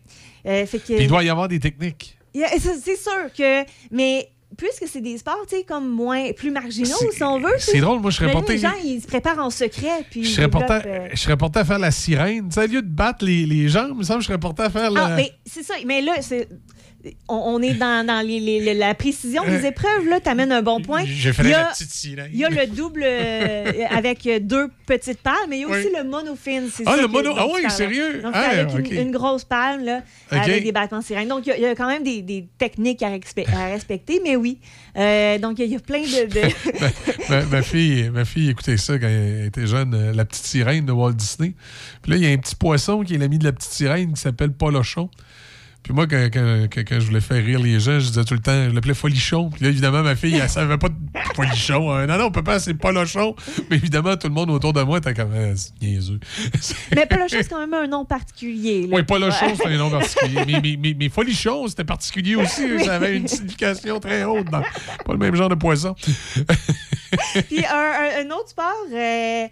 [0.46, 2.16] Euh, il doit y avoir des techniques.
[2.34, 3.64] c'est sûr que.
[3.90, 4.28] Mais
[4.60, 6.32] puisque c'est des sports, tu sais, comme moins.
[6.32, 7.48] plus marginaux, si on veut.
[7.58, 10.04] c'est drôle, moi, je serais porté- Les gens, ils se préparent en secret.
[10.10, 12.48] Puis Je serais, porté, euh, je serais porté à faire la sirène.
[12.48, 14.38] Tu sais, au lieu de battre les, les jambes, il me semble que je serais
[14.40, 15.04] porté à faire la.
[15.06, 15.74] Ah, mais c'est ça.
[15.86, 16.48] Mais là, c'est.
[17.28, 20.52] On, on est dans, dans les- les- les- la précision des Euh, épreuves, là, t'amènes
[20.52, 21.02] un bon point.
[21.06, 22.28] J'ai fait Il y la a- petite sirène.
[22.30, 25.88] Il y a le double euh, avec deux petites palmes, mais il y a aussi
[25.96, 26.60] le monofin.
[26.84, 28.20] Ah, le mono- ah oui, sérieux?
[28.22, 31.28] Donc, Ah, une- grosse palme, là, avec des battements sirènes.
[31.28, 33.68] Donc, il y a- il y, a quand même des, des techniques à, respect- à
[33.68, 34.58] respecter, mais oui.
[34.98, 36.26] Euh, donc, il y, a- il y a plein de.
[36.26, 36.50] de-
[37.30, 40.92] ma, ma fille, ma fille écoutait ça quand elle était jeune, La petite sirène de
[40.92, 41.54] Walt Disney.
[42.02, 44.12] Puis là, il y a un petit poisson qui est l'ami de la petite sirène
[44.12, 45.08] qui s'appelle Polochon.
[45.82, 48.40] Puis moi, quand, quand- quand- je voulais faire rire les gens, je disais tout le
[48.40, 49.48] temps, je l'appelais Folichon.
[49.50, 50.94] Puis là, évidemment, ma fille, elle savait pas de
[51.34, 51.90] Folichon.
[51.90, 52.06] hein.
[52.06, 53.34] Non, non, papa, c'est Polochon.
[53.70, 56.20] Mais évidemment, tout le monde autour de moi était comme, Ah, c'est niaiseux.
[56.94, 58.86] mais Polochon, c'est quand même un nom particulier.
[58.86, 58.96] là.
[58.96, 60.42] Oui, Polochon, c'est un nom particulier.
[60.46, 62.62] mais, mais, mais, mais Folichon, c'était particulier aussi.
[62.70, 62.84] Oui.
[62.84, 64.50] Ça avait une signification très haute.
[64.50, 65.94] dans- Pas le même genre de poisson.
[67.48, 69.46] Puis un, un- un autre sport euh,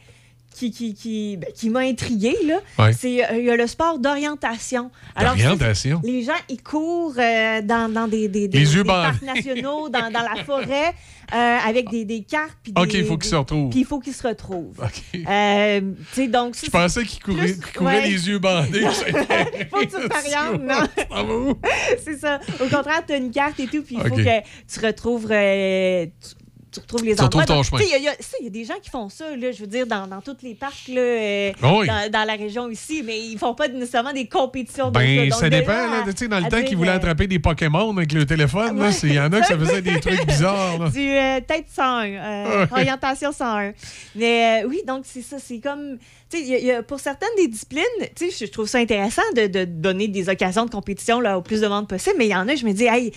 [0.59, 2.93] qui, qui, qui, ben, qui m'a intrigué, là, Ouais.
[2.93, 4.90] c'est euh, il y a le sport d'orientation.
[5.14, 6.01] Alors, D'orientation?
[6.05, 10.43] Les gens, ils courent euh, dans, dans des, des, des- parcs nationaux, dans, dans la
[10.44, 10.94] forêt,
[11.35, 12.56] euh, avec des, des cartes.
[12.62, 13.70] puis OK, il faut qu'ils se retrouvent.
[13.70, 14.80] Puis il faut qu'ils se retrouvent.
[15.28, 18.09] Euh, tu sais, donc, Je pensais qu'il courait, plus- qu'il courait ouais.
[18.09, 18.80] les yeux bandés.
[19.70, 21.56] faut que tu te t'orientes, non?
[22.05, 22.40] c'est ça.
[22.60, 24.24] Au contraire, tu as une carte et tout, puis il faut OK.
[24.24, 24.40] que
[24.72, 25.28] tu retrouves.
[25.30, 26.38] euh, tu,
[26.73, 27.43] tu retrouves les Tu endroits.
[27.43, 27.78] retrouves ton Donc, chemin.
[27.78, 29.86] tu sais, Il y, a- y des gens qui font ça, là, je veux dire,
[29.86, 31.86] dans, dans tous les parcs, là, euh, oui.
[31.86, 35.39] dans, dans la région ici, mais ils font pas nécessairement des compétitions de Ben, Donc,
[35.40, 35.73] ça dépend.
[35.73, 39.12] là à- dans le temps qu'ils voulaient euh, attraper des Pokémon avec le téléphone, il
[39.15, 40.78] y en a que ça faisait des trucs bizarres.
[40.78, 40.90] là.
[40.90, 42.66] Du euh, tête 101, euh, Ouais.
[42.73, 43.73] orientation 101.
[44.15, 45.99] Mais euh, oui, donc c'est ça, c'est comme,
[46.32, 47.82] y a- y a- pour certaines des disciplines,
[48.20, 51.66] je trouve ça intéressant de, de donner des occasions de compétition là, au plus de
[51.69, 53.12] monde possible, mais il y en a, je me dis, hey,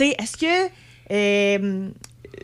[0.00, 0.70] est-ce que,
[1.12, 1.88] euh,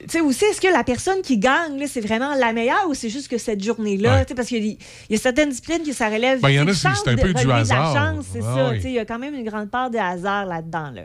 [0.00, 3.08] tu sais, aussi, est-ce que la personne qui gagne, c'est vraiment la meilleure ou c'est
[3.08, 4.24] juste que cette journée-là, Ouais.
[4.24, 4.78] tu sais, parce qu'il y,
[5.10, 6.40] y a certaines disciplines que ça relève.
[6.40, 7.94] Ben, il y en a, c'est- un de peu du hasard.
[7.94, 8.76] La chance, c'est Ah ça, oui.
[8.76, 11.02] tu sais, il y a quand même une grande part de hasard là-dedans, là.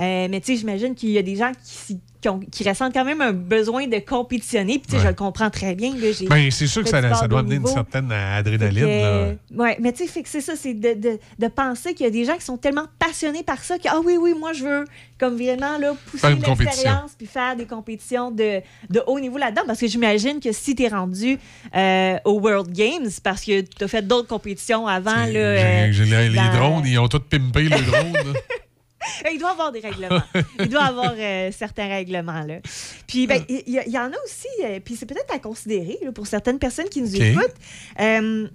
[0.00, 1.52] Euh, mais tu sais, j'imagine qu'il y a des gens
[1.86, 4.78] qui, qui, ont- qui ressentent quand même un besoin de compétitionner.
[4.78, 5.02] Puis tu sais, Ouais.
[5.02, 5.92] je le comprends très bien.
[6.30, 8.84] Ben, c'est sûr que ça, doit amener une certaine adrénaline.
[8.86, 9.34] Là.
[9.50, 12.12] que, ouais, mais tu sais, c'est ça, c'est de, de, de penser qu'il y a
[12.12, 14.84] des gens qui sont tellement passionnés par ça que, ah oui, oui, moi, je veux
[15.18, 19.62] comme vraiment là, pousser l'expérience puis faire des compétitions de, de haut niveau là-dedans.
[19.66, 21.38] Parce que j'imagine que si tu es rendu
[21.76, 26.28] euh, au World Games, parce que tu as fait d'autres compétitions avant, là, euh, les
[26.28, 28.34] les drones, ils ont tous pimpé le drone.
[29.32, 30.22] il doit y avoir des règlements.
[30.58, 32.42] Il doit y avoir euh, certains règlements.
[32.44, 32.56] Là.
[33.06, 36.26] Puis, ben, il y, en a aussi, euh, puis c'est peut-être à considérer là, pour
[36.26, 37.54] certaines personnes qui nous écoutent.
[38.00, 38.48] euh,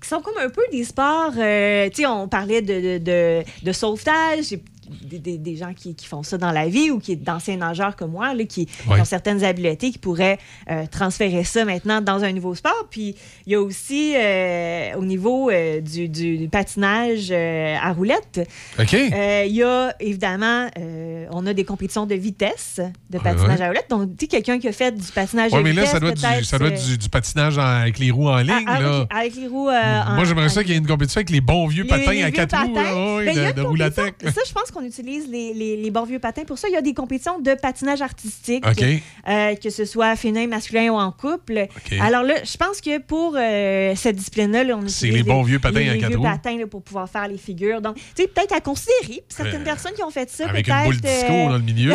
[0.00, 3.72] qui sont comme un peu des sports, tu sais, on parlait de, de, de- de
[3.72, 4.60] sauvetage, et
[5.02, 7.96] des, des- des gens qui, qui font ça dans la vie ou qui d'anciens nageurs
[7.96, 10.38] comme moi, là, qui, ont certaines habiletés, qui pourraient
[10.70, 12.86] euh, transférer ça maintenant dans un nouveau sport.
[12.90, 13.14] Puis
[13.46, 18.40] il y a aussi euh, au niveau euh, du, patinage à roulette.
[18.78, 18.92] OK.
[18.92, 20.68] Il y a évidemment,
[21.30, 22.80] on a des compétitions de vitesse,
[23.10, 23.64] de patinage ouais.
[23.64, 23.90] à roulette.
[23.90, 26.00] Donc, tu sais, quelqu'un qui a fait du patinage Ouais, de mais là, vitesse, ça
[26.00, 28.64] doit être, du, ça doit être du, du patinage en- avec les roues en ligne.
[28.66, 29.06] ah, là.
[29.10, 29.64] avec, les roues.
[29.70, 32.22] Moi, j'aimerais ça qu'il y ait une compétition avec les bons vieux les- patins les
[32.22, 34.14] à vieux quatre roues là, Ben, de, de roulatec.
[34.24, 36.68] Ça, je pense qu'on utilise les, les, les bons vieux patins pour ça.
[36.68, 38.64] Il y a des compétitions de patinage artistique,
[39.28, 41.66] euh, que ce soit féminin, masculin ou en couple.
[42.00, 45.58] Alors là, je pense que pour euh, cette discipline-là, là, on utilise les bons vieux
[45.58, 47.80] patins les, vieux là, pour pouvoir faire les figures.
[47.80, 48.94] Donc, tu sais, peut-être à considérer.
[49.06, 50.78] Puis Certaines Euh, personnes qui ont fait ça, Avec peut-être.
[50.80, 51.94] une boule disco dans le milieu.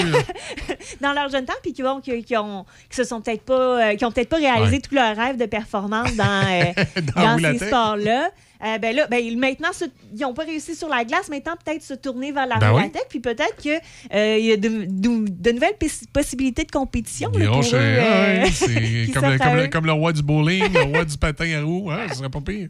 [1.01, 4.05] dans leur jeune temps, puis qui, qui, qui ont, qui se sont peut-être pas, qui
[4.05, 4.79] ont peut-être pas réalisé Ouais.
[4.81, 6.73] tout leur rêve de performance dans,
[7.15, 8.29] Dans ces sports-là.
[8.63, 11.29] Euh, ben là, ben, maintenant, se- ils n'ont pas réussi sur la glace.
[11.29, 12.83] Maintenant, peut-être se tourner vers la Ben oui.
[13.09, 17.31] Puis peut-être qu'il y a de, de- de nouvelles pos- possibilités de compétition.
[17.31, 18.65] là, pour eux, euh, ouais, c'est
[19.13, 19.67] comme, le, s'offrent comme, à le, eux.
[19.69, 21.89] comme le roi du bowling, le roi du patin à roues.
[21.91, 22.67] Hein, ce serait pas pire.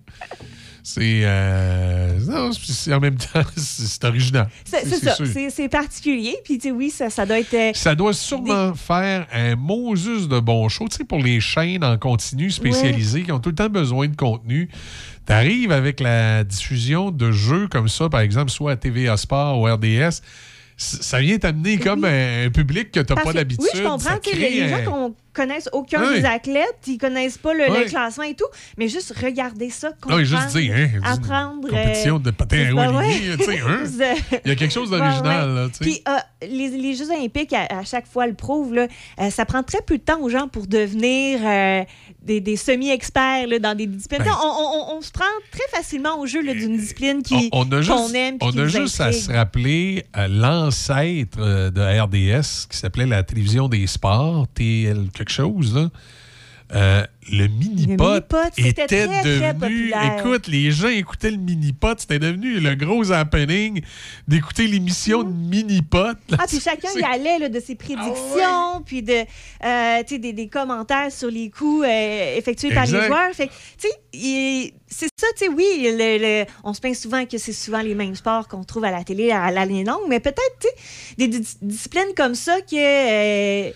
[0.81, 1.21] C'est.
[1.23, 2.17] euh,
[2.91, 4.47] en même temps, c'est original.
[4.63, 5.15] C'est ça,
[5.49, 6.35] c'est particulier.
[6.43, 7.53] Puis, tu sais, oui, ça, ça doit être.
[7.53, 10.87] euh, Ça doit sûrement faire un Moses de bon show.
[10.87, 14.15] Tu sais, pour les chaînes en continu spécialisées qui ont tout le temps besoin de
[14.15, 14.69] contenu,
[15.29, 19.59] tu arrives avec la diffusion de jeux comme ça, par exemple, soit à TVA Sport
[19.59, 20.21] ou RDS.
[20.75, 23.63] Ça vient t'amener comme un, public que tu n'as Parce pas d'habitude.
[23.73, 24.19] Oui, je comprends.
[24.33, 26.19] Les, gens qu'on connaisse aucun Ouais.
[26.21, 27.85] des athlètes, ils connaissent pas le, le Ouais.
[27.85, 28.45] classement et tout,
[28.77, 31.67] mais juste regarder ça, Ah comprendre, oui, juste dire, hein, une apprendre.
[31.67, 32.69] euh, compétition de patins à
[33.43, 33.83] sais, hein?
[34.45, 35.69] Il y a quelque chose d'original.
[35.79, 38.87] Puis euh, les, les Jeux olympiques, à, à chaque fois, le prouvent, là,
[39.19, 41.83] euh, ça prend très peu de temps aux gens pour devenir euh,
[42.21, 44.23] des, des semi-experts dans des disciplines.
[44.23, 44.31] Ben.
[44.41, 47.71] on, on- on- on se prend très facilement au jeu d'une discipline qui, on, on
[47.71, 52.67] a qu'on juste, aime on a juste à se rappeler euh, l'ancêtre euh, de RDS
[52.69, 55.89] qui s'appelait la télévision des sports, TL quelque chose.
[56.75, 59.59] Euh, le mini-pot mini-pot, c'était était très, devenu.
[59.59, 60.17] populaire.
[60.19, 61.99] écoute, les gens écoutaient le mini-pot.
[61.99, 63.81] C'était devenu le gros happening
[64.27, 66.15] d'écouter l'émission de mini-pot.
[66.37, 69.25] Ah, puis chacun y allait là, de ses prédictions, puis de,
[69.65, 73.33] euh, des, des commentaires sur les coups euh, effectués par les joueurs.
[73.33, 73.49] Fait
[74.11, 77.93] c'est ça, tu sais, oui, le- le- on se plaint souvent que c'est souvent les
[77.95, 81.15] mêmes sports qu'on trouve à la télé, à la ligne longue, mais peut-être, tu sais,
[81.17, 83.71] des dis- disciplines comme ça que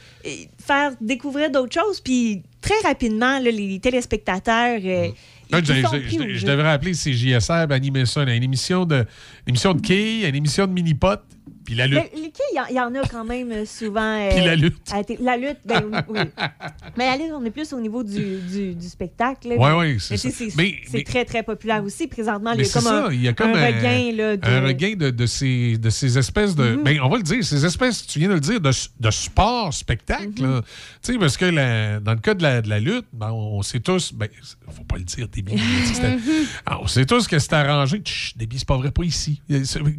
[0.66, 5.10] faire découvrir d'autres choses, puis très rapidement, là, les téléspectateurs, euh,
[5.52, 9.06] Là, ils je, devrais appeler CJSR animer ça, là, une émission de,
[9.46, 11.20] une émission de quilles, une émission de mini-pot,
[11.66, 12.12] puis la lutte.
[12.16, 14.02] Il y en- a quand même euh, souvent.
[14.20, 14.78] euh, Puis la lutte.
[14.92, 16.20] à la lutte, ben oui.
[16.98, 19.48] Mais la lutte, on est plus au niveau du, du, du spectacle.
[19.50, 20.18] Mais- ouais, c'est.
[20.18, 22.08] C'est très, très populaire aussi.
[22.08, 24.12] Présentement, il y a c'est comme, ça, un, il y a comme un regain.
[24.16, 24.46] Là, de...
[24.48, 26.76] un regain de, de ces, de ces espèces de.
[26.76, 26.84] Mhm.
[26.84, 29.74] ben, on va le dire, ces espèces, tu viens de le dire, de, de sport,
[29.74, 30.42] spectacle.
[30.42, 30.52] Mhm.
[30.56, 30.62] là.
[31.02, 33.62] Tu sais, parce que la- dans le cas de la, de la lutte, ben, on
[33.62, 34.14] sait tous.
[34.14, 34.30] Ben,
[34.76, 35.54] faut pas le dire, Déby.
[35.94, 36.18] c'était-
[36.66, 38.02] Ah, on sait tous que c'est arrangé.
[38.04, 39.42] Chut, c'est pas vrai, pas ici.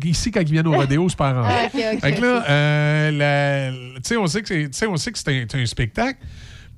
[0.05, 1.55] Ici, quand ils viennent au rodéo, c'est pas arrangé.
[1.64, 1.68] Ah,
[2.01, 6.18] Fait que là, euh, la- tu sais, on sait que c'est un, spectacle,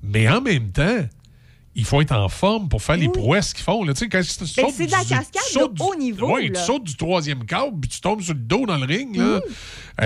[0.03, 0.99] mais en même temps,
[1.79, 3.85] il faut être en forme pour faire les prouesses qu'ils font.
[3.85, 3.93] là.
[3.93, 6.49] Quand tu Ben, sautes c'est de la cascade sautes de haut niveau, là.
[6.49, 9.15] tu sautes du troisième câble, puis tu tombes sur le dos dans le ring.
[9.19, 9.21] Mm.
[9.21, 9.41] Euh,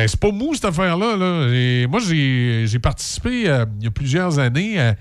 [0.09, 1.17] c'est pas mou, cette affaire-là.
[1.17, 1.87] là.
[1.89, 4.97] Moi, j'ai j'ai participé euh, il y a plusieurs années à,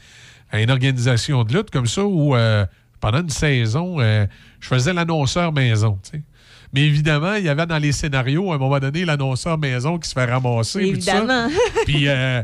[0.52, 2.66] à une organisation de lutte comme ça où, euh,
[3.00, 4.26] pendant une saison, euh,
[4.60, 6.00] je faisais l'annonceur maison.
[6.74, 10.08] Mais évidemment, il y avait dans les scénarios, à un moment donné, l'annonceur maison qui
[10.10, 10.80] se fait ramasser.
[10.82, 11.48] Évidemment.
[11.86, 12.44] Puis euh,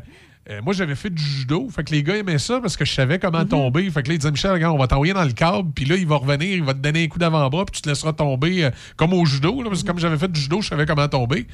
[0.49, 1.67] euh, moi, j'avais fait du judo.
[1.69, 3.47] Fait que les gars aimaient ça parce que je savais comment Mhm.
[3.49, 3.89] tomber.
[3.91, 5.71] Fait que là, ils disaient, Michel, regarde, on va t'envoyer dans le câble.
[5.75, 7.65] Puis là, il va revenir, il va te donner un coup d'avant-bras.
[7.65, 9.61] Puis tu te laisseras tomber euh, comme au judo.
[9.61, 11.45] là, parce que comme j'avais fait du judo, je savais comment tomber.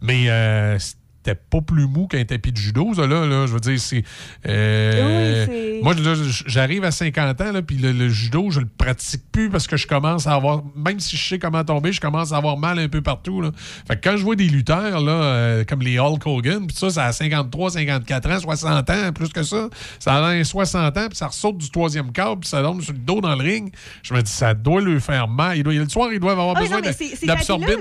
[0.00, 0.78] Mais euh,
[1.24, 3.24] c'était pas plus mou qu'un tapis de judo, ça, là.
[3.26, 3.46] là.
[3.46, 4.02] je veux dire, c'est.
[4.46, 5.94] euh, Oui, moi,
[6.46, 9.76] j'arrive à 50 ans, là, puis le, le judo, je le pratique plus parce que
[9.76, 10.62] je commence à avoir.
[10.74, 13.40] Même si je sais comment tomber, je commence à avoir mal un peu partout.
[13.40, 13.50] Là.
[13.86, 16.90] Fait que quand je vois des lutteurs, là, euh, comme les Hulk Hogan, puis ça,
[16.90, 19.68] ça a 53, 54 ans, 60 ans, plus que ça.
[19.98, 22.92] Ça a l'air 60 ans, puis ça ressaute du troisième câble, puis ça tombe sur
[22.92, 23.72] le dos dans le ring.
[24.02, 25.56] Je me dis, ça doit lui faire mal.
[25.56, 26.92] Il doit, le soir, ils doivent avoir Ah besoin là,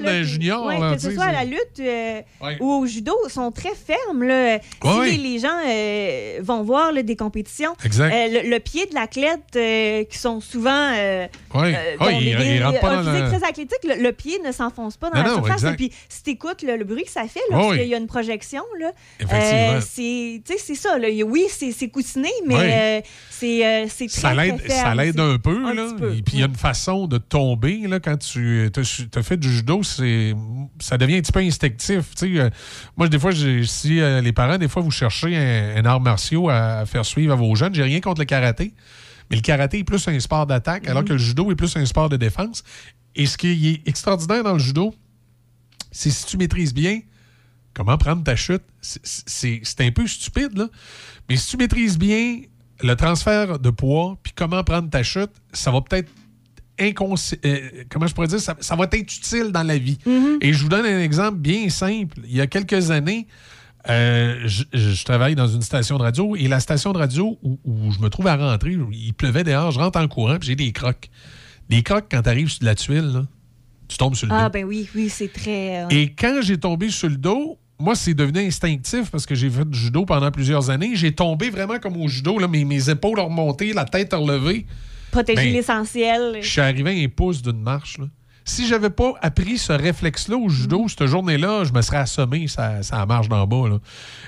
[0.03, 0.65] d'un junior.
[0.65, 2.57] ouais, là, que ce soit à la lutte euh, Ouais.
[2.59, 4.23] ou au judo, sont très fermes.
[4.23, 4.59] Là.
[4.59, 8.13] Si Ouais, les, les gens euh, vont voir là, des compétitions, Exact.
[8.13, 10.91] euh, le, le pied de l'athlète, euh, qui sont souvent.
[11.53, 11.75] Ouais.
[12.19, 15.17] il- des- rentre pas dans la- très athlétique, le, le pied ne s'enfonce pas dans
[15.17, 15.53] Non, la non, surface.
[15.63, 15.73] exact.
[15.73, 17.87] Et puis, si tu écoutes le, le bruit que ça fait, Oh, oui.
[17.87, 18.91] y a une projection, là,
[19.79, 20.97] c'est ça.
[20.97, 21.07] Là.
[21.25, 23.59] Oui, c'est coussiné, mais c'est
[23.97, 24.81] très, Ça l'aide, très ferme.
[24.89, 25.87] ça l'aide un peu, Un là.
[25.97, 26.15] peu.
[26.15, 28.69] Et puis, il y a une façon de tomber, là, quand tu
[29.15, 32.01] as fait du judo, ça devient un petit peu instinctif.
[32.97, 36.49] Moi, des fois, si euh, les parents, des fois, vous cherchez un, un art martiaux
[36.49, 38.73] à, à faire suivre à vos jeunes, j'ai rien contre le karaté,
[39.29, 41.85] mais le karaté est plus un sport d'attaque, alors que le judo est plus un
[41.85, 42.63] sport de défense.
[43.15, 44.93] Et ce qui est extraordinaire dans le judo,
[45.91, 46.99] c'est si tu maîtrises bien
[47.73, 48.63] comment prendre ta chute.
[48.81, 50.67] C'est un peu stupide, là.
[51.29, 52.41] Mais si tu maîtrises bien
[52.81, 56.09] le transfert de poids, puis comment prendre ta chute, ça va peut-être
[56.79, 57.37] inconsci...
[57.45, 58.39] euh, comment je pourrais dire?
[58.39, 59.97] Ça, ça va être utile dans la vie.
[60.41, 62.17] Et je vous donne un exemple bien simple.
[62.25, 63.27] Il y a quelques années,
[63.89, 67.59] euh, je, je travaille dans une station de radio et la station de radio où,
[67.65, 70.55] où je me trouve à rentrer, il pleuvait dehors, je rentre en courant, puis j'ai
[70.55, 71.09] des crocs.
[71.69, 73.23] Des crocs, quand tu arrives sur de la tuile, là,
[73.87, 74.51] tu tombes sur le Ah, dos.
[74.53, 75.83] ben oui, oui, c'est très.
[75.83, 79.49] euh, Et quand j'ai tombé sur le dos, moi, c'est devenu instinctif parce que j'ai
[79.49, 80.91] fait du judo pendant plusieurs années.
[80.95, 84.17] J'ai tombé vraiment comme au judo, là, mes, mes épaules ont remonté, la tête a
[84.17, 84.65] relevé.
[85.11, 86.39] Protéger ben, l'essentiel.
[86.41, 87.97] Je suis arrivé à un pouce d'une marche.
[87.97, 88.05] là.
[88.43, 92.81] Si j'avais pas appris ce réflexe-là au judo, cette journée-là, je me serais assommé ça,
[92.81, 93.69] ça marche d'en bas.
[93.69, 93.77] là.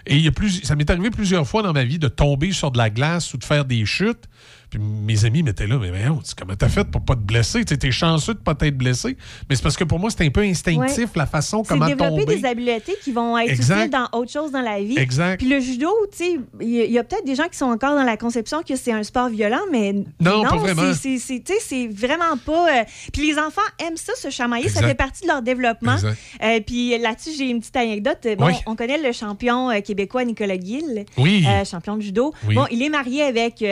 [0.06, 2.52] Et il y a plus, ça m'est arrivé plusieurs fois dans ma vie de tomber
[2.52, 4.26] sur de la glace ou de faire des chutes.
[4.74, 7.64] Puis mes amis m'étaient là, mais voyons, comment t'as fait pour pas te blesser?
[7.64, 9.16] Tu es chanceux de pas t'être blessé.
[9.48, 11.06] Mais c'est parce que pour moi, c'est un peu instinctif Ouais.
[11.16, 12.36] la façon C'est comment développer tomber.
[12.38, 13.78] des habiletés qui vont être Exact.
[13.82, 14.98] utiles dans autre chose dans la vie.
[14.98, 15.38] Exact.
[15.40, 18.04] Puis le judo, tu sais, il y a, peut-être des gens qui sont encore dans
[18.04, 20.94] la conception que c'est un sport violent, mais Non, pas vraiment.
[20.96, 22.80] c'est- c'est- c'est tu sais, c'est vraiment pas.
[22.80, 25.98] euh, Puis les enfants aiment ça, se chamailler, ça fait partie de leur développement.
[26.44, 28.28] Euh, puis là-dessus, j'ai une petite anecdote.
[28.40, 28.54] Bon, Oui.
[28.66, 31.46] On connaît le champion euh, québécois Nicolas Gill, Oui.
[31.70, 32.34] champion de judo.
[32.48, 32.56] Oui.
[32.56, 33.64] Bon, il est marié avec.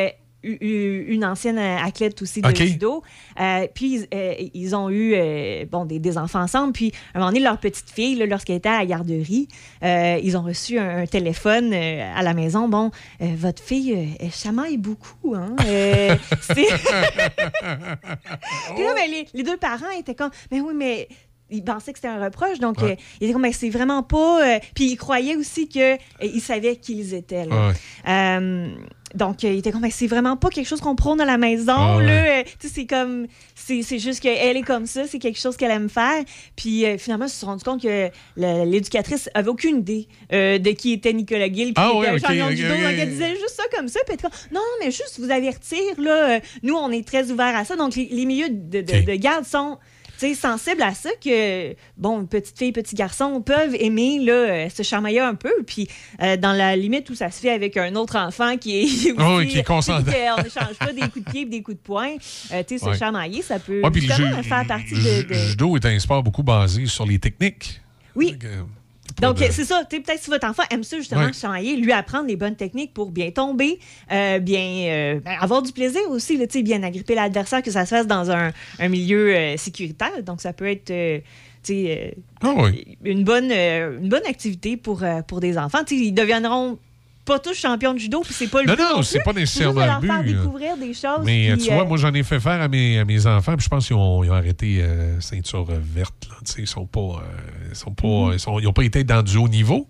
[0.45, 2.55] Euh, une ancienne euh, athlète aussi de OK.
[2.55, 3.03] judo.
[3.39, 6.73] Euh, puis, euh, ils ont eu euh, bon, des, des enfants ensemble.
[6.73, 9.47] Puis, à un moment donné, leur petite fille, lorsqu'elle était à la garderie,
[9.83, 12.67] euh, ils ont reçu un, un téléphone euh, à la maison.
[12.67, 12.91] Bon,
[13.21, 15.35] euh, votre fille, euh, elle chamaille beaucoup.
[15.35, 15.55] Hein?
[15.65, 16.53] Euh, c'est-
[18.75, 21.07] Puis là, ben, les, les deux parents étaient comme, mais oui, mais
[21.49, 22.59] ils pensaient que c'était un reproche.
[22.59, 22.91] Donc, Ouais.
[22.91, 24.55] euh, ils étaient comme, mais c'est vraiment pas.
[24.55, 25.97] euh, Puis, ils croyaient aussi qu'ils
[26.41, 27.45] savaient qui ils étaient.
[27.45, 27.69] là.
[27.69, 28.71] Ouais.
[29.15, 31.37] Donc, euh, il était comme, Ben, c'est vraiment pas quelque chose qu'on prône à la
[31.37, 31.73] maison.
[31.75, 32.05] Ah ouais.
[32.05, 32.39] là.
[32.39, 35.71] Euh, tu sais, c'est comme, c'est juste qu'elle est comme ça, c'est quelque chose qu'elle
[35.71, 36.23] aime faire.
[36.55, 40.71] Puis euh, finalement, ils se sont rendus compte que l'éducatrice avait aucune idée euh, de
[40.71, 42.73] qui était Nicolas Gill, Ah qui ouais, était ok, un champion de ok, judo.
[42.73, 42.81] ok.
[42.81, 43.99] Donc, elle disait juste ça comme ça.
[44.05, 47.55] Puis elle était comme, non, mais juste vous avertir, là, nous, on est très ouverts
[47.55, 47.75] à ça.
[47.75, 49.05] Donc, les, les milieux de, de, Ok.
[49.05, 49.77] de garde sont
[50.21, 54.69] tu sais, sensibles à ça que, bon, petite fille, petit garçon peuvent aimer là, euh,
[54.69, 55.51] se chamailler un peu.
[55.65, 55.87] Puis,
[56.21, 58.83] euh, dans la limite où ça se fait avec un autre enfant qui est.
[59.11, 60.03] aussi, oui, qui est consentant.
[60.03, 62.15] tu sais, qu'on n'échange pas des coups de pied et des coups de poing.
[62.53, 62.97] Euh, tu sais, se Ouais.
[62.97, 64.99] chamailler, ça peut Ouais, le justement ju- faire partie de.
[64.99, 67.81] ju- de- judo est un sport beaucoup basé sur les techniques.
[68.15, 68.33] Oui.
[68.33, 68.43] Donc,
[69.19, 69.83] de- c'est ça.
[69.89, 71.33] Tu sais, Peut-être si votre enfant aime ça, justement, Ouais.
[71.33, 73.79] chamailler, lui apprendre les bonnes techniques pour bien tomber,
[74.11, 77.71] euh, bien euh, ben, avoir du plaisir aussi, là, tu sais, bien agripper l'adversaire, que
[77.71, 80.23] ça se fasse dans un, un milieu euh, sécuritaire.
[80.23, 80.91] Donc, ça peut être.
[82.41, 82.97] Ah oui.
[83.03, 85.83] une, bonne, une bonne activité pour, pour des enfants.
[85.85, 86.79] Tu sais, ils deviendront
[87.25, 89.03] pas tous champions de judo, puis c'est pas le Non, but non, plus.
[89.05, 90.39] c'est pas nécessairement le faire but, là.
[90.39, 91.21] découvrir des choses.
[91.23, 93.55] Mais puis, tu vois, euh, moi, j'en ai fait faire à mes, à mes enfants,
[93.55, 96.27] puis je pense qu'ils ont, ils ont arrêté euh, ceinture euh, verte.
[96.29, 98.33] Là, ils sont pas, euh, ils sont pas, Mhm.
[98.33, 99.87] ils sont- ils ont pas été dans du haut niveau.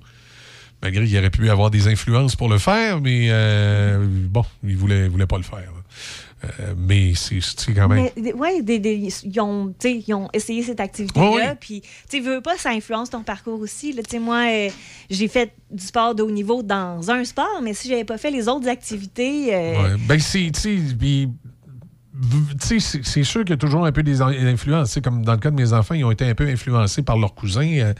[0.83, 5.07] Malgré qu'il aurait pu avoir des influences pour le faire, mais euh, bon, ils voulaient,
[5.07, 5.59] voulaient pas le faire.
[5.59, 5.80] là.
[6.43, 7.39] Euh, mais c'est
[7.73, 8.09] quand même.
[8.15, 11.55] Des- ils, ont, ils ont essayé cette activité-là.
[11.55, 13.93] Puis, tu veux pas, ça influence ton parcours aussi.
[13.93, 14.01] là.
[14.19, 14.69] Moi, euh,
[15.09, 18.31] j'ai fait du sport de haut niveau dans un sport, mais si j'avais pas fait
[18.31, 19.53] les autres activités.
[19.53, 19.95] euh, Ouais.
[20.07, 20.51] Ben, c'est,
[22.59, 24.99] c'est c'est sûr qu'il y a toujours un peu des in- influences.
[25.03, 27.33] Comme dans le cas de mes enfants, ils ont été un peu influencés par leur
[27.33, 27.93] cousin, euh,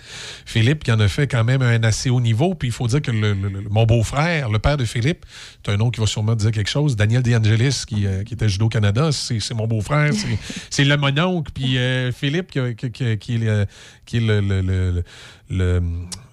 [0.45, 2.53] Philippe, qui en a fait quand même un assez haut niveau.
[2.53, 5.25] Puis il faut dire que le- le- le- mon beau-frère, le père de Philippe,
[5.65, 8.33] c'est un nom qui va sûrement dire quelque chose, Daniel De Angelis, qui, euh, qui
[8.33, 10.11] était judo-Canada, c'est c'est mon beau-frère,
[10.69, 11.51] c'est- le mononcle.
[11.53, 13.65] Puis euh, Philippe, qui, qui- qui- qui est le...
[14.05, 15.03] Qui est le, le, le-
[15.49, 15.81] le-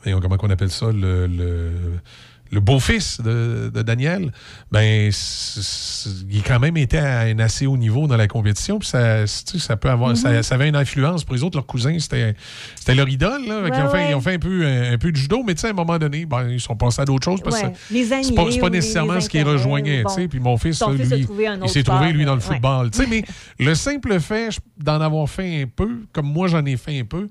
[0.03, 0.87] voyons, comment on appelle ça?
[0.91, 1.29] Le...
[2.51, 4.33] le- beau-fils de, de Daniel,
[4.73, 5.11] ben,
[6.31, 8.79] il a quand même été à un assez haut niveau dans la compétition.
[8.79, 10.43] Puis ça, ça peut avoir, ça, Mhm.
[10.43, 11.57] ça avait une influence pour les autres.
[11.57, 12.35] Leurs cousins, c'était
[12.95, 13.47] leur idole.
[13.47, 14.11] Là, qu'ils ont, fait, ouais.
[14.11, 16.49] ils ont fait un peu, un, peu de judo, mais à un moment donné, ben,
[16.49, 17.73] ils sont passés à d'autres choses parce Ouais.
[17.73, 20.05] que c'est pas, pas nécessairement ce qui les intérêts, rejoignait.
[20.05, 20.21] ou tu sais.
[20.23, 20.29] bon.
[20.29, 21.11] Puis mon fils, lui, fils
[21.63, 22.91] il s'est trouvé, lui, dans le football.
[23.11, 23.25] Mais
[23.59, 27.29] le simple fait d'en avoir fait un peu, comme moi j'en ai fait un peu,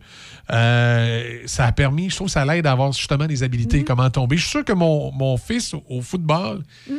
[0.51, 4.37] euh, ça a permis, je trouve, ça l'aide à avoir justement des habilités, comment tomber.
[4.37, 6.95] Je suis sûr que mon, mon fils au, au football, Mm.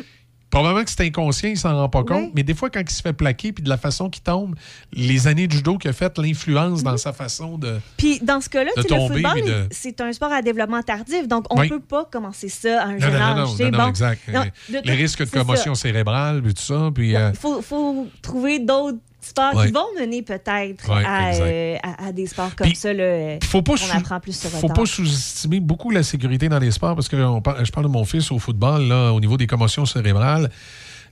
[0.50, 3.02] probablement que c'est inconscient, il s'en rend pas compte, mais des fois, quand il se
[3.02, 4.54] fait plaquer, puis de la façon qu'il tombe,
[4.94, 6.84] les années de judo qu'il a fait, l'influence Mm-hmm.
[6.84, 7.78] dans sa façon de.
[7.98, 10.82] Puis dans ce cas-là, De tu sais, le football, de- c'est un sport à développement
[10.82, 11.68] tardif, donc on Oui.
[11.68, 13.36] peut pas commencer ça à un Non, jeune non, non, âge.
[13.36, 13.88] non, non, non, bon.
[13.90, 14.20] exact.
[14.32, 15.38] Non, de les risques de c'est ça.
[15.40, 16.90] commotion cérébrale, puis tout ça.
[16.94, 18.98] Puis, euh, faut, faut trouver d'autres
[19.28, 19.66] sports Ouais.
[19.66, 21.44] qui vont mener peut-être Ouais, à, exact.
[21.46, 22.92] euh, à- à des sports comme ça.
[22.92, 26.70] Là, faut pas on apprend plus sur faut pas sous-estimer beaucoup la sécurité dans les
[26.70, 29.46] sports parce que on je parle de mon fils au football, là, au niveau des
[29.46, 30.50] commotions cérébrales.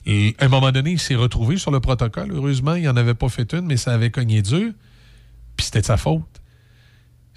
[0.05, 2.31] Et à un moment donné, il s'est retrouvé sur le protocole.
[2.33, 4.71] Heureusement, il n'en avait pas fait une, mais ça avait cogné dur.
[5.57, 6.21] Puis c'était de sa faute.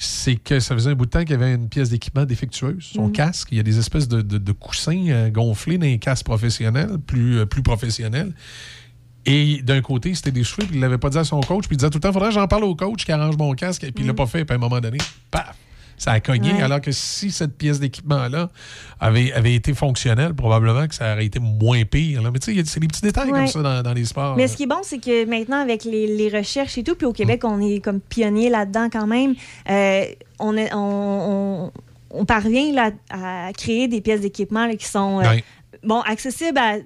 [0.02, 2.92] C'est que ça faisait un bout de temps qu'il y avait une pièce d'équipement défectueuse,
[2.94, 3.12] son Mm.
[3.12, 3.48] casque.
[3.50, 6.96] Il y a des espèces de, de- de coussins euh, gonflés dans les casques professionnels,
[7.06, 8.32] plus, euh, plus professionnels.
[9.26, 11.74] Et d'un côté, c'était des cheveux, puis il l'avait pas dit à son coach, puis
[11.74, 13.84] il disait tout le temps, faudrait que j'en parle au coach qui arrange mon casque,
[13.84, 14.98] et puis il l'a pas fait, puis à un moment donné,
[15.30, 15.54] paf!
[15.98, 16.56] Ça a cogné, Mm.
[16.56, 16.62] Ouais.
[16.62, 18.48] alors que si cette pièce d'équipement-là
[19.00, 22.22] avait, avait été fonctionnelle, probablement que ça aurait été moins pire.
[22.22, 22.30] là.
[22.32, 23.40] Mais tu sais, c'est des petits détails Ouais.
[23.40, 24.34] comme ça dans, dans les sports.
[24.34, 27.04] Mais ce qui est bon, c'est que maintenant, avec les, les recherches et tout, puis
[27.06, 27.14] au Mm.
[27.14, 29.34] Québec, on est comme pionnier là-dedans quand même,
[29.68, 30.04] euh,
[30.38, 31.72] on, est- on, on-
[32.12, 35.44] on parvient là, à créer des pièces d'équipement qui sont euh, Ouais.
[35.84, 36.76] bon, accessibles à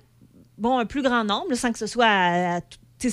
[0.59, 2.61] bon, un plus grand nombre, sans que ce soit à, à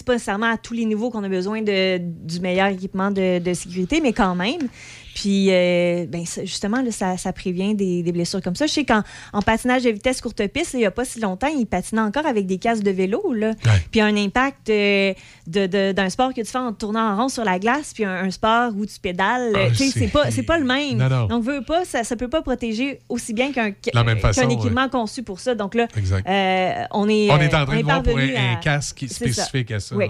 [0.06, 4.00] pas nécessairement à tous les niveaux qu'on a besoin de, du meilleur équipement de sécurité,
[4.02, 4.70] mais quand même.
[5.14, 8.66] Puis, euh, ben, justement, là, ça, ça prévient des, des blessures comme ça.
[8.68, 11.20] Je sais qu'en en patinage de vitesse courte piste, là, il n'y a pas si
[11.20, 13.34] longtemps, ils patinaient encore avec des casques de vélo.
[13.34, 13.54] Là.
[13.92, 15.14] Puis un impact euh,
[15.48, 18.06] de- de- d'un sport que tu fais en tournant en rond sur la glace, puis
[18.06, 20.98] un, un sport où tu pédales, Ah, c'est- pas, pas le même.
[20.98, 21.28] Non, non.
[21.28, 23.72] Donc, veux pas, ça ne peut pas protéger aussi bien qu'un
[24.20, 25.56] façon, équipement conçu pour ça.
[25.56, 25.88] Donc là,
[26.28, 29.06] euh, on est On est en train de voir pour un, parvenu un à- casque
[29.08, 29.16] ça.
[29.16, 29.96] spécifique à ça.
[29.96, 30.06] Oui.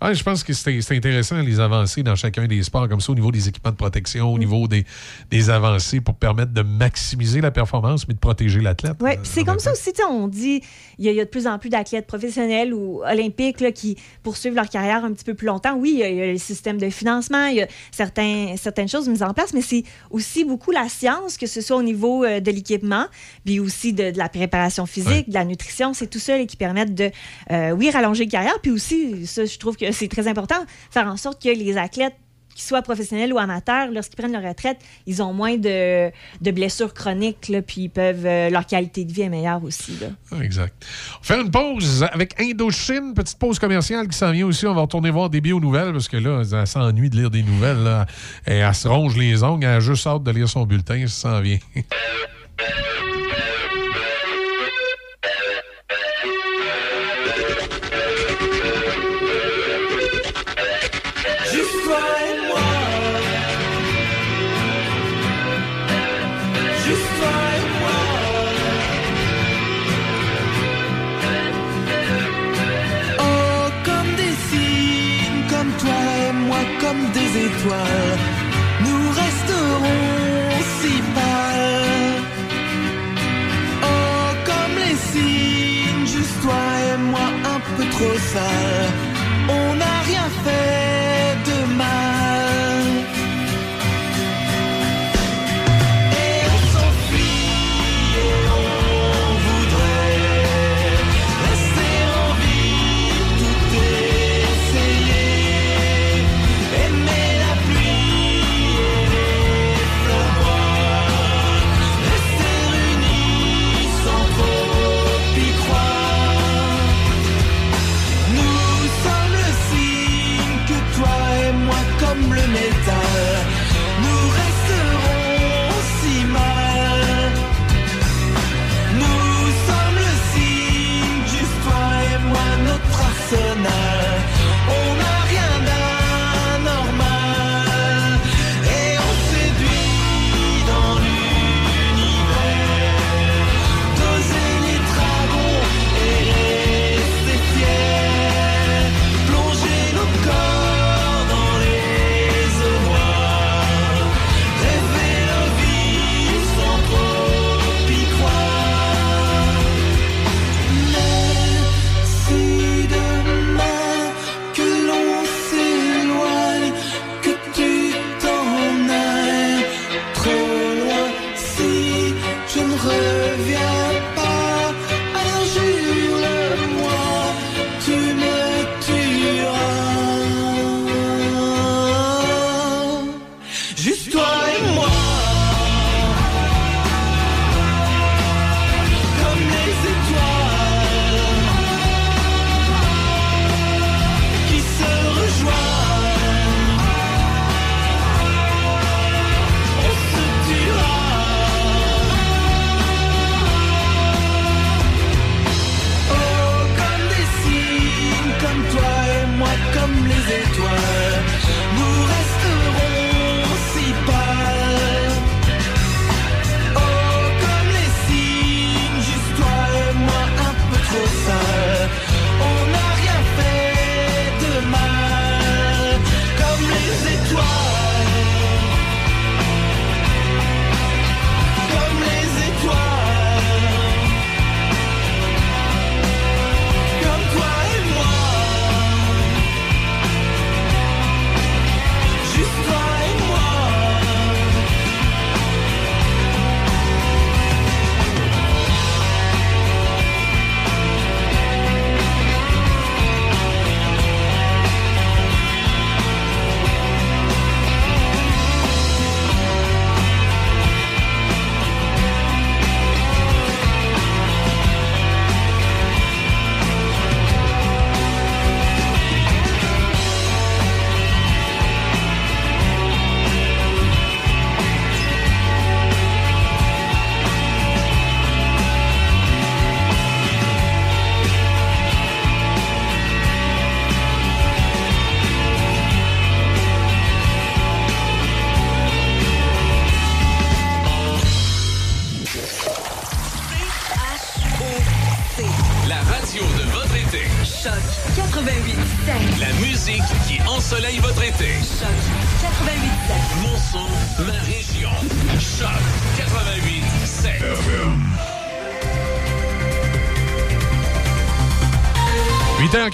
[0.00, 3.14] Ah, je pense que c'est intéressant les avancées dans chacun des sports, comme ça, au
[3.14, 4.23] niveau des équipements de protection.
[4.32, 4.84] Au niveau des,
[5.30, 8.94] des avancées pour permettre de maximiser la performance, mais de protéger l'athlète.
[9.00, 10.62] Oui, Euh, c'est comme ça aussi, on dit,
[10.98, 13.72] il y, a- il y a de plus en plus d'athlètes professionnels ou olympiques là,
[13.72, 15.74] qui poursuivent leur carrière un petit peu plus longtemps.
[15.76, 18.54] Oui, il y a, il y a le système de financement, il y a certains,
[18.56, 21.82] certaines choses mises en place, mais c'est aussi beaucoup la science, que ce soit au
[21.82, 23.06] niveau euh, de l'équipement,
[23.44, 25.94] puis aussi de, de la préparation physique, de la nutrition.
[25.94, 27.10] C'est tout ça là, qui permettent de,
[27.50, 30.56] euh, oui, rallonger une carrière, puis aussi, ça, je trouve que c'est très important,
[30.90, 32.14] faire en sorte que les athlètes
[32.54, 36.10] qu'ils soient professionnels ou amateurs, lorsqu'ils prennent leur retraite, ils ont moins de,
[36.40, 39.92] de blessures chroniques, puis ils peuvent, euh, leur qualité de vie est meilleure aussi.
[40.00, 40.40] Là.
[40.40, 40.74] Exact.
[41.20, 44.66] On faire une pause avec Indochine, petite pause commerciale qui s'en vient aussi.
[44.66, 47.42] On va retourner voir Déby aux nouvelles parce que là, elle s'ennuie de lire des
[47.42, 48.06] nouvelles.
[48.46, 51.30] Et elle se ronge les ongles, elle a juste hâte de lire son bulletin, ça
[51.30, 51.58] s'en vient.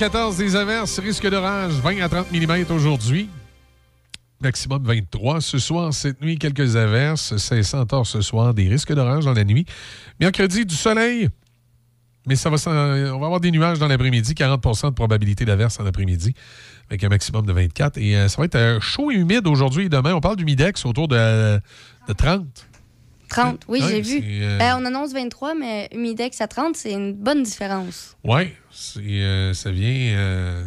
[0.01, 3.29] 8h14, des averses, risque d'orage, 20 à 30 mm aujourd'hui.
[4.41, 5.43] Maximum 23.
[5.43, 7.37] Ce soir, cette nuit, quelques averses.
[7.37, 9.67] 500 tard ce soir, des risques d'orage dans la nuit.
[10.19, 11.29] Mercredi, du soleil.
[12.27, 15.85] Mais ça va, on va avoir des nuages dans l'après-midi, 40% de probabilité d'averse en
[15.85, 16.33] après-midi,
[16.89, 17.99] avec un maximum de 24.
[17.99, 20.15] Et euh, ça va être euh, chaud et humide aujourd'hui et demain.
[20.15, 21.61] On parle d'humidex autour de,
[22.09, 22.70] de 30.
[23.31, 24.20] 30, oui, Ouais, j'ai vu.
[24.43, 28.16] euh, Ben, on annonce 23, mais humidex à 30, c'est une bonne différence.
[28.24, 29.01] Oui, ça
[29.70, 30.15] vient.
[30.16, 30.62] euh,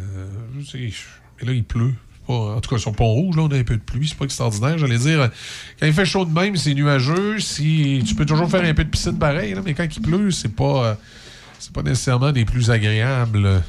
[0.74, 1.94] mais là, il pleut.
[2.26, 4.08] Pas- en tout cas, sur Pont-Rouge, là, on a un peu de pluie.
[4.08, 4.78] C'est pas extraordinaire.
[4.78, 5.28] J'allais dire, euh,
[5.78, 7.38] quand il fait chaud de même, c'est nuageux.
[7.38, 10.30] Si, tu peux toujours faire un peu de piscine pareil, là, mais quand il pleut,
[10.30, 10.94] c'est pas, euh,
[11.58, 13.62] c'est pas nécessairement des plus agréables.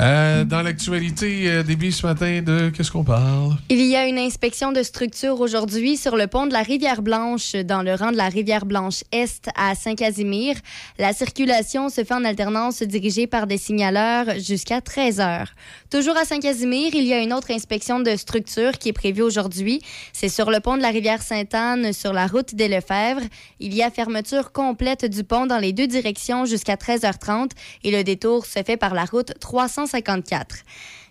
[0.00, 3.54] Euh, dans l'actualité, euh, début ce matin de qu'est-ce qu'on parle?
[3.68, 7.82] Il y a une inspection de structure aujourd'hui sur le pont de la Rivière-Blanche, dans
[7.82, 10.56] le rang de la Rivière-Blanche-Est à Saint-Casimir.
[10.98, 15.52] La circulation se fait en alternance dirigée par des signaleurs jusqu'à 13 heures.
[15.90, 19.80] Toujours à Saint-Casimir, il y a une autre inspection de structure qui est prévue aujourd'hui.
[20.12, 23.22] C'est sur le pont de la Rivière-Sainte-Anne, sur la route des Lefebvre.
[23.60, 27.50] Il y a fermeture complète du pont dans les deux directions jusqu'à 13h30
[27.84, 29.34] et le détour se fait par la route
[29.86, 30.64] 354.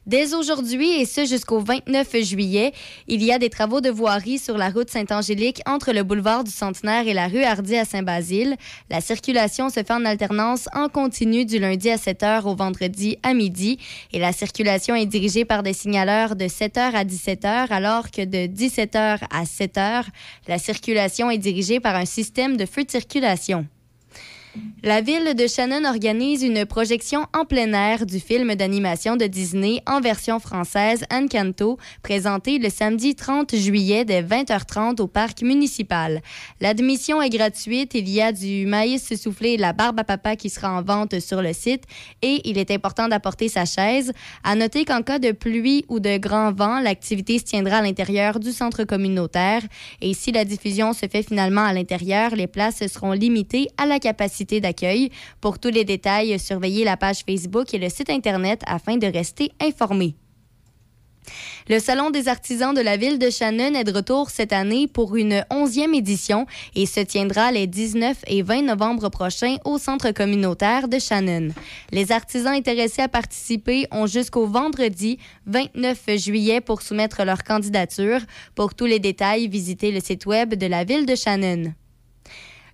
[0.06, 2.74] Dès aujourd'hui, et ce jusqu'au 29 juillet,
[3.08, 6.52] il y a des travaux de voirie sur la route Saint-Angélique entre le boulevard du
[6.52, 8.58] Centenaire et la rue Hardy à Saint-Basile.
[8.90, 13.18] La circulation se fait en alternance en continu du lundi à 7 h au vendredi
[13.24, 13.80] à midi
[14.12, 18.12] et la circulation est dirigée par des signaleurs de 7 h à 17 h alors
[18.12, 20.04] que de 17 h à 7 h,
[20.50, 23.66] la circulation est dirigée par un système de feu de circulation.
[24.84, 29.82] La ville de Shannon organise une projection en plein air du film d'animation de Disney
[29.88, 36.22] en version française Encanto, présenté le samedi 30 juillet dès 20h30 au parc municipal.
[36.62, 40.72] L'admission est gratuite, il y a du maïs soufflé la barbe à papa qui sera
[40.72, 41.86] en vente sur le site
[42.22, 44.12] et il est important d'apporter sa chaise.
[44.44, 48.40] À noter qu'en cas de pluie ou de grand vent, l'activité se tiendra à l'intérieur
[48.40, 49.62] du centre communautaire
[50.02, 54.00] et si la diffusion se fait finalement à l'intérieur, les places seront limitées à la
[54.00, 55.10] capacité d'accueil.
[55.42, 59.52] Pour tous les détails, surveillez la page Facebook et le site Internet afin de rester
[59.62, 60.16] informé.
[61.70, 65.16] Le Salon des artisans de la ville de Shannon est de retour cette année pour
[65.16, 66.46] une onzième édition
[66.76, 71.50] et se tiendra les 19 et 20 novembre prochains au centre communautaire de Shannon.
[71.92, 78.20] Les artisans intéressés à participer ont jusqu'au vendredi 29 juillet pour soumettre leur candidature.
[78.56, 81.74] Pour tous les détails, visitez le site web de la ville de Shannon.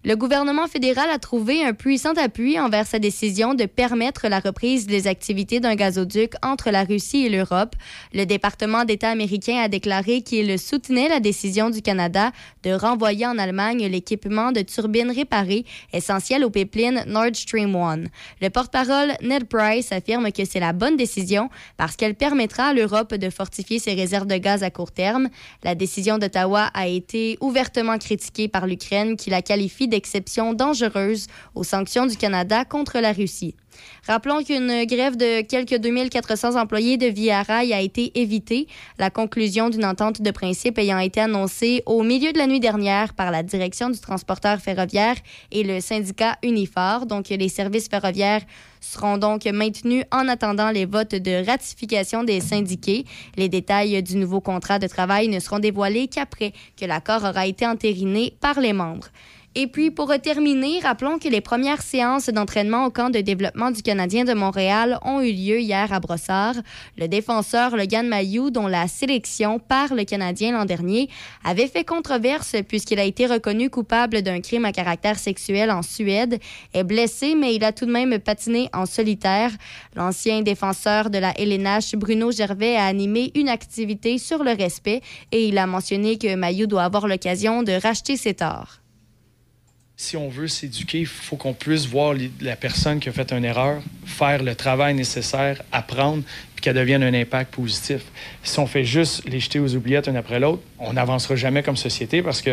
[0.05, 4.88] Le gouvernement fédéral a trouvé un puissant appui envers sa décision de permettre la reprise
[4.88, 7.76] des activités d'un gazoduc entre la Russie et l'Europe.
[8.13, 12.31] Le département d'État américain a déclaré qu'il soutenait la décision du Canada
[12.63, 18.03] de renvoyer en Allemagne l'équipement de turbines réparées essentiel au pipeline Nord Stream 1.
[18.41, 23.15] Le porte-parole Ned Price affirme que c'est la bonne décision parce qu'elle permettra à l'Europe
[23.15, 25.27] de fortifier ses réserves de gaz à court terme.
[25.65, 31.64] La décision d'Ottawa a été ouvertement critiquée par l'Ukraine qui la qualifie d'exception dangereuse aux
[31.64, 33.56] sanctions du Canada contre la Russie.
[34.07, 38.68] Rappelons qu'une grève de quelques 2400 employés de Via Rail a été évitée,
[38.98, 43.14] la conclusion d'une entente de principe ayant été annoncée au milieu de la nuit dernière
[43.14, 45.16] par la direction du transporteur ferroviaire
[45.52, 47.06] et le syndicat Unifor.
[47.06, 48.41] Donc, les services ferroviaires
[48.82, 53.06] seront donc maintenus en attendant les votes de ratification des syndiqués.
[53.36, 57.68] Les détails du nouveau contrat de travail ne seront dévoilés qu'après que l'accord aura été
[57.68, 59.07] entériné par les membres.
[59.55, 63.81] Et puis, pour terminer, rappelons que les premières séances d'entraînement au camp de développement du
[63.81, 66.53] Canadien de Montréal ont eu lieu hier à Brossard.
[66.99, 71.09] Le défenseur Logan Mayou, dont la sélection par le Canadien l'an dernier,
[71.43, 76.39] avait fait controverse puisqu'il a été reconnu coupable d'un crime à caractère sexuel en Suède,
[76.76, 79.51] est blessé, mais il a tout de même patiné en solitaire.
[79.95, 85.01] L'ancien défenseur de la LNH, Bruno Gervais, a animé une activité sur le respect
[85.31, 88.80] et il a mentionné que Mayou doit avoir l'occasion de racheter ses torts
[90.01, 93.43] si on veut s'éduquer, il faut qu'on puisse voir la personne qui a fait une
[93.43, 96.23] erreur, faire le travail nécessaire, apprendre,
[96.55, 98.03] puis qu'elle devienne un impact positif.
[98.41, 101.76] Si on fait juste les jeter aux oubliettes un après l'autre, on n'avancera jamais comme
[101.76, 102.51] société parce que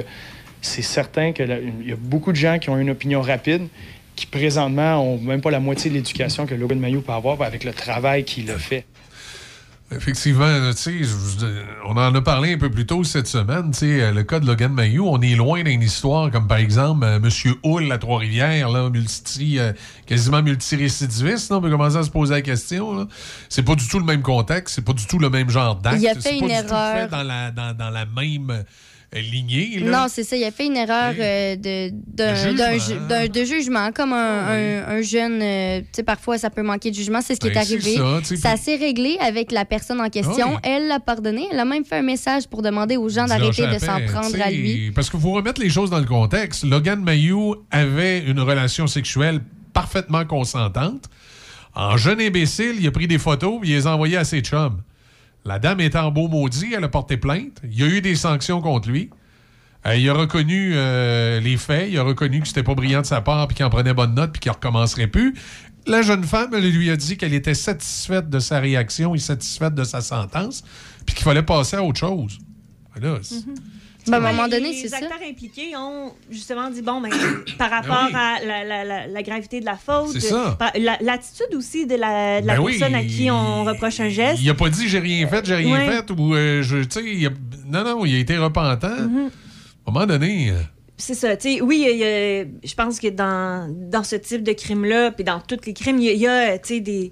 [0.61, 3.69] c'est certain qu'il y a beaucoup de gens qui ont une opinion rapide
[4.17, 7.63] qui présentement ont même pas la moitié de l'éducation que Logan Mayou peut avoir avec
[7.63, 8.85] le travail qu'il a fait.
[9.93, 10.73] Effectivement,
[11.87, 13.71] on en a parlé un peu plus tôt cette semaine.
[13.81, 17.55] Le cas de Logan Mayou, on est loin d'une histoire comme par exemple euh, M.
[17.63, 19.73] Hull à Trois-Rivières, multi, euh,
[20.05, 21.53] quasiment multirécidiviste.
[21.53, 23.07] On peut commencer à se poser la question.
[23.49, 26.01] C'est pas du tout le même contexte, c'est pas du tout le même genre d'acte.
[26.01, 27.03] Il a fait une erreur.
[27.03, 28.65] fait dans la, dans, dans la même
[29.21, 29.81] lignée.
[29.83, 30.37] Non, c'est ça.
[30.37, 35.41] Il a fait une erreur euh, de, de, de, jugement, comme un, un, jeune.
[35.43, 37.21] Euh, tu sais, parfois, ça peut manquer de jugement.
[37.23, 37.97] C'est ce qui est ben, arrivé.
[38.37, 40.59] Ça, s'est réglé avec la personne en question.
[40.63, 41.49] Elle l'a pardonné.
[41.51, 44.51] Elle a même fait un message pour demander aux gens d'arrêter de s'en prendre à
[44.51, 44.91] lui.
[44.93, 46.65] Parce qu'il faut remettre les choses dans le contexte.
[46.65, 49.41] Logan Mayou avait une relation sexuelle
[49.73, 51.05] parfaitement consentante.
[51.75, 54.41] En jeune imbécile, il a pris des photos et il les a envoyées à ses
[54.41, 54.81] chums.
[55.47, 57.61] La dame est en beau maudit, elle a porté plainte.
[57.63, 59.11] Il y a eu des sanctions contre lui.
[59.87, 63.07] Euh, il a reconnu euh, les faits, il a reconnu que c'était pas brillant de
[63.07, 65.35] sa part, puis qu'il en prenait bonne note, puis qu'il recommencerait plus.
[65.87, 69.85] La jeune femme, lui a dit qu'elle était satisfaite de sa réaction et satisfaite de
[69.85, 70.65] sa sentence,
[71.07, 72.39] puis qu'il fallait passer à autre chose.
[73.01, 73.55] Là, ben,
[74.13, 75.01] à un moment donné, c'est ça.
[75.01, 77.11] Les acteurs impliqués ont justement dit bon, ben,
[77.59, 78.39] par ben rapport à
[79.07, 80.17] la, gravité de la faute,
[81.01, 84.41] l'attitude aussi de la, ben personne à qui on reproche un geste.
[84.43, 87.29] Il a pas dit j'ai rien fait, j'ai rien fait, ou euh, je, tu
[87.67, 88.89] non, non, il a été repentant.
[88.89, 89.31] Mm-hmm.
[89.87, 90.51] À un moment donné.
[90.51, 90.55] Euh,
[90.97, 91.37] c'est ça.
[91.37, 95.59] Tu sais, oui, je pense que dans, dans ce type de crime-là, puis dans tous
[95.67, 97.11] les crimes, il y a, tu sais, des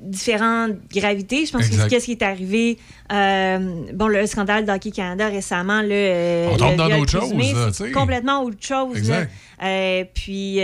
[0.00, 1.46] différentes gravités.
[1.46, 2.78] Je pense que qu'est-ce qui est arrivé,
[3.12, 7.92] euh, bon, le scandale d'Hockey Canada récemment, là, euh, on tombe dans d'autres choses.
[7.92, 9.12] complètement autre chose.
[9.62, 10.60] Euh, puis,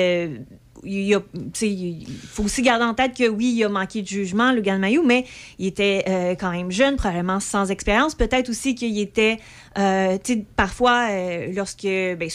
[0.83, 5.03] il, faut aussi garder en tête que oui, il a manqué de jugement, le Mayou,
[5.05, 5.25] mais
[5.59, 8.15] il était quand même jeune, probablement sans expérience.
[8.15, 9.39] Peut-être aussi qu'il était
[9.79, 10.19] euh,
[10.57, 12.29] parfois, euh, lorsque ben,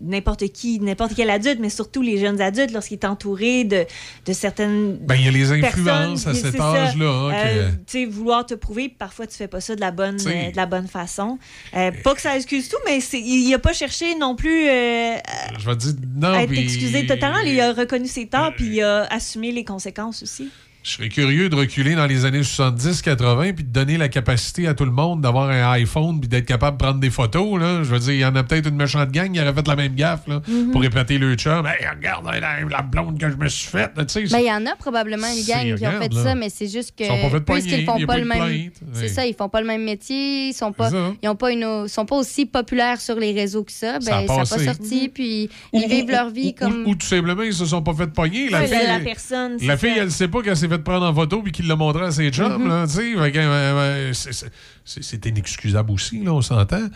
[0.00, 3.84] n'importe qui, n'importe quel adulte, mais surtout les jeunes adultes, lorsqu'il est entouré de,
[4.24, 4.96] de certaines.
[4.96, 7.28] Ben, il y a les influences à cet âge-là.
[7.30, 10.16] Hein, euh, tu sais, vouloir te prouver, parfois tu fais pas ça de la bonne,
[10.16, 11.38] de la bonne façon.
[11.72, 15.92] pas que ça excuse tout, mais il a pas cherché non plus Je vais dire,
[16.16, 17.40] non, à être excusé totalement.
[17.40, 20.48] Il a reconnu ses torts, puis il a assumé les conséquences aussi.
[20.88, 24.72] Je serais curieux de reculer dans les années 70-80 puis de donner la capacité à
[24.72, 27.60] tout le monde d'avoir un iPhone puis d'être capable de prendre des photos.
[27.60, 27.82] Là.
[27.82, 29.76] Je veux dire, il y en a peut-être une méchante gang qui aurait fait la
[29.76, 30.70] même gaffe là, mhm.
[30.70, 31.66] pour répéter le chum.
[31.66, 32.24] Hey, regarde
[32.70, 33.92] la, blonde que je me suis faite.
[33.96, 36.94] Ben, il y en a probablement une gang qui ont fait ça, mais c'est juste
[36.96, 37.04] que.
[37.04, 38.70] Ils font pas le même.
[38.94, 40.48] C'est ça, ils font pas le même métier.
[40.48, 40.88] Ils sont pas,
[41.22, 43.98] ils ont pas une, sont pas aussi populaires sur les réseaux que ça.
[43.98, 45.02] Ben, ça n'a pas sorti.
[45.02, 45.08] Mhm.
[45.10, 46.86] Puis ils vivent leur vie comme.
[46.86, 48.48] Ou, tout simplement, ils se sont pas fait pogner.
[48.48, 49.58] La, fille, la, personne.
[49.60, 52.04] La fille, elle sait pas qu'elle s'est fait prendre en photo puis qu'il l'a montré
[52.04, 52.68] à ses chums.
[52.68, 54.50] Mm-hmm.
[54.84, 56.88] C'est inexcusable aussi, là, on s'entend.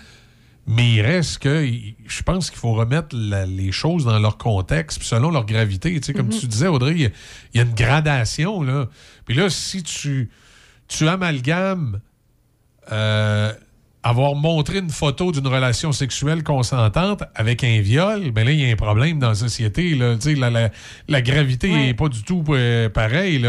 [0.66, 1.66] Mais il reste que
[2.06, 5.98] je pense qu'il faut remettre les choses dans leur contexte, selon leur gravité.
[6.00, 6.40] Comme mm-hmm.
[6.40, 7.12] tu disais, Audrey, il
[7.54, 8.62] y, a une gradation.
[8.62, 8.88] Là.
[9.24, 10.30] Puis là, si tu,
[10.86, 12.00] tu amalgames
[12.92, 13.52] euh,
[14.02, 18.68] avoir montré une photo d'une relation sexuelle consentante avec un viol, ben là, il y
[18.68, 19.94] a un problème dans la société.
[19.94, 20.16] Là.
[20.16, 20.70] Tu sais, La, la,
[21.08, 23.46] la gravité n'est pas du tout euh, pareille.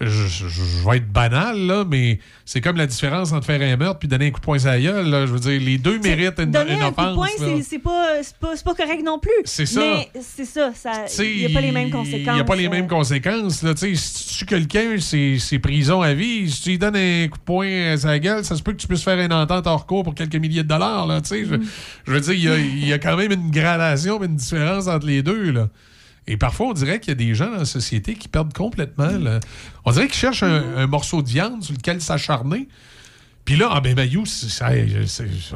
[0.00, 3.76] Je, je- je vais être banal, là, mais c'est comme la différence entre faire un
[3.76, 5.06] meurtre puis donner un coup de poing sur la gueule.
[5.08, 5.24] Là.
[5.24, 7.28] Je veux dire, les deux méritent une, Donner une un coup de poing,
[7.62, 8.08] c'est- pas,
[8.40, 9.30] pas, pas correct non plus.
[9.44, 9.80] C'est ça.
[9.80, 10.72] Mais c'est ça,
[11.20, 12.34] il n'y a pas les mêmes Il conséquences.
[12.34, 12.70] n'y a pas les euh.
[12.70, 13.62] mêmes conséquences.
[13.62, 16.50] Là, si tu tues quelqu'un, c'est prison à vie.
[16.50, 18.78] Si tu lui donnes un coup de poing à sa gueule, ça se peut que
[18.78, 21.06] tu puisses faire une entente hors cours pour quelques milliers de dollars.
[21.06, 21.44] Là, sais.
[21.44, 21.54] je,
[22.06, 24.36] je veux dire, il y a- il y, a quand même une gradation, mais une
[24.36, 25.52] différence entre les deux.
[25.52, 25.68] Là.
[26.26, 29.08] Et parfois, on dirait qu'il y a des gens dans la société qui perdent complètement.
[29.84, 32.68] On dirait qu'ils cherchent un, un morceau de viande sur lequel s'acharner.
[33.44, 34.48] Puis là, ah ben Mayou, c'est-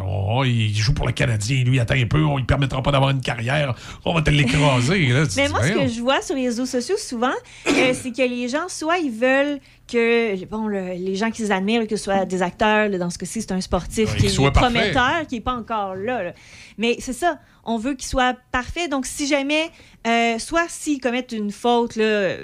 [0.04, 3.08] oh, il joue pour le Canadien, lui, attends un peu, on ne permettra pas d'avoir
[3.10, 3.74] une carrière,
[4.04, 5.08] on va te l'écraser.
[5.38, 7.32] Mais moi, ce que je vois sur les réseaux sociaux souvent,
[7.66, 9.58] euh, c'est que les gens, soit ils veulent
[9.90, 13.16] que bon, le- les gens qu'ils admirent, que ce soit des acteurs, là, dans ce
[13.16, 14.60] cas-ci, c'est un sportif Ouais, qui est parfait.
[14.60, 16.22] prometteur, qui n'est pas encore là.
[16.24, 16.32] là.
[16.76, 17.38] Mais c'est ça,
[17.68, 18.88] on veut qu'il soit parfait.
[18.88, 19.70] Donc, si jamais,
[20.06, 22.34] euh, soit s'ils commettent une faute, là,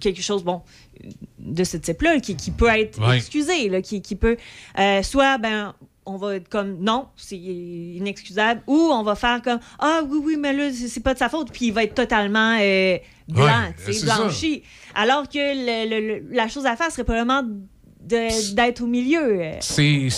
[0.00, 0.62] quelque chose, bon,
[1.38, 3.16] de ce type-là, qui, qui peut être Ouais.
[3.16, 4.36] excusé, là, qui, qui peut,
[4.78, 5.74] euh, soit, ben,
[6.06, 10.36] on va être comme non, c'est inexcusable, ou on va faire comme ah oui, oui,
[10.38, 12.96] mais là, c'est pas de sa faute, puis il va être totalement euh,
[13.28, 13.44] blanc,
[13.86, 14.16] Ouais, ça.
[14.18, 14.62] blanchi.
[14.94, 17.42] Alors que le- le- le- la chose à faire serait probablement
[18.02, 19.40] d'être au milieu.
[19.40, 20.08] euh, C'est-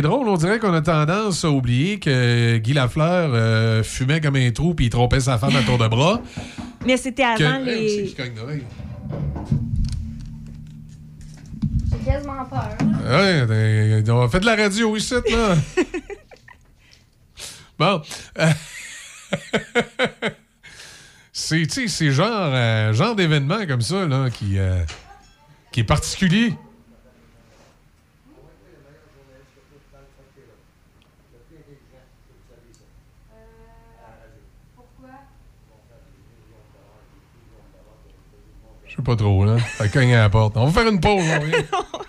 [0.00, 4.50] drôle, on dirait qu'on a tendance à oublier que Guy Lafleur euh, fumait comme un
[4.50, 6.20] trou puis il trompait sa femme à tour de bras.
[6.86, 8.14] Mais c'était Que- avant c'est les.
[8.36, 8.62] l'oreille?
[11.90, 12.76] J'ai quasiment peur.
[13.04, 15.56] Ouais, euh, on fait de la radio ici, là.
[17.78, 18.02] bon.
[21.32, 24.80] c'est, tu sais, c'est genre, euh, genre d'événement comme ça, là, qui, euh,
[25.72, 26.54] qui est particulier.
[38.96, 39.58] Je sais pas trop, là.
[39.76, 40.56] Ça cogne à la porte.
[40.56, 41.76] On va faire une pause, on.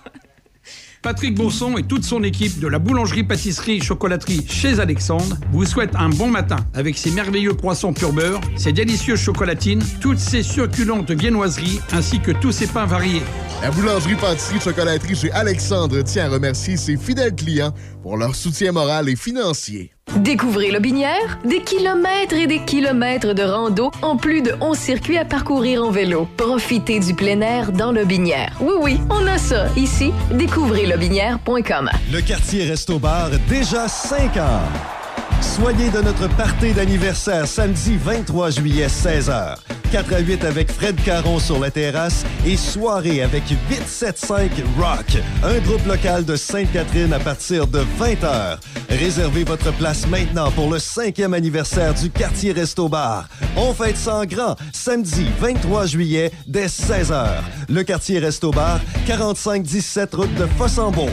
[1.02, 6.28] Patrick Bourson et toute son équipe de la boulangerie-pâtisserie-chocolaterie chez Alexandre vous souhaitent un bon
[6.28, 12.20] matin avec ses merveilleux poissons pur beurre, ses délicieuses chocolatines, toutes ses succulentes viennoiseries ainsi
[12.20, 13.22] que tous ses pains variés.
[13.62, 18.72] La boulangerie pâtisserie chocolaterie chez Alexandre tient à remercier ses fidèles clients pour leur soutien
[18.72, 19.97] moral et financier.
[20.16, 25.26] Découvrez Lobinière, des kilomètres et des kilomètres de rando en plus de 11 circuits à
[25.26, 26.28] parcourir en vélo.
[26.38, 28.52] Profitez du plein air dans Lobinière.
[28.60, 30.12] Oui, oui, on a ça ici.
[30.32, 31.90] Découvrez lobinière.com.
[32.12, 34.97] Le quartier Resto Bar, déjà 5 ans.
[35.42, 39.56] Soyez de notre party d'anniversaire samedi 23 juillet 16h.
[39.92, 45.60] 4 à 8 avec Fred Caron sur la terrasse et soirée avec 875 Rock, un
[45.60, 48.58] groupe local de Sainte-Catherine à partir de 20h.
[48.90, 53.28] Réservez votre place maintenant pour le cinquième anniversaire du quartier Resto Bar.
[53.56, 57.28] On fête ça en grand samedi 23 juillet dès 16h.
[57.70, 61.10] Le quartier Resto Bar, 4517 route de Fossambeau.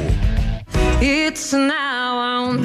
[1.01, 2.57] It's now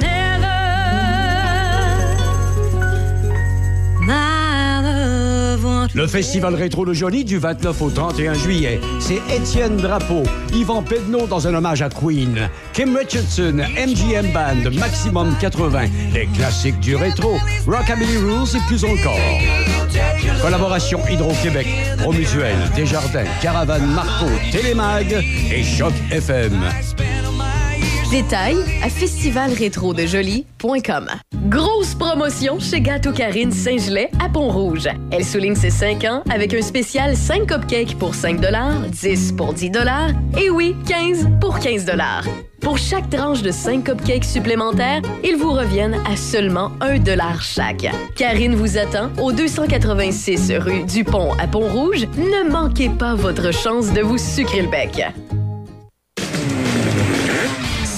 [5.92, 8.80] Le Festival Rétro de Jolie du 29 au 31 juillet.
[9.00, 10.22] C'est Étienne Drapeau,
[10.54, 16.78] Yvan Pedneau dans un hommage à Queen, Kim Richardson, MGM Band, Maximum 80, les classiques
[16.78, 19.18] du rétro, Rockabilly Rules et plus encore.
[20.40, 21.66] Collaboration Hydro-Québec,
[21.98, 25.12] Promutuel, Desjardins, Caravane Marco, Télémag
[25.52, 26.60] et Choc FM.
[28.10, 31.06] Détails à festivalrétrodejoli.com.
[31.48, 34.88] Grosse promotion chez Gâteau Karine Saint-Gelais à Pont-Rouge.
[35.12, 38.40] Elle souligne ses 5 ans avec un spécial 5 cupcakes pour 5
[38.88, 39.70] 10 pour 10
[40.40, 41.86] et oui, 15 pour 15
[42.60, 46.96] Pour chaque tranche de 5 cupcakes supplémentaires, ils vous reviennent à seulement 1
[47.40, 47.86] chaque.
[48.16, 52.08] Karine vous attend au 286 rue du Pont à Pont-Rouge.
[52.16, 55.00] Ne manquez pas votre chance de vous sucrer le bec.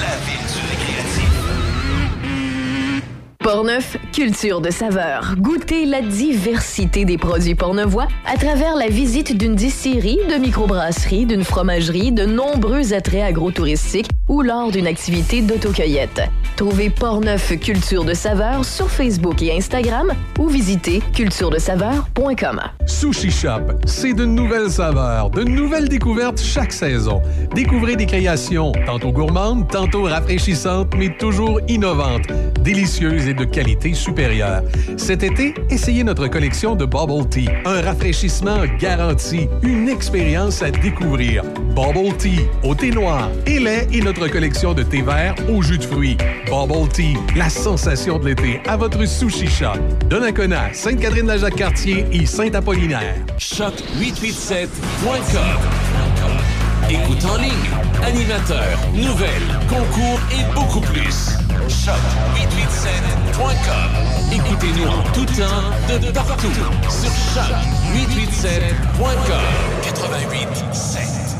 [0.00, 1.21] la ville du récréatif.
[3.42, 5.34] Portneuf, culture de saveur.
[5.36, 11.42] Goûtez la diversité des produits pornevois à travers la visite d'une distillerie, de microbrasserie, d'une
[11.42, 16.22] fromagerie, de nombreux attraits agrotouristiques ou lors d'une activité d'autocueillette.
[16.56, 22.60] Trouvez Portneuf Culture de Saveur sur Facebook et Instagram ou visitez culturedesaveur.com.
[22.86, 27.20] Sushi Shop, c'est de nouvelles saveurs, de nouvelles découvertes chaque saison.
[27.54, 32.28] Découvrez des créations tantôt gourmandes, tantôt rafraîchissantes, mais toujours innovantes,
[32.60, 34.62] délicieuses et de qualité supérieure.
[34.96, 41.42] Cet été, essayez notre collection de Bubble Tea, un rafraîchissement garanti, une expérience à découvrir.
[41.74, 45.78] Bubble Tea, au thé noir et lait et notre collection de thé vert au jus
[45.78, 46.16] de fruits.
[46.46, 49.78] Bubble Tea, la sensation de l'été à votre sushi shop.
[50.08, 53.14] Donnacona, Sainte-Catherine-la-Jacques-Cartier et Saint-Apollinaire.
[53.38, 56.21] Choc887.com.
[56.92, 57.70] Écoute en ligne,
[58.04, 61.38] animateur, nouvelles, concours et beaucoup plus.
[61.66, 63.90] Choc887.com.
[64.30, 66.52] Écoutez-nous en tout temps, de partout,
[66.90, 69.40] sur choc887.com.
[69.82, 71.31] 88.7.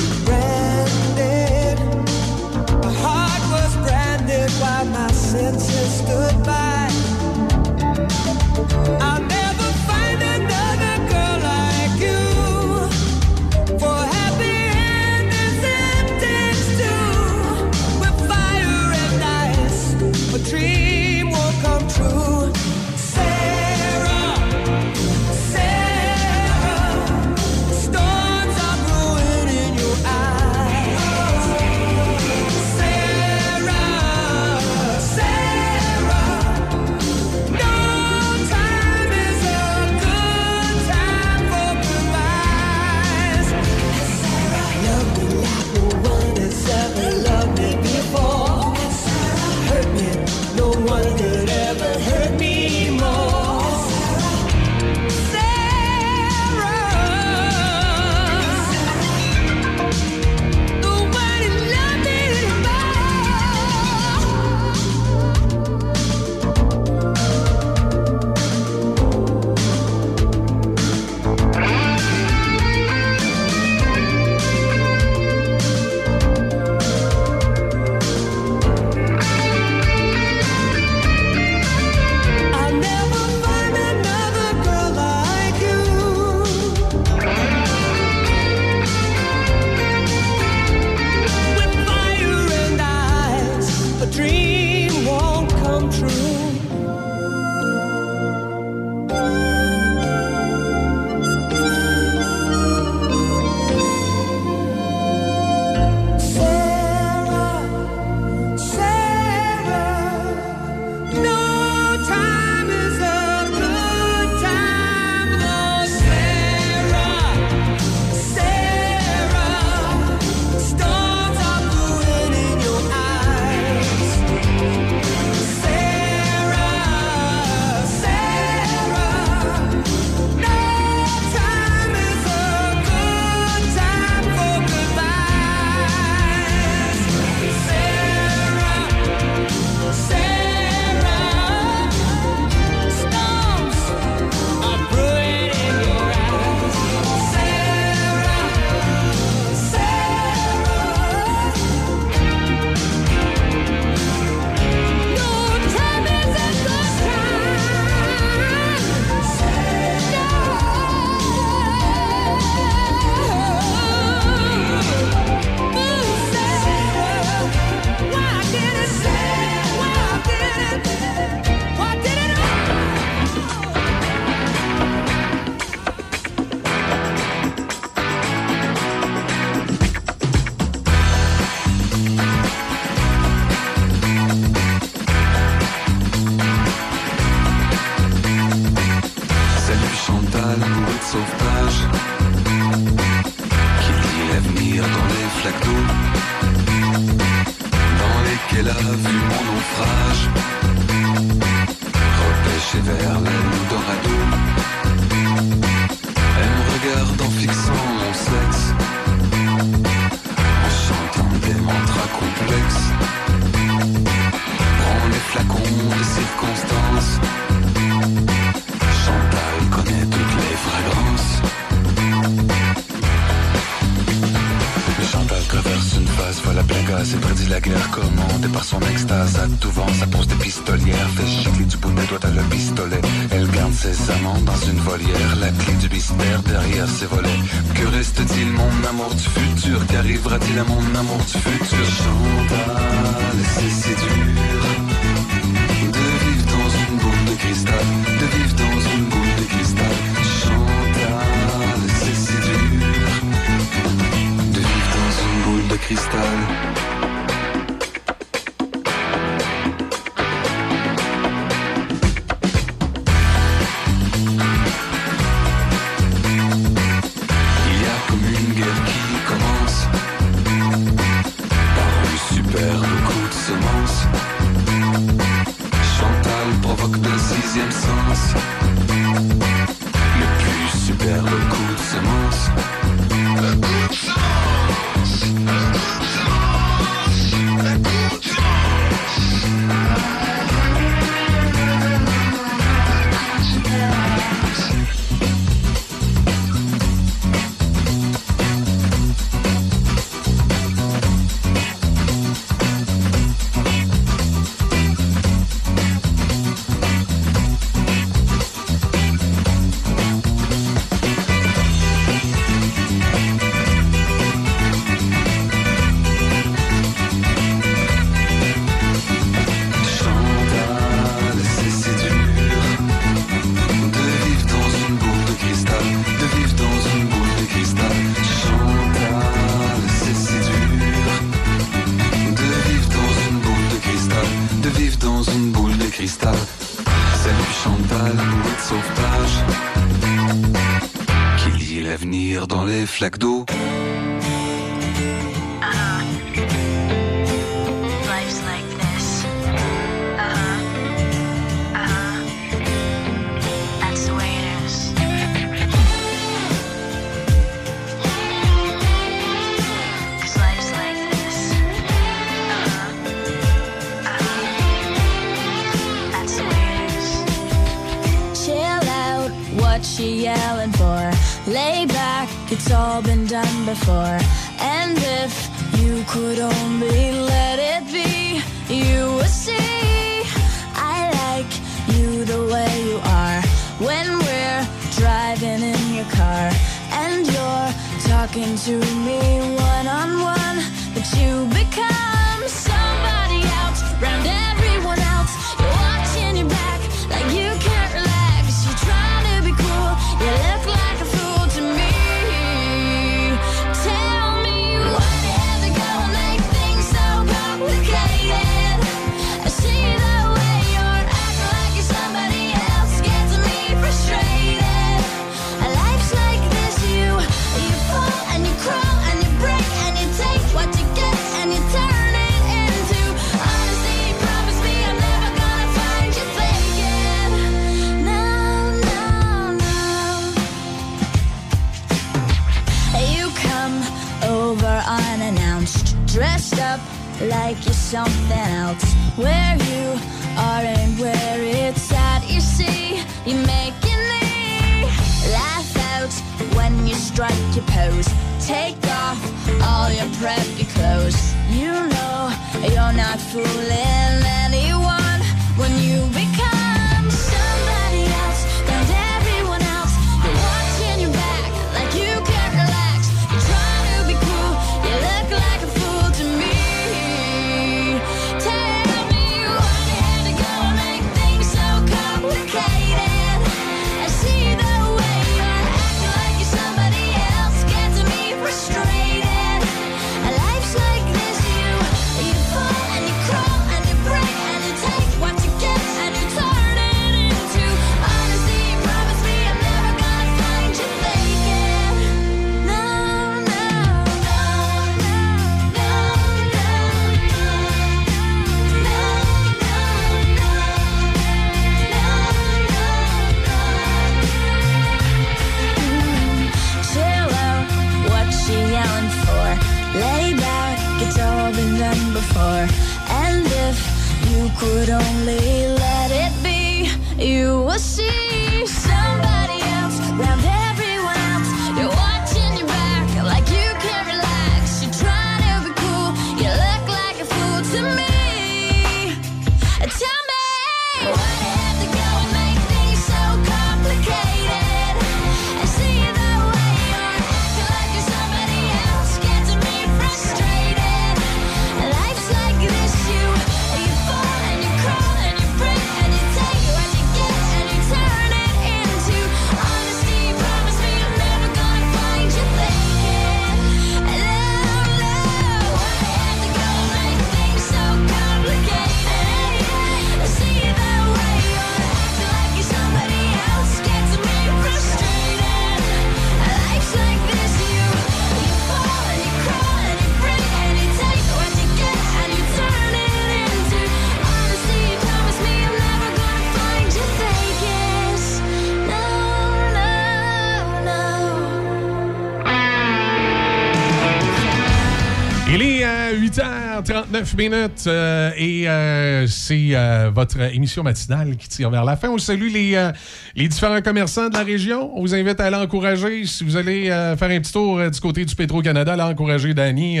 [587.10, 592.08] 8h39 minutes euh, et euh, c'est euh, votre émission matinale qui tire vers la fin.
[592.08, 594.92] On salue les, différents commerçants de la région.
[594.96, 598.24] On vous invite à aller encourager, si vous allez faire un petit tour du côté
[598.24, 600.00] du Petro-Canada, aller encourager Danny.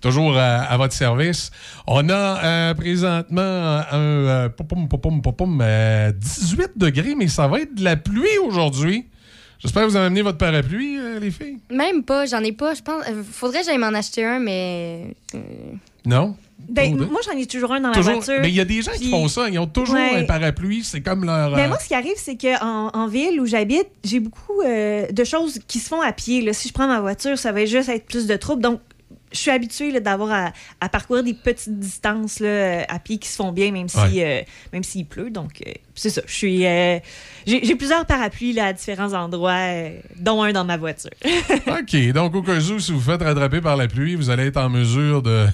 [0.00, 1.50] Toujours à, votre service.
[1.86, 7.48] On a présentement un euh, pom, pom, pom, pom, pom, euh, 18 degrés, mais ça
[7.48, 9.06] va être de la pluie aujourd'hui.
[9.58, 11.58] J'espère que vous avez amené votre parapluie, les filles.
[11.70, 12.74] Même pas, j'en ai pas.
[12.74, 13.02] Je pense.
[13.32, 15.14] Faudrait que j'aille m'en acheter un, mais.
[16.06, 16.34] Non?
[16.68, 18.38] Ben, moi, j'en ai toujours un dans Toujours- la voiture.
[18.40, 19.48] Mais il y a des gens qui font ça.
[19.48, 20.16] Ils ont toujours Ouais.
[20.16, 20.82] un parapluie.
[20.82, 21.54] C'est comme leur.
[21.54, 25.06] Mais euh, moi, ce qui arrive, c'est qu'en en ville où j'habite, j'ai beaucoup euh,
[25.06, 26.40] de choses qui se font à pied.
[26.42, 26.52] Là.
[26.52, 28.62] Si je prends ma voiture, ça va juste être plus de troubles.
[28.62, 28.80] Donc,
[29.32, 33.36] je suis habituée d'avoir à, à parcourir des petites distances là, à pied qui se
[33.36, 34.24] font bien, même si Ouais.
[34.24, 35.30] euh, même s'il pleut.
[35.30, 36.22] Donc, euh, c'est ça.
[36.26, 36.66] Je suis.
[36.66, 36.98] euh,
[37.46, 39.68] j'ai plusieurs parapluies là, à différents endroits,
[40.18, 41.10] dont un dans ma voiture.
[41.66, 42.12] OK.
[42.12, 44.68] Donc, au cas où, si vous faites rattraper par la pluie, vous allez être en
[44.68, 45.46] mesure de,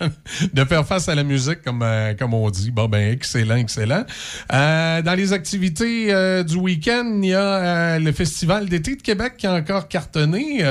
[0.52, 1.84] de faire face à la musique, comme,
[2.18, 2.70] comme on dit.
[2.70, 4.04] Bon, ben, excellent, excellent.
[4.50, 6.06] Dans les activités
[6.44, 10.62] du week-end, il y a le Festival d'été de Québec qui a encore cartonné.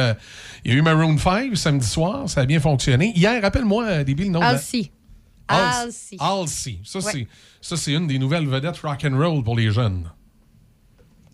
[0.65, 2.29] Il y a eu Maroon 5 samedi soir.
[2.29, 3.11] Ça a bien fonctionné.
[3.15, 4.91] Hier, rappelle-moi, euh, Déby, le nom de Halsey.
[5.47, 6.17] Halsey.
[6.17, 6.17] Halsey.
[6.19, 6.79] Halsey.
[6.83, 7.27] Ça, Ouais.
[7.61, 10.09] c'est, une des nouvelles vedettes rock and roll pour les jeunes.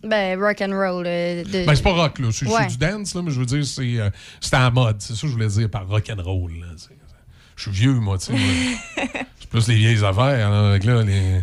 [0.02, 1.04] Ben, rock and roll.
[1.06, 2.28] euh, de- Ben, c'est pas rock, là.
[2.32, 2.66] C'est Ouais.
[2.66, 4.10] du dance, là, mais je veux dire, c'est, euh,
[4.40, 4.96] c'était à la mode.
[5.00, 6.52] C'est ça que je voulais dire par rock and roll.
[6.58, 6.66] là.
[7.60, 8.32] Je suis vieux, moi, tu sais.
[9.40, 10.48] C'est plus les vieilles affaires.
[10.50, 11.40] là, avec, là, les-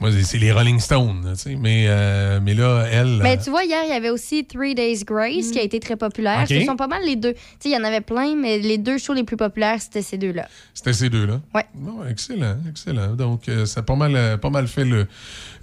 [0.00, 1.56] moi, c'est- les Rolling Stones, tu sais.
[1.56, 3.20] Mais, euh, mais là, elle.
[3.22, 5.78] Mais euh, tu vois, hier, il y avait aussi Three Days Grace qui a été
[5.78, 6.40] très populaire.
[6.42, 6.48] Ok.
[6.48, 7.34] Ce sont pas mal les deux.
[7.34, 10.00] Tu sais, il y en avait plein, mais les deux shows les plus populaires, c'était
[10.02, 10.48] ces deux-là.
[10.74, 11.40] C'était ces deux-là?
[11.54, 11.66] Ouais.
[11.74, 13.14] Bon, excellent, excellent.
[13.14, 15.06] Donc, euh, ça a pas mal, pas mal fait le,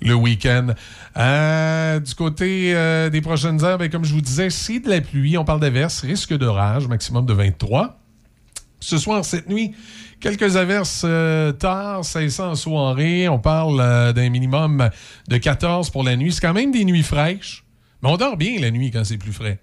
[0.01, 0.67] le week-end.
[1.17, 5.01] Euh, du côté euh, des prochaines heures, ben, comme je vous disais, c'est de la
[5.01, 5.37] pluie.
[5.37, 7.99] On parle d'averses, risque d'orage, maximum de 23.
[8.79, 9.73] Ce soir, cette nuit,
[10.19, 13.27] quelques averses euh, tard, cessant en soirée.
[13.27, 14.89] On parle euh, d'un minimum
[15.27, 16.31] de 14 pour la nuit.
[16.31, 17.63] C'est quand même des nuits fraîches.
[18.03, 19.59] Mais on dort bien la nuit quand c'est plus frais.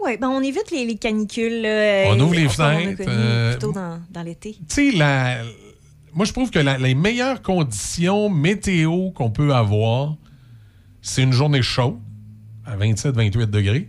[0.00, 1.62] Oui, ben on évite les, les canicules.
[1.62, 4.52] là, On euh, ouvre les fenêtres, euh, plutôt dans, dans l'été.
[4.68, 5.38] tu sais, la-
[6.14, 10.16] moi, je trouve que la- les meilleures conditions météo qu'on peut avoir,
[11.02, 11.98] c'est une journée chaude,
[12.66, 13.88] à 27-28 degrés.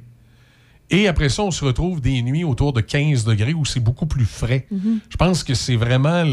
[0.92, 4.08] Et après ça, on se retrouve des nuits autour de 15 degrés où c'est beaucoup
[4.08, 4.66] plus frais.
[4.72, 5.00] Mhm.
[5.10, 6.24] Je pense que c'est vraiment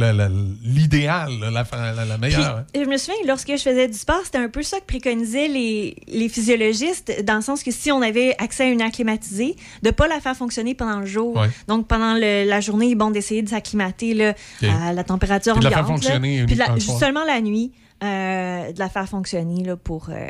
[0.63, 2.59] l'idéal, la, la- la- la meilleure.
[2.59, 2.65] hein.
[2.73, 5.49] Puis, je me souviens, lorsque je faisais du sport, c'était un peu ça que préconisaient
[5.49, 9.57] les, les physiologistes, dans le sens que si on avait accès à une air climatisée,
[9.83, 11.37] de ne pas la faire fonctionner pendant le jour.
[11.37, 11.49] Ouais.
[11.69, 15.71] Donc, pendant le- la journée, bon, d'essayer de s'acclimater à la température Puis de la
[15.71, 16.05] faire ambiante.
[16.05, 16.11] là.
[16.13, 20.09] fonctionner Puis de la- seulement la nuit, euh, de la faire fonctionner là, pour...
[20.11, 20.29] euh,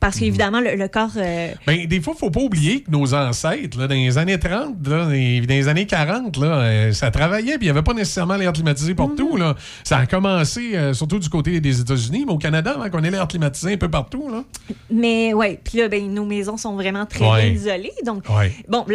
[0.00, 0.20] parce Mhm.
[0.20, 1.10] qu'évidemment, le, le corps...
[1.16, 4.38] euh, Ben, des fois, il faut pas oublier que nos ancêtres, là, dans les années
[4.38, 7.92] 30, là, dans les années 40, là, euh, ça travaillait, puis il n'y avait pas
[7.94, 9.36] nécessairement l'air climatisé partout.
[9.36, 9.54] là.
[9.84, 13.10] Ça a commencé euh, surtout du côté des États-Unis, mais au Canada, avant qu'on ait
[13.10, 14.28] l'air climatisé un peu partout.
[14.30, 14.42] Là.
[14.90, 17.50] Mais ouais, puis là, ben, nos maisons sont vraiment très Ouais.
[17.50, 17.92] bien isolées.
[18.06, 18.52] Donc, Ouais.
[18.68, 18.86] bon,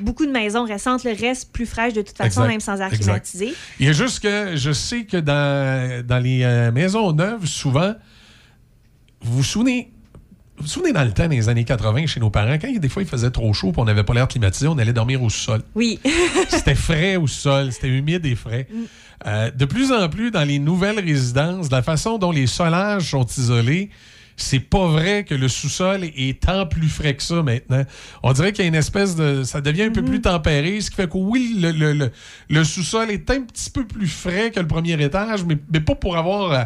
[0.00, 2.48] beaucoup de maisons récentes le restent plus fraîches de toute façon, Exact.
[2.48, 3.52] même sans air climatisé.
[3.80, 7.94] Il y a juste que je sais que dans, dans les maisons neuves, souvent,
[9.22, 9.90] vous vous souvenez.
[10.58, 12.88] Vous vous souvenez dans le temps, dans les années 80, chez nos parents, quand des
[12.88, 15.30] fois il faisait trop chaud et on n'avait pas l'air climatisé, on allait dormir au
[15.30, 15.62] sol.
[15.74, 15.98] Oui.
[16.48, 18.68] c'était frais au sol, c'était humide et frais.
[19.26, 23.26] Euh, de plus en plus, dans les nouvelles résidences, la façon dont les solages sont
[23.26, 23.90] isolés
[24.34, 27.84] c'est pas vrai que le sous-sol est tant plus frais que ça maintenant.
[28.22, 29.44] On dirait qu'il y a une espèce de.
[29.44, 32.10] Ça devient un peu plus tempéré, ce qui fait que oui, le, le- le-
[32.48, 35.94] le sous-sol est un petit peu plus frais que le premier étage, mais, mais pas
[35.94, 36.64] pour avoir euh,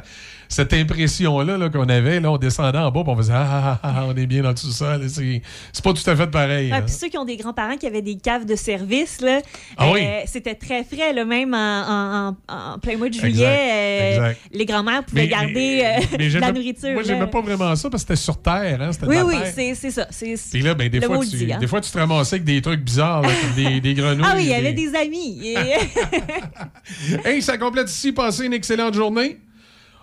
[0.49, 2.21] cette impression-là là, qu'on avait.
[2.21, 4.57] Là, on descendait en bas, on faisait ah, ah, ah, on est bien dans le
[4.57, 5.07] sous-sol.
[5.09, 6.71] C'est pas tout à fait pareil.
[6.73, 6.83] Ah, hein.
[6.83, 9.41] puis ceux qui ont des grands-parents qui avaient des caves de service, là,
[9.77, 10.03] Ah euh, oui.
[10.27, 13.47] c'était très frais, là, même en, en- en- en plein mois de Exact, juillet.
[13.47, 14.41] euh, exact.
[14.53, 16.93] les grands-mères pouvaient Mais- garder euh, mais la nourriture.
[16.93, 18.81] Moi, j'aimais pas vraiment ça parce que c'était sur terre.
[18.81, 20.07] Hein, Oui, oui, c'est ça.
[20.11, 21.59] c'est- Puis là, ben, des, fois, tu, hein.
[21.59, 24.25] des fois, tu te ramassais avec des trucs bizarres, là, comme des, des grenouilles.
[24.27, 25.41] Ah oui, il y avait des- amis.
[25.45, 25.57] Et-
[27.25, 28.13] Hey, ça complète ici.
[28.13, 29.39] Passez une excellente journée.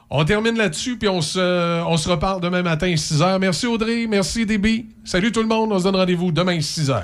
[0.09, 3.39] On termine là-dessus, puis on se, on se reparle demain matin, 6 h.
[3.39, 4.85] Merci Audrey, merci DB.
[5.03, 5.71] Salut tout le monde.
[5.71, 7.01] On se donne rendez-vous demain, 6 h.